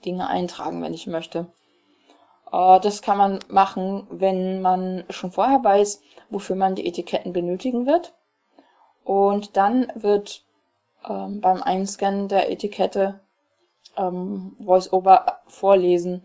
Dinge 0.05 0.29
eintragen, 0.29 0.83
wenn 0.83 0.93
ich 0.93 1.07
möchte. 1.07 1.47
Äh, 2.53 2.81
das 2.81 3.01
kann 3.01 3.17
man 3.17 3.39
machen, 3.49 4.07
wenn 4.11 4.61
man 4.61 5.05
schon 5.09 5.33
vorher 5.33 5.65
weiß, 5.65 6.03
wofür 6.31 6.57
man 6.57 6.75
die 6.75 6.87
Etiketten 6.87 7.33
benötigen 7.33 7.87
wird. 7.87 8.13
Und 9.05 9.57
dann 9.57 9.91
wird 9.95 10.45
ähm, 11.09 11.41
beim 11.41 11.63
Einscannen 11.63 12.29
der 12.29 12.51
Etikette 12.51 13.21
ähm, 13.97 14.55
VoiceOver 14.59 15.41
vorlesen, 15.47 16.25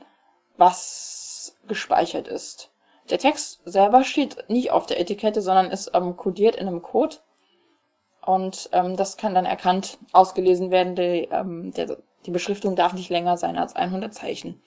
was 0.57 1.55
gespeichert 1.67 2.27
ist. 2.27 2.71
Der 3.09 3.19
Text 3.19 3.61
selber 3.65 4.03
steht 4.03 4.49
nicht 4.49 4.71
auf 4.71 4.85
der 4.85 4.99
Etikette, 4.99 5.41
sondern 5.41 5.71
ist 5.71 5.91
ähm, 5.93 6.17
codiert 6.17 6.55
in 6.55 6.67
einem 6.67 6.81
Code. 6.81 7.17
Und 8.25 8.69
ähm, 8.73 8.97
das 8.97 9.15
kann 9.15 9.33
dann 9.33 9.45
erkannt 9.45 9.97
ausgelesen 10.11 10.71
werden. 10.71 10.95
Die, 10.95 11.29
ähm, 11.31 11.71
der, 11.71 11.97
die 12.25 12.31
Beschriftung 12.31 12.75
darf 12.75 12.93
nicht 12.93 13.09
länger 13.09 13.37
sein 13.37 13.57
als 13.57 13.75
100 13.75 14.13
Zeichen. 14.13 14.61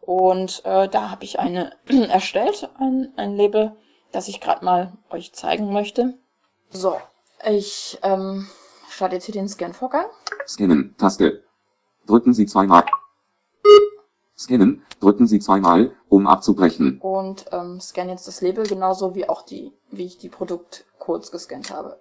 Und 0.00 0.64
äh, 0.64 0.88
da 0.88 1.10
habe 1.10 1.24
ich 1.24 1.40
eine 1.40 1.72
erstellt, 2.08 2.68
ein, 2.78 3.12
ein 3.16 3.34
Label, 3.34 3.76
das 4.12 4.28
ich 4.28 4.40
gerade 4.40 4.64
mal 4.64 4.92
euch 5.10 5.32
zeigen 5.32 5.72
möchte. 5.72 6.14
So, 6.70 6.96
ich 7.44 7.98
ähm, 8.02 8.46
starte 8.88 9.16
jetzt 9.16 9.24
hier 9.24 9.34
den 9.34 9.48
Scan-Vorgang. 9.48 10.06
Scannen, 10.46 10.94
Taste. 10.96 11.42
Drücken 12.06 12.32
Sie 12.32 12.46
zweimal. 12.46 12.84
Scannen, 14.38 14.82
drücken 15.00 15.26
Sie 15.26 15.40
zweimal, 15.40 15.92
um 16.08 16.26
abzubrechen. 16.26 17.00
Und 17.00 17.46
ähm, 17.52 17.80
scanne 17.80 18.12
jetzt 18.12 18.28
das 18.28 18.42
Label 18.42 18.66
genauso 18.66 19.14
wie 19.14 19.28
auch 19.28 19.42
die, 19.42 19.72
wie 19.90 20.04
ich 20.04 20.18
die 20.18 20.28
Produktcodes 20.28 21.30
gescannt 21.30 21.70
habe. 21.70 21.98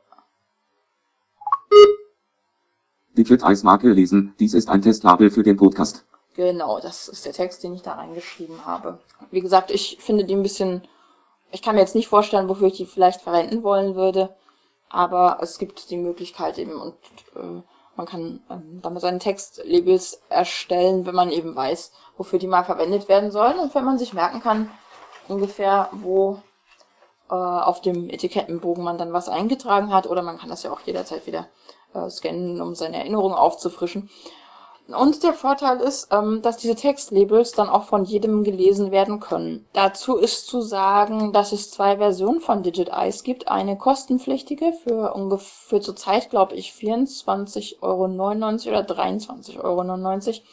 Digit 3.17 3.43
Eismarke 3.43 3.89
lesen, 3.89 4.36
dies 4.39 4.53
ist 4.53 4.69
ein 4.69 4.81
Testlabel 4.81 5.31
für 5.31 5.43
den 5.43 5.55
Podcast. 5.55 6.05
Genau, 6.36 6.81
das 6.81 7.07
ist 7.07 7.25
der 7.25 7.31
Text, 7.31 7.63
den 7.63 7.73
ich 7.73 7.81
da 7.81 7.93
reingeschrieben 7.93 8.65
habe. 8.65 8.99
Wie 9.31 9.39
gesagt, 9.39 9.71
ich 9.71 9.97
finde 10.01 10.25
die 10.25 10.36
ein 10.36 10.43
bisschen, 10.43 10.81
ich 11.51 11.61
kann 11.61 11.75
mir 11.75 11.81
jetzt 11.81 11.95
nicht 11.95 12.09
vorstellen, 12.09 12.49
wofür 12.49 12.67
ich 12.67 12.75
die 12.75 12.86
vielleicht 12.86 13.21
verwenden 13.21 13.63
wollen 13.63 13.95
würde, 13.95 14.36
aber 14.89 15.38
es 15.41 15.57
gibt 15.57 15.89
die 15.89 15.97
Möglichkeit 15.97 16.57
eben 16.57 16.73
und 16.73 16.95
äh, 17.36 17.61
man 17.95 18.05
kann 18.05 18.41
ähm, 18.49 18.79
damit 18.81 19.01
seine 19.01 19.19
Textlabels 19.19 20.21
erstellen, 20.29 21.05
wenn 21.05 21.15
man 21.15 21.31
eben 21.31 21.55
weiß, 21.55 21.91
wofür 22.17 22.39
die 22.39 22.47
mal 22.47 22.63
verwendet 22.63 23.07
werden 23.07 23.31
sollen 23.31 23.59
und 23.59 23.73
wenn 23.73 23.85
man 23.85 23.97
sich 23.97 24.13
merken 24.13 24.41
kann, 24.41 24.69
ungefähr, 25.27 25.89
wo 25.91 26.41
äh, 27.29 27.33
auf 27.33 27.81
dem 27.81 28.09
Etikettenbogen 28.09 28.83
man 28.83 28.97
dann 28.97 29.13
was 29.13 29.29
eingetragen 29.29 29.93
hat 29.93 30.07
oder 30.07 30.21
man 30.21 30.37
kann 30.37 30.49
das 30.49 30.63
ja 30.63 30.71
auch 30.71 30.81
jederzeit 30.81 31.25
wieder 31.25 31.47
äh, 31.93 32.09
scannen, 32.09 32.61
um 32.61 32.75
seine 32.75 32.97
Erinnerung 32.97 33.33
aufzufrischen. 33.33 34.09
Und 34.88 35.23
der 35.23 35.33
Vorteil 35.33 35.79
ist, 35.79 36.09
ähm, 36.11 36.43
dass 36.43 36.57
diese 36.57 36.75
Textlabels 36.75 37.53
dann 37.53 37.69
auch 37.69 37.86
von 37.86 38.05
jedem 38.05 38.43
gelesen 38.43 38.91
werden 38.91 39.19
können. 39.19 39.67
Dazu 39.73 40.15
ist 40.15 40.45
zu 40.45 40.61
sagen, 40.61 41.33
dass 41.33 41.51
es 41.53 41.71
zwei 41.71 41.97
Versionen 41.97 42.39
von 42.39 42.61
Digit 42.61 42.89
Eyes 42.89 43.23
gibt. 43.23 43.47
Eine 43.47 43.77
kostenpflichtige 43.77 44.73
für 44.73 45.13
ungefähr 45.13 45.81
zurzeit, 45.81 46.29
glaube 46.29 46.53
ich, 46.53 46.71
24,99 46.71 47.81
Euro 47.81 48.03
oder 48.05 48.81
23,99 48.81 49.61
Euro. 49.63 50.43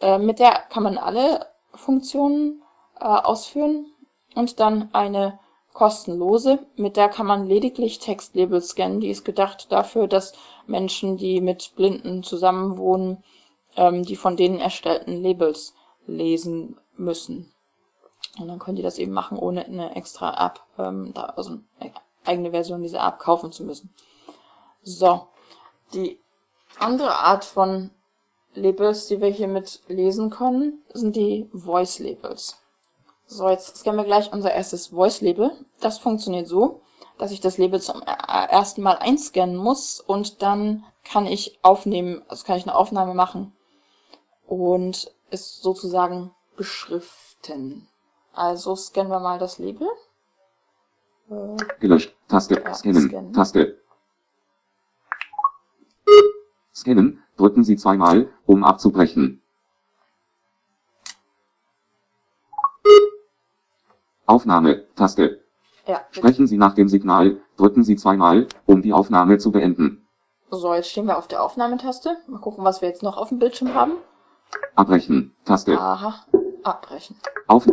Äh, 0.00 0.18
mit 0.18 0.40
der 0.40 0.52
kann 0.68 0.82
man 0.82 0.98
alle 0.98 1.46
Funktionen 1.74 2.62
äh, 2.98 3.04
ausführen. 3.04 3.86
Und 4.34 4.58
dann 4.58 4.90
eine 4.92 5.38
kostenlose. 5.72 6.58
Mit 6.76 6.96
der 6.96 7.08
kann 7.08 7.26
man 7.26 7.46
lediglich 7.46 7.98
Textlabels 7.98 8.68
scannen. 8.68 9.00
Die 9.00 9.10
ist 9.10 9.24
gedacht 9.24 9.70
dafür, 9.70 10.08
dass 10.08 10.32
Menschen, 10.66 11.16
die 11.16 11.40
mit 11.40 11.72
Blinden 11.76 12.22
zusammenwohnen, 12.22 13.22
ähm, 13.76 14.04
die 14.04 14.16
von 14.16 14.36
denen 14.36 14.60
erstellten 14.60 15.22
Labels 15.22 15.74
lesen 16.06 16.78
müssen. 16.96 17.52
Und 18.38 18.48
dann 18.48 18.58
können 18.58 18.76
die 18.76 18.82
das 18.82 18.98
eben 18.98 19.12
machen, 19.12 19.38
ohne 19.38 19.64
eine 19.64 19.96
extra 19.96 20.46
App, 20.46 20.60
ähm, 20.78 21.12
da, 21.14 21.22
also 21.22 21.58
eine 21.78 21.92
eigene 22.24 22.50
Version 22.50 22.82
dieser 22.82 23.06
App 23.06 23.18
kaufen 23.18 23.52
zu 23.52 23.64
müssen. 23.64 23.94
So, 24.82 25.28
die 25.94 26.20
andere 26.78 27.14
Art 27.16 27.44
von 27.44 27.90
Labels, 28.54 29.06
die 29.06 29.20
wir 29.20 29.28
hier 29.28 29.48
mit 29.48 29.82
lesen 29.88 30.30
können, 30.30 30.82
sind 30.92 31.16
die 31.16 31.48
Voice 31.52 31.98
Labels. 31.98 32.59
So, 33.32 33.48
jetzt 33.48 33.76
scannen 33.76 34.00
wir 34.00 34.04
gleich 34.04 34.32
unser 34.32 34.52
erstes 34.52 34.88
Voice-Label. 34.88 35.52
Das 35.78 35.98
funktioniert 35.98 36.48
so, 36.48 36.82
dass 37.16 37.30
ich 37.30 37.40
das 37.40 37.58
Label 37.58 37.80
zum 37.80 38.02
ersten 38.02 38.82
Mal 38.82 38.96
einscannen 38.96 39.54
muss 39.54 40.00
und 40.00 40.42
dann 40.42 40.84
kann 41.04 41.26
ich 41.26 41.60
aufnehmen, 41.62 42.22
also 42.26 42.44
kann 42.44 42.56
ich 42.56 42.64
eine 42.64 42.74
Aufnahme 42.74 43.14
machen 43.14 43.52
und 44.48 45.14
es 45.30 45.62
sozusagen 45.62 46.32
beschriften. 46.56 47.86
Also 48.32 48.74
scannen 48.74 49.12
wir 49.12 49.20
mal 49.20 49.38
das 49.38 49.58
Label. 49.60 49.86
Gelöscht. 51.78 52.12
Taste. 52.26 52.60
Ja, 52.64 52.74
scannen. 52.74 53.08
scannen. 53.08 53.32
Taste. 53.32 53.78
Scannen. 56.74 57.22
Drücken 57.36 57.62
Sie 57.62 57.76
zweimal, 57.76 58.28
um 58.44 58.64
abzubrechen. 58.64 59.40
Aufnahme. 64.30 64.84
Taste. 64.94 65.40
Ja, 65.86 66.00
Sprechen 66.10 66.46
Sie 66.46 66.56
nach 66.56 66.74
dem 66.74 66.88
Signal. 66.88 67.38
Drücken 67.56 67.82
Sie 67.82 67.96
zweimal, 67.96 68.46
um 68.66 68.80
die 68.80 68.92
Aufnahme 68.92 69.38
zu 69.38 69.50
beenden. 69.50 70.06
so, 70.50 70.72
jetzt 70.74 70.90
stehen 70.90 71.06
wir 71.06 71.18
auf 71.18 71.26
der 71.28 71.42
Aufnahmetaste. 71.42 72.16
Mal 72.28 72.38
gucken, 72.40 72.64
was 72.64 72.80
wir 72.80 72.88
jetzt 72.88 73.02
noch 73.02 73.16
auf 73.16 73.28
dem 73.30 73.38
Bildschirm 73.38 73.74
haben. 73.74 73.92
Abbrechen. 74.74 75.34
Taste. 75.44 75.78
Aha, 75.78 76.14
abbrechen. 76.62 77.16
Auf. 77.46 77.66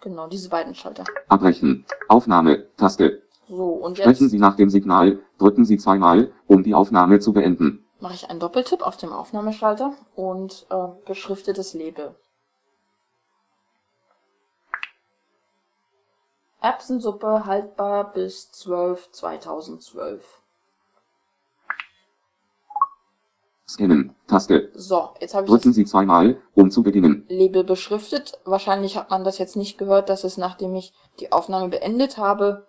Genau, 0.00 0.26
diese 0.28 0.48
beiden 0.48 0.74
Schalter. 0.74 1.04
Abbrechen. 1.28 1.84
Aufnahme. 2.08 2.66
Taste. 2.76 3.22
So, 3.48 3.64
und 3.64 3.98
Sprechen 3.98 4.24
jetzt 4.24 4.30
Sie 4.30 4.38
nach 4.38 4.56
dem 4.56 4.70
Signal, 4.70 5.18
drücken 5.38 5.64
Sie 5.66 5.76
zweimal, 5.76 6.30
um 6.46 6.62
die 6.62 6.74
Aufnahme 6.74 7.20
zu 7.20 7.32
beenden. 7.34 7.84
mache 8.00 8.14
ich 8.14 8.28
einen 8.30 8.40
Doppeltipp 8.40 8.82
auf 8.86 8.96
dem 8.96 9.12
Aufnahmeschalter 9.12 9.92
und 10.14 10.66
äh, 10.70 10.88
beschriftetes 11.06 11.74
Label. 11.74 12.14
Erbsensuppe 16.64 17.44
haltbar 17.44 18.14
bis 18.14 18.50
12 18.52 19.12
2012. 19.12 20.40
Scannen, 23.68 24.14
Taste. 24.26 24.70
So, 24.74 25.10
jetzt 25.20 25.34
habe 25.34 25.44
ich 25.44 25.50
Drücken 25.50 25.74
Sie 25.74 25.84
zweimal, 25.84 26.40
um 26.54 26.70
zu 26.70 26.82
beginnen. 26.82 27.26
Label 27.28 27.64
beschriftet. 27.64 28.40
Wahrscheinlich 28.46 28.96
hat 28.96 29.10
man 29.10 29.24
das 29.24 29.36
jetzt 29.36 29.56
nicht 29.56 29.76
gehört, 29.76 30.08
dass 30.08 30.24
es 30.24 30.38
nachdem 30.38 30.74
ich 30.74 30.94
die 31.20 31.32
Aufnahme 31.32 31.68
beendet 31.68 32.16
habe, 32.16 32.66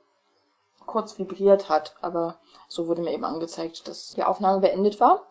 kurz 0.86 1.18
vibriert 1.18 1.70
hat. 1.70 1.96
Aber 2.02 2.40
so 2.68 2.90
wurde 2.90 3.02
mir 3.02 3.14
eben 3.14 3.24
angezeigt, 3.24 3.88
dass 3.88 4.10
die 4.10 4.26
Aufnahme 4.26 4.60
beendet 4.60 5.00
war. 5.00 5.22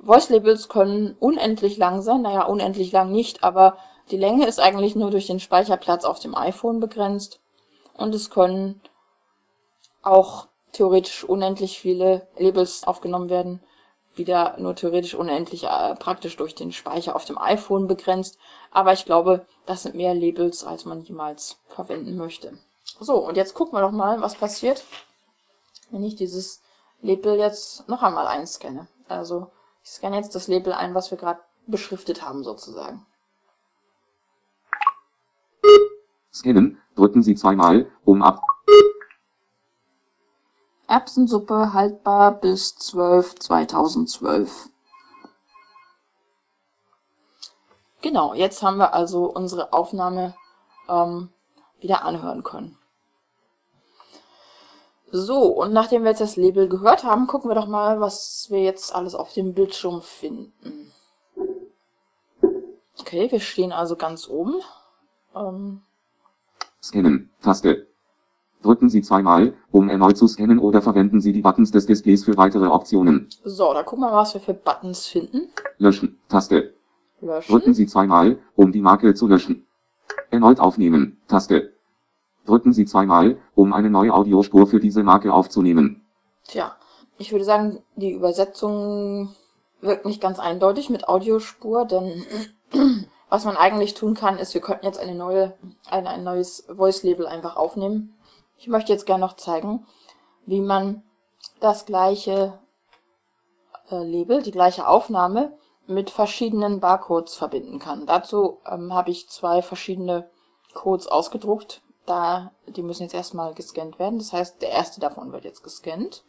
Voice 0.00 0.28
Labels 0.28 0.68
können 0.68 1.16
unendlich 1.18 1.78
lang 1.78 2.00
sein. 2.00 2.22
Naja, 2.22 2.44
unendlich 2.44 2.92
lang 2.92 3.10
nicht, 3.10 3.42
aber 3.42 3.76
die 4.12 4.18
Länge 4.18 4.46
ist 4.46 4.60
eigentlich 4.60 4.94
nur 4.94 5.10
durch 5.10 5.26
den 5.26 5.40
Speicherplatz 5.40 6.04
auf 6.04 6.20
dem 6.20 6.36
iPhone 6.36 6.78
begrenzt. 6.78 7.41
Und 7.94 8.14
es 8.14 8.30
können 8.30 8.80
auch 10.02 10.48
theoretisch 10.72 11.24
unendlich 11.24 11.78
viele 11.78 12.26
Labels 12.36 12.84
aufgenommen 12.84 13.30
werden. 13.30 13.62
Wieder 14.14 14.56
nur 14.58 14.74
theoretisch 14.74 15.14
unendlich 15.14 15.64
äh, 15.64 15.94
praktisch 15.94 16.36
durch 16.36 16.54
den 16.54 16.72
Speicher 16.72 17.16
auf 17.16 17.24
dem 17.24 17.38
iPhone 17.38 17.86
begrenzt. 17.86 18.38
Aber 18.70 18.92
ich 18.92 19.04
glaube, 19.04 19.46
das 19.64 19.82
sind 19.82 19.94
mehr 19.94 20.14
Labels, 20.14 20.64
als 20.64 20.84
man 20.84 21.02
jemals 21.02 21.58
verwenden 21.68 22.16
möchte. 22.16 22.58
So, 23.00 23.16
und 23.16 23.36
jetzt 23.36 23.54
gucken 23.54 23.74
wir 23.74 23.80
doch 23.80 23.90
mal, 23.90 24.20
was 24.20 24.34
passiert, 24.34 24.84
wenn 25.90 26.04
ich 26.04 26.16
dieses 26.16 26.62
Label 27.00 27.38
jetzt 27.38 27.88
noch 27.88 28.02
einmal 28.02 28.26
einscanne. 28.26 28.88
Also 29.08 29.50
ich 29.82 29.90
scanne 29.90 30.16
jetzt 30.16 30.34
das 30.34 30.48
Label 30.48 30.72
ein, 30.72 30.94
was 30.94 31.10
wir 31.10 31.18
gerade 31.18 31.40
beschriftet 31.66 32.22
haben 32.22 32.44
sozusagen. 32.44 33.06
Scannen, 36.32 36.81
drücken 36.96 37.22
Sie 37.22 37.34
zweimal, 37.34 37.90
um 38.04 38.22
ab. 38.22 38.42
Erbsensuppe 40.88 41.72
haltbar 41.72 42.32
bis 42.32 42.76
12 42.76 43.36
2012. 43.36 44.68
Genau, 48.02 48.34
jetzt 48.34 48.62
haben 48.62 48.78
wir 48.78 48.92
also 48.94 49.24
unsere 49.26 49.72
Aufnahme 49.72 50.34
ähm, 50.88 51.30
wieder 51.80 52.04
anhören 52.04 52.42
können. 52.42 52.76
So, 55.14 55.42
und 55.42 55.72
nachdem 55.72 56.02
wir 56.02 56.10
jetzt 56.10 56.20
das 56.20 56.36
Label 56.36 56.68
gehört 56.68 57.04
haben, 57.04 57.26
gucken 57.26 57.50
wir 57.50 57.54
doch 57.54 57.66
mal, 57.66 58.00
was 58.00 58.46
wir 58.48 58.62
jetzt 58.62 58.94
alles 58.94 59.14
auf 59.14 59.32
dem 59.34 59.54
Bildschirm 59.54 60.00
finden. 60.00 60.92
Okay, 62.98 63.30
wir 63.30 63.40
stehen 63.40 63.72
also 63.72 63.96
ganz 63.96 64.28
oben. 64.28 64.54
Ähm, 65.34 65.82
Scannen, 66.82 67.30
Taste. 67.40 67.86
Drücken 68.62 68.88
Sie 68.88 69.02
zweimal, 69.02 69.54
um 69.70 69.88
erneut 69.88 70.16
zu 70.16 70.26
scannen 70.28 70.58
oder 70.58 70.82
verwenden 70.82 71.20
Sie 71.20 71.32
die 71.32 71.42
Buttons 71.42 71.70
des 71.70 71.86
Displays 71.86 72.24
für 72.24 72.36
weitere 72.36 72.66
Optionen. 72.66 73.28
so, 73.44 73.72
da 73.72 73.82
gucken 73.82 74.04
wir 74.04 74.10
mal, 74.10 74.22
was 74.22 74.34
wir 74.34 74.40
für 74.40 74.54
Buttons 74.54 75.06
finden. 75.06 75.48
Löschen, 75.78 76.18
Taste. 76.28 76.74
Löschen. 77.20 77.52
Drücken 77.52 77.74
Sie 77.74 77.86
zweimal, 77.86 78.38
um 78.56 78.72
die 78.72 78.80
Marke 78.80 79.14
zu 79.14 79.26
löschen. 79.28 79.66
Erneut 80.30 80.60
aufnehmen, 80.60 81.20
Taste. 81.28 81.72
Drücken 82.46 82.72
Sie 82.72 82.84
zweimal, 82.84 83.38
um 83.54 83.72
eine 83.72 83.90
neue 83.90 84.12
Audiospur 84.12 84.66
für 84.66 84.80
diese 84.80 85.04
Marke 85.04 85.32
aufzunehmen. 85.32 86.02
Tja, 86.44 86.76
ich 87.18 87.30
würde 87.30 87.44
sagen, 87.44 87.78
die 87.94 88.12
Übersetzung 88.12 89.34
wirkt 89.80 90.06
nicht 90.06 90.20
ganz 90.20 90.40
eindeutig 90.40 90.90
mit 90.90 91.08
Audiospur, 91.08 91.84
denn 91.84 92.24
was 93.32 93.46
man 93.46 93.56
eigentlich 93.56 93.94
tun 93.94 94.12
kann, 94.12 94.36
ist, 94.36 94.52
wir 94.52 94.60
könnten 94.60 94.84
jetzt 94.84 95.00
eine 95.00 95.14
neue, 95.14 95.56
ein, 95.88 96.06
ein 96.06 96.22
neues 96.22 96.66
Voice-Label 96.68 97.26
einfach 97.26 97.56
aufnehmen. 97.56 98.14
Ich 98.58 98.68
möchte 98.68 98.92
jetzt 98.92 99.06
gerne 99.06 99.24
noch 99.24 99.36
zeigen, 99.36 99.86
wie 100.44 100.60
man 100.60 101.02
das 101.58 101.86
gleiche 101.86 102.58
äh, 103.90 104.04
Label, 104.04 104.42
die 104.42 104.50
gleiche 104.50 104.86
Aufnahme 104.86 105.56
mit 105.86 106.10
verschiedenen 106.10 106.78
Barcodes 106.78 107.34
verbinden 107.34 107.78
kann. 107.78 108.04
Dazu 108.04 108.60
ähm, 108.66 108.92
habe 108.92 109.10
ich 109.10 109.30
zwei 109.30 109.62
verschiedene 109.62 110.28
Codes 110.74 111.06
ausgedruckt. 111.06 111.80
Da, 112.04 112.52
die 112.66 112.82
müssen 112.82 113.04
jetzt 113.04 113.14
erstmal 113.14 113.54
gescannt 113.54 113.98
werden. 113.98 114.18
Das 114.18 114.34
heißt, 114.34 114.60
der 114.60 114.68
erste 114.68 115.00
davon 115.00 115.32
wird 115.32 115.44
jetzt 115.44 115.62
gescannt. 115.62 116.22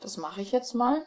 Das 0.00 0.16
mache 0.16 0.40
ich 0.42 0.50
jetzt 0.50 0.74
mal. 0.74 1.06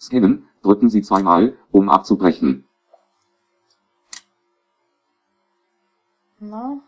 Scannen, 0.00 0.48
drücken 0.62 0.88
Sie 0.88 1.02
zweimal, 1.02 1.58
um 1.70 1.90
abzubrechen. 1.90 2.66
Na? 6.38 6.80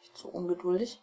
Nicht 0.00 0.16
so 0.18 0.28
ungeduldig. 0.28 1.02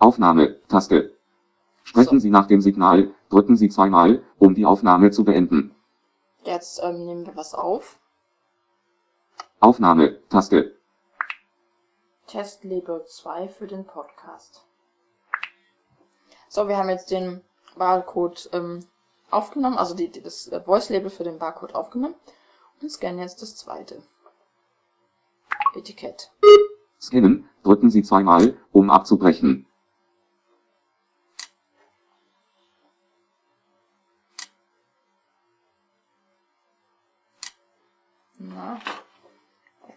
Aufnahme, 0.00 0.60
Taste. 0.68 1.13
Sprechen. 1.94 2.18
Sie 2.18 2.30
nach 2.30 2.48
dem 2.48 2.60
Signal, 2.60 3.14
drücken 3.28 3.56
Sie 3.56 3.68
zweimal, 3.68 4.24
um 4.38 4.54
die 4.54 4.66
Aufnahme 4.66 5.12
zu 5.12 5.24
beenden. 5.24 5.76
Jetzt 6.42 6.82
ähm, 6.82 7.06
nehmen 7.06 7.24
wir 7.24 7.36
was 7.36 7.54
auf. 7.54 8.00
Aufnahme, 9.60 10.18
Taste. 10.28 10.76
Testlabel 12.26 13.04
2 13.06 13.48
für 13.48 13.68
den 13.68 13.84
Podcast. 13.84 14.66
So, 16.48 16.66
wir 16.66 16.76
haben 16.76 16.88
jetzt 16.88 17.12
den 17.12 17.42
Barcode 17.76 18.50
ähm, 18.52 18.80
aufgenommen, 19.30 19.78
also 19.78 19.94
die, 19.94 20.10
das 20.10 20.48
äh, 20.48 20.60
Voice-Label 20.60 21.10
für 21.10 21.24
den 21.24 21.38
Barcode 21.38 21.76
aufgenommen 21.76 22.16
und 22.82 22.90
scannen 22.90 23.20
jetzt 23.20 23.40
das 23.40 23.54
zweite 23.54 24.02
Etikett. 25.76 26.32
Scannen, 27.00 27.48
drücken 27.62 27.90
Sie 27.90 28.02
zweimal, 28.02 28.56
um 28.72 28.90
abzubrechen. 28.90 29.66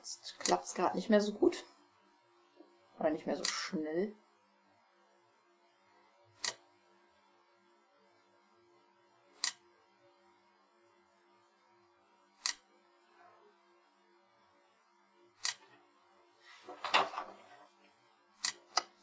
Jetzt 0.08 0.40
klappt 0.40 0.66
es 0.66 0.74
gerade 0.74 0.96
nicht 0.96 1.10
mehr 1.10 1.22
so 1.22 1.34
gut. 1.34 1.66
Oder 3.00 3.12
nicht 3.12 3.28
mehr 3.28 3.36
so 3.36 3.44
schnell. 3.44 4.16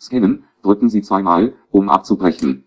Scannen, 0.00 0.46
drücken 0.62 0.90
Sie 0.90 1.02
zweimal, 1.02 1.54
um 1.70 1.88
abzubrechen. 1.88 2.66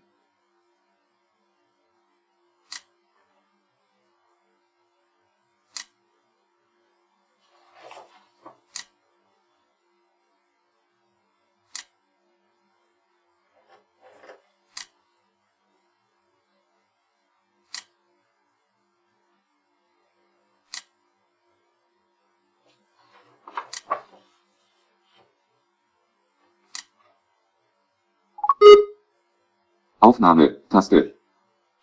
Aufnahme, 30.00 30.60
Taste. 30.68 31.14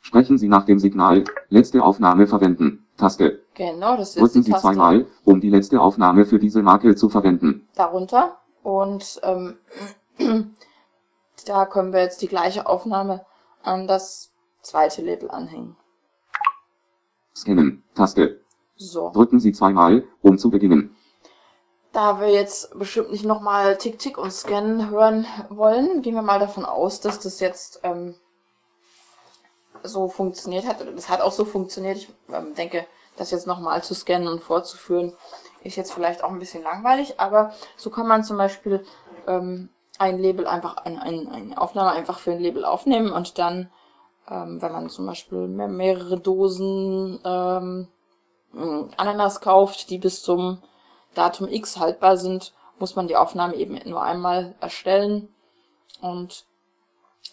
Sprechen 0.01 0.37
Sie 0.37 0.47
nach 0.47 0.65
dem 0.65 0.79
Signal, 0.79 1.23
letzte 1.49 1.83
Aufnahme 1.83 2.27
verwenden, 2.27 2.85
Taste. 2.97 3.41
Genau, 3.55 3.97
das 3.97 4.09
ist 4.15 4.21
Drücken 4.21 4.39
die 4.39 4.43
Sie 4.43 4.51
Taste 4.51 4.67
zweimal, 4.67 5.07
um 5.23 5.41
die 5.41 5.49
letzte 5.49 5.81
Aufnahme 5.81 6.25
für 6.25 6.39
diese 6.39 6.61
Marke 6.61 6.95
zu 6.95 7.09
verwenden. 7.09 7.67
darunter. 7.75 8.37
Und 8.63 9.19
ähm, 9.23 9.57
da 11.45 11.65
können 11.65 11.93
wir 11.93 12.01
jetzt 12.01 12.21
die 12.21 12.27
gleiche 12.27 12.65
Aufnahme 12.67 13.25
an 13.63 13.87
das 13.87 14.31
zweite 14.61 15.01
Label 15.01 15.29
anhängen. 15.29 15.75
Scannen, 17.35 17.83
Taste. 17.93 18.41
So. 18.77 19.11
Drücken 19.11 19.39
Sie 19.39 19.51
zweimal, 19.53 20.03
um 20.21 20.37
zu 20.37 20.49
beginnen. 20.49 20.95
Da 21.95 22.19
wir 22.19 22.27
jetzt 22.27 22.77
bestimmt 22.77 23.11
nicht 23.11 23.23
nochmal 23.23 23.77
Tick 23.77 23.99
Tick 23.99 24.17
und 24.17 24.29
Scan 24.29 24.89
hören 24.89 25.25
wollen, 25.47 26.01
gehen 26.01 26.15
wir 26.15 26.21
mal 26.21 26.39
davon 26.39 26.65
aus, 26.65 26.99
dass 26.99 27.21
das 27.21 27.39
jetzt 27.39 27.79
ähm, 27.83 28.15
so 29.81 30.09
funktioniert 30.09 30.67
hat. 30.67 30.85
Das 30.93 31.07
hat 31.07 31.21
auch 31.21 31.31
so 31.31 31.45
funktioniert. 31.45 31.95
Ich 31.95 32.09
ähm, 32.33 32.53
denke, 32.53 32.85
das 33.15 33.31
jetzt 33.31 33.47
nochmal 33.47 33.81
zu 33.81 33.95
scannen 33.95 34.27
und 34.27 34.43
vorzuführen, 34.43 35.13
ist 35.63 35.77
jetzt 35.77 35.93
vielleicht 35.93 36.21
auch 36.21 36.31
ein 36.31 36.39
bisschen 36.39 36.63
langweilig, 36.63 37.17
aber 37.17 37.53
so 37.77 37.89
kann 37.89 38.07
man 38.07 38.25
zum 38.25 38.35
Beispiel 38.35 38.85
ähm, 39.25 39.69
ein 39.97 40.19
Label 40.19 40.47
einfach, 40.47 40.75
ein, 40.75 40.99
ein, 40.99 41.29
eine 41.29 41.61
Aufnahme 41.61 41.91
einfach 41.91 42.19
für 42.19 42.33
ein 42.33 42.41
Label 42.41 42.65
aufnehmen 42.65 43.13
und 43.13 43.39
dann, 43.39 43.71
ähm, 44.29 44.61
wenn 44.61 44.73
man 44.73 44.89
zum 44.89 45.05
Beispiel 45.05 45.47
mehr, 45.47 45.69
mehrere 45.69 46.19
Dosen 46.19 47.21
ähm, 47.23 47.87
Ananas 48.97 49.39
kauft, 49.39 49.89
die 49.89 49.97
bis 49.97 50.21
zum 50.21 50.61
Datum 51.15 51.47
X 51.47 51.77
haltbar 51.77 52.17
sind, 52.17 52.53
muss 52.79 52.95
man 52.95 53.07
die 53.07 53.15
Aufnahme 53.15 53.55
eben 53.55 53.79
nur 53.89 54.01
einmal 54.01 54.55
erstellen 54.59 55.33
und 56.01 56.45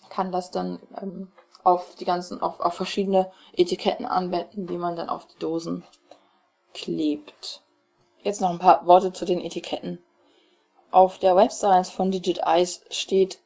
kann 0.09 0.33
das 0.33 0.51
dann 0.51 0.81
ähm, 1.01 1.33
auf 1.65 1.95
die 1.97 2.05
ganzen, 2.05 2.41
auf, 2.41 2.61
auf 2.61 2.75
verschiedene 2.75 3.31
Etiketten 3.53 4.07
anwenden, 4.07 4.67
die 4.67 4.77
man 4.77 4.97
dann 4.97 5.09
auf 5.09 5.27
die 5.27 5.39
Dosen 5.39 5.85
klebt. 6.75 7.63
Jetzt 8.23 8.41
noch 8.41 8.51
ein 8.51 8.59
paar 8.59 8.87
Worte 8.87 9.13
zu 9.13 9.25
den 9.25 9.41
Etiketten. 9.41 9.99
Auf 10.91 11.19
der 11.19 11.37
Website 11.37 11.87
von 11.87 12.11
Digit 12.11 12.41
Eyes 12.45 12.85
steht, 12.91 13.41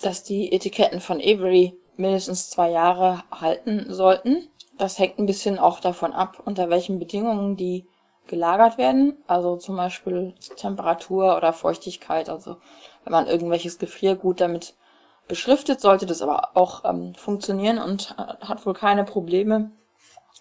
dass 0.00 0.22
die 0.22 0.52
Etiketten 0.52 1.00
von 1.00 1.20
Avery 1.20 1.78
mindestens 1.96 2.50
zwei 2.50 2.70
Jahre 2.70 3.24
halten 3.30 3.92
sollten. 3.92 4.48
Das 4.78 4.98
hängt 4.98 5.18
ein 5.18 5.26
bisschen 5.26 5.58
auch 5.58 5.80
davon 5.80 6.12
ab, 6.12 6.42
unter 6.44 6.70
welchen 6.70 6.98
Bedingungen 6.98 7.56
die 7.56 7.86
gelagert 8.26 8.78
werden. 8.78 9.16
Also 9.26 9.56
zum 9.56 9.76
Beispiel 9.76 10.34
Temperatur 10.56 11.36
oder 11.36 11.52
Feuchtigkeit. 11.52 12.28
Also 12.28 12.56
wenn 13.04 13.12
man 13.12 13.26
irgendwelches 13.26 13.78
Gefriergut 13.78 14.40
damit 14.40 14.74
beschriftet, 15.28 15.80
sollte 15.80 16.06
das 16.06 16.22
aber 16.22 16.50
auch 16.54 16.84
ähm, 16.84 17.14
funktionieren 17.14 17.78
und 17.78 18.16
hat 18.16 18.64
wohl 18.64 18.74
keine 18.74 19.04
Probleme. 19.04 19.70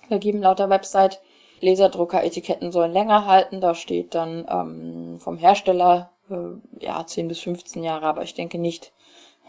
Wir 0.08 0.34
laut 0.34 0.60
der 0.60 0.70
Website 0.70 1.22
Laserdrucker-Etiketten 1.62 2.72
sollen 2.72 2.92
länger 2.92 3.26
halten. 3.26 3.62
Da 3.62 3.74
steht 3.74 4.14
dann 4.14 4.46
ähm, 4.50 5.20
vom 5.20 5.38
Hersteller 5.38 6.12
äh, 6.30 6.84
ja 6.84 7.06
10 7.06 7.28
bis 7.28 7.40
15 7.40 7.84
Jahre, 7.84 8.06
aber 8.06 8.24
ich 8.24 8.34
denke 8.34 8.58
nicht, 8.60 8.94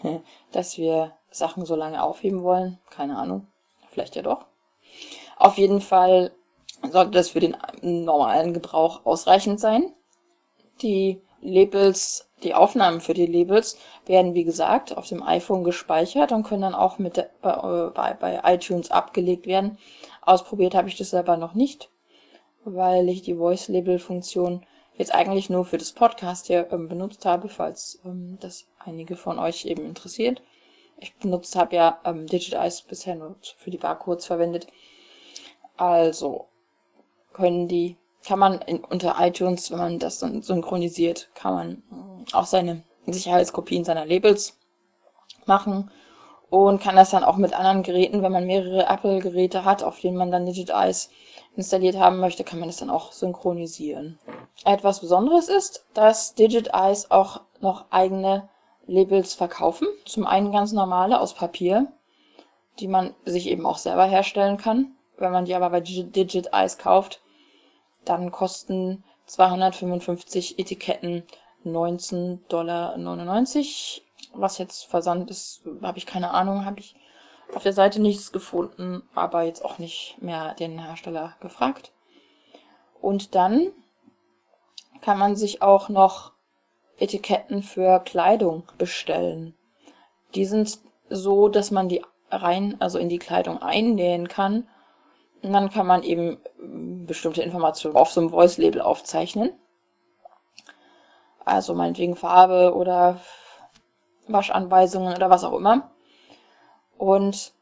dass 0.53 0.78
wir 0.78 1.12
Sachen 1.30 1.66
so 1.66 1.76
lange 1.76 2.03
aufheben 2.03 2.43
wollen. 2.43 2.78
Keine 2.91 3.18
Ahnung. 3.18 3.47
Vielleicht 3.91 4.16
ja 4.16 4.22
doch. 4.22 4.47
Auf 5.37 5.59
jeden 5.59 5.80
Fall 5.80 6.32
sollte 6.83 7.12
das 7.12 7.31
für 7.31 7.41
den 7.41 7.57
normalen 7.83 8.55
Gebrauch 8.55 9.05
ausreichend 9.05 9.61
sein. 9.61 9.93
Die 10.83 11.20
Labels, 11.41 12.29
die 12.43 12.55
Aufnahmen 12.55 13.01
für 13.01 13.14
die 13.14 13.27
Labels 13.27 13.79
werden 14.07 14.35
wie 14.35 14.45
gesagt 14.45 14.97
auf 14.97 15.07
dem 15.07 15.22
iPhone 15.22 15.64
gespeichert 15.64 16.33
und 16.33 16.43
können 16.43 16.62
dann 16.62 16.74
auch 16.74 16.99
mit 16.99 17.16
der, 17.16 17.31
bei, 17.41 17.91
bei, 17.95 18.14
bei 18.14 18.55
iTunes 18.55 18.91
abgelegt 18.91 19.47
werden. 19.47 19.79
Ausprobiert 20.22 20.74
habe 20.74 20.89
ich 20.89 20.97
das 20.97 21.11
selber 21.11 21.37
noch 21.37 21.55
nicht, 21.55 21.91
weil 22.64 23.09
ich 23.09 23.22
die 23.22 23.37
Voice 23.37 23.68
Label 23.68 23.99
Funktion 23.99 24.66
jetzt 24.97 25.14
eigentlich 25.14 25.51
nur 25.51 25.64
für 25.64 25.79
das 25.79 25.93
Podcast 25.93 26.47
hier 26.47 26.68
ähm, 26.72 26.89
benutzt 26.89 27.24
habe, 27.24 27.49
falls 27.49 28.01
ähm, 28.05 28.39
das 28.41 28.66
einige 28.79 29.16
von 29.16 29.39
euch 29.39 29.66
eben 29.66 29.85
interessiert. 29.85 30.43
Ich 30.99 31.14
benutzt 31.16 31.57
habe 31.57 31.77
ja 31.77 32.01
ähm, 32.05 32.27
Digitize 32.27 32.83
bisher 32.89 33.14
nur 33.14 33.37
für 33.59 33.70
die 33.70 33.79
Barcodes 33.79 34.27
verwendet. 34.27 34.66
Also 35.77 36.49
können 37.37 37.68
die 37.68 37.97
kann 38.26 38.39
man 38.41 38.61
in, 38.62 38.84
unter 38.84 39.16
iTunes, 39.20 39.70
wenn 39.70 39.78
man 39.78 39.99
das 39.99 40.18
dann 40.18 40.43
synchronisiert, 40.43 41.30
kann 41.34 41.55
man 41.55 42.26
äh, 42.30 42.34
auch 42.34 42.47
seine 42.47 42.82
Sicherheitskopien 43.07 43.84
seiner 43.84 44.05
Labels 44.05 44.59
machen 45.47 45.91
und 46.51 46.80
kann 46.80 46.97
das 46.97 47.11
dann 47.11 47.24
auch 47.24 47.37
mit 47.37 47.55
anderen 47.55 47.84
Geräten, 47.84 48.22
wenn 48.22 48.32
man 48.32 48.47
mehrere 48.47 48.87
Apple-Geräte 48.87 49.64
hat, 49.64 49.84
auf 49.84 50.01
denen 50.01 50.16
man 50.16 50.32
dann 50.32 50.47
Digit 50.47 50.70
Eyes 50.70 51.11
installiert 51.55 51.97
haben 51.97 52.18
möchte, 52.18 52.45
kann 52.45 52.59
man 52.59 52.68
das 52.68 52.78
dann 52.78 52.91
auch 52.91 53.12
synchronisieren. 53.12 54.18
Etwas 54.64 55.01
Besonderes 55.01 55.49
ist, 55.49 55.87
dass 55.95 56.34
Digit 56.34 56.70
Eyes 56.74 57.11
auch 57.11 57.43
noch 57.61 57.87
eigene 57.91 58.49
Labels 58.87 59.34
verkaufen. 59.34 59.87
Zum 60.05 60.26
einen 60.26 60.53
ganz 60.53 60.72
normale 60.72 61.20
aus 61.20 61.34
Papier, 61.34 61.93
die 62.80 62.89
man 62.89 63.14
sich 63.24 63.49
eben 63.49 63.66
auch 63.66 63.78
selber 63.78 64.05
herstellen 64.05 64.57
kann. 64.57 64.93
Wenn 65.16 65.32
man 65.32 65.47
die 65.47 65.55
aber 65.55 65.70
bei 65.70 65.80
Digit 65.80 66.53
Eyes 66.53 66.78
kauft, 66.78 67.20
dann 68.09 68.30
kosten 68.30 69.04
255 69.26 70.59
Etiketten 70.59 71.24
19,99 71.64 72.38
Dollar. 72.48 72.96
Was 74.34 74.59
jetzt 74.59 74.84
Versand 74.84 75.30
ist, 75.30 75.62
habe 75.82 75.98
ich 75.98 76.07
keine 76.07 76.30
Ahnung, 76.30 76.64
habe 76.64 76.80
ich 76.80 76.94
auf 77.54 77.62
der 77.62 77.72
Seite 77.72 78.00
nichts 78.00 78.32
gefunden, 78.32 79.02
aber 79.14 79.42
jetzt 79.42 79.64
auch 79.64 79.78
nicht 79.78 80.16
mehr 80.20 80.54
den 80.54 80.78
Hersteller 80.78 81.34
gefragt. 81.40 81.92
Und 83.00 83.34
dann 83.34 83.72
kann 85.00 85.18
man 85.18 85.36
sich 85.36 85.62
auch 85.62 85.88
noch 85.88 86.32
Etiketten 86.98 87.62
für 87.62 88.00
Kleidung 88.00 88.64
bestellen. 88.78 89.54
Die 90.34 90.44
sind 90.44 90.78
so, 91.09 91.48
dass 91.48 91.70
man 91.70 91.88
die 91.88 92.02
rein, 92.30 92.76
also 92.80 92.98
in 92.98 93.09
die 93.09 93.18
Kleidung 93.18 93.62
einnähen 93.62 94.28
kann 94.28 94.68
und 95.47 95.53
dann 95.53 95.70
kann 95.70 95.86
man 95.86 96.03
eben 96.03 96.38
ähm, 96.61 97.07
bestimmte 97.07 97.40
Informationen 97.40 97.94
auf 97.94 98.11
so 98.11 98.20
einem 98.20 98.30
Voice-Label 98.30 98.80
aufzeichnen. 98.80 99.53
Also 101.44 101.72
meinetwegen 101.72 102.16
Farbe 102.16 102.74
oder 102.74 103.20
Waschanweisungen 104.26 105.14
oder 105.14 105.30
was 105.30 105.44
auch 105.44 105.53
immer. 105.53 105.92
Und 106.99 107.53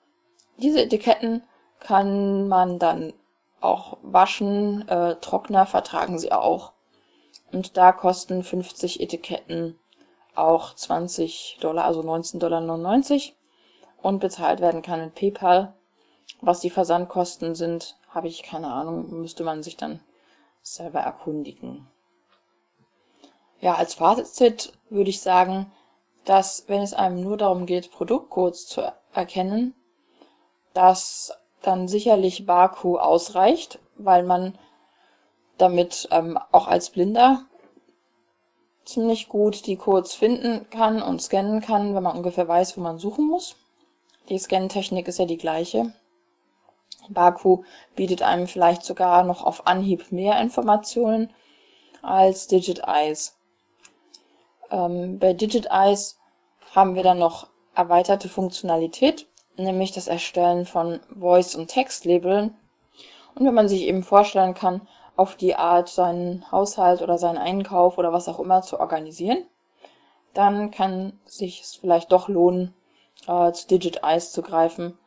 diese 0.57 0.81
Etiketten 0.81 1.43
kann 1.79 2.49
man 2.49 2.79
dann 2.79 3.13
auch 3.61 3.99
waschen. 4.01 4.89
Äh, 4.89 5.17
Trockner 5.17 5.67
vertragen 5.67 6.19
sie 6.19 6.33
auch. 6.33 6.73
Und 7.53 7.77
da 7.77 7.93
kosten 7.93 8.43
50 8.43 9.03
Etiketten 9.03 9.79
auch 10.35 10.75
20 10.75 11.59
Dollar, 11.61 11.85
also 11.85 12.01
19,99 12.01 12.39
Dollar. 12.39 13.37
Und 14.01 14.21
bezahlt 14.21 14.61
werden 14.61 14.81
kann 14.81 15.05
mit 15.05 15.15
PayPal. 15.15 15.75
Was 16.41 16.61
die 16.61 16.71
Versandkosten 16.71 17.55
sind, 17.55 17.97
habe 18.11 18.29
ich 18.29 18.43
keine 18.43 18.69
Ahnung, 18.69 19.21
müsste 19.21 19.45
man 19.45 19.63
sich 19.63 19.77
dann 19.77 20.01
selber 20.63 21.01
erkundigen. 21.01 21.87
Ja, 23.61 23.75
als 23.75 23.95
Fazit 23.95 24.73
würde 24.91 25.11
ich 25.11 25.21
sagen, 25.21 25.73
dass 26.25 26.65
wenn 26.69 26.83
es 26.83 26.95
einem 26.95 27.21
nur 27.23 27.37
darum 27.37 27.67
geht, 27.67 27.91
Produktcodes 27.91 28.67
zu 28.67 28.93
erkennen, 29.13 29.75
dass 30.73 31.33
dann 31.63 31.89
sicherlich 31.89 32.47
Baku 32.47 32.99
ausreicht, 32.99 33.79
weil 33.97 34.23
man 34.23 34.59
damit 35.57 36.09
ähm, 36.11 36.39
auch 36.53 36.67
als 36.67 36.91
Blinder 36.91 37.47
ziemlich 38.85 39.29
gut 39.29 39.67
die 39.67 39.77
Codes 39.77 40.15
finden 40.15 40.69
kann 40.71 41.01
und 41.01 41.23
scannen 41.23 41.61
kann, 41.61 41.95
wenn 41.95 42.03
man 42.03 42.17
ungefähr 42.17 42.47
weiß, 42.47 42.77
wo 42.77 42.83
man 42.83 42.99
suchen 42.99 43.27
muss. 43.27 43.57
Die 44.29 44.39
Scan-Technik 44.39 45.09
ist 45.09 45.19
ja 45.19 45.27
die 45.27 45.39
gleiche. 45.39 45.93
Baku 47.09 47.65
bietet 47.95 48.23
einem 48.23 48.47
vielleicht 48.47 48.85
sogar 48.85 49.25
noch 49.25 49.45
auf 49.45 49.67
Anhieb 49.67 50.13
mehr 50.13 50.41
Informationen 50.41 51.33
als 52.03 52.47
Digit 52.49 52.83
Eyes. 52.87 53.37
Ähm, 54.71 55.19
bei 55.19 55.33
Digit 55.33 55.67
Eyes 55.71 56.19
haben 56.75 56.95
wir 56.95 57.03
dann 57.03 57.19
noch 57.19 57.49
erweiterte 57.75 58.29
Funktionalität, 58.29 59.27
nämlich 59.57 59.93
das 59.93 60.07
Erstellen 60.07 60.67
von 60.67 61.01
Voice- 61.19 61.55
und 61.55 61.69
Textlabeln. 61.69 62.57
Und 63.35 63.47
wenn 63.47 63.55
man 63.55 63.69
sich 63.69 63.83
eben 63.83 64.03
vorstellen 64.03 64.55
kann, 64.55 64.87
auf 65.17 65.37
die 65.37 65.55
Art 65.55 65.89
seinen 65.89 66.51
Haushalt 66.51 67.03
oder 67.03 67.19
seinen 67.19 67.39
Einkauf 67.39 67.99
oder 67.99 68.13
was 68.13 68.29
auch 68.29 68.41
immer 68.41 68.63
zu 68.63 68.81
organisieren, 68.81 69.45
dann 70.35 70.71
kann 70.73 71.21
sich 71.25 71.63
es 71.63 71.77
vielleicht 71.77 72.11
doch 72.11 72.29
lohnen, 72.29 72.75
äh, 73.29 73.53
zu 73.53 73.69
Digit 73.69 74.03
Eyes 74.03 74.33
zu 74.33 74.43
greifen 74.43 74.99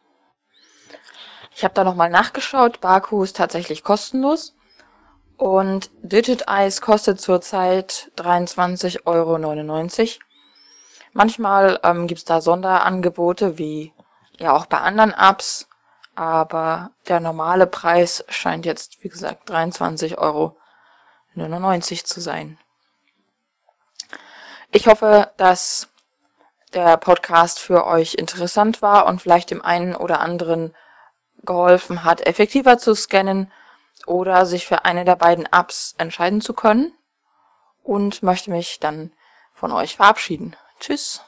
ich 1.57 1.63
habe 1.63 1.73
da 1.73 1.83
nochmal 1.83 2.11
nachgeschaut. 2.11 2.81
Baku 2.81 3.23
ist 3.23 3.35
tatsächlich 3.35 3.83
kostenlos. 3.83 4.53
Und 5.37 5.89
Digit 6.03 6.43
Eyes 6.47 6.81
kostet 6.81 7.19
zurzeit 7.19 8.11
23,99 8.15 8.99
Euro. 9.07 9.39
Manchmal 11.13 11.79
ähm, 11.81 12.05
gibt's 12.05 12.25
da 12.25 12.41
Sonderangebote, 12.41 13.57
wie 13.57 13.91
ja 14.37 14.55
auch 14.55 14.67
bei 14.67 14.77
anderen 14.77 15.11
Apps. 15.13 15.67
Aber 16.13 16.91
der 17.07 17.19
normale 17.21 17.65
Preis 17.65 18.23
scheint 18.29 18.67
jetzt, 18.67 19.03
wie 19.03 19.09
gesagt, 19.09 19.49
23,99 19.49 20.19
Euro 20.19 20.55
zu 22.03 22.21
sein. 22.21 22.59
Ich 24.71 24.85
hoffe, 24.85 25.31
dass 25.37 25.89
der 26.75 26.97
Podcast 26.97 27.57
für 27.57 27.87
euch 27.87 28.13
interessant 28.13 28.83
war 28.83 29.07
und 29.07 29.23
vielleicht 29.23 29.49
dem 29.49 29.65
einen 29.65 29.95
oder 29.95 30.19
anderen 30.19 30.75
geholfen 31.47 32.03
hat, 32.03 32.27
effektiver 32.27 32.77
zu 32.77 32.93
scannen 32.93 33.51
oder 34.05 34.45
sich 34.45 34.67
für 34.67 34.85
eine 34.85 35.03
der 35.03 35.15
beiden 35.15 35.47
Apps 35.51 35.95
entscheiden 35.97 36.41
zu 36.41 36.53
können. 36.53 36.93
und 37.83 38.21
möchte 38.21 38.51
mich 38.51 38.79
dann 38.81 39.13
von 39.53 39.71
euch 39.71 39.95
verabschieden. 39.95 40.57
Tschüss. 40.79 41.21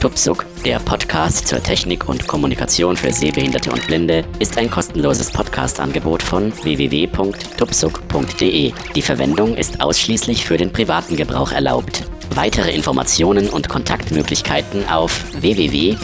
Tupsuk, 0.00 0.46
der 0.64 0.78
Podcast 0.78 1.48
zur 1.48 1.60
Technik 1.60 2.08
und 2.08 2.28
Kommunikation 2.28 2.96
für 2.96 3.12
Sehbehinderte 3.12 3.72
und 3.72 3.84
Blinde, 3.88 4.24
ist 4.38 4.56
ein 4.56 4.70
kostenloses 4.70 5.32
Podcast-Angebot 5.32 6.22
von 6.22 6.52
www.tupsuk.de. 6.62 8.72
Die 8.94 9.02
Verwendung 9.02 9.56
ist 9.56 9.80
ausschließlich 9.80 10.46
für 10.46 10.56
den 10.56 10.72
privaten 10.72 11.16
Gebrauch 11.16 11.50
erlaubt. 11.50 12.04
Weitere 12.34 12.72
Informationen 12.72 13.50
und 13.50 13.68
Kontaktmöglichkeiten 13.68 14.88
auf 14.88 15.24
www.tuksub.de. 15.40 15.98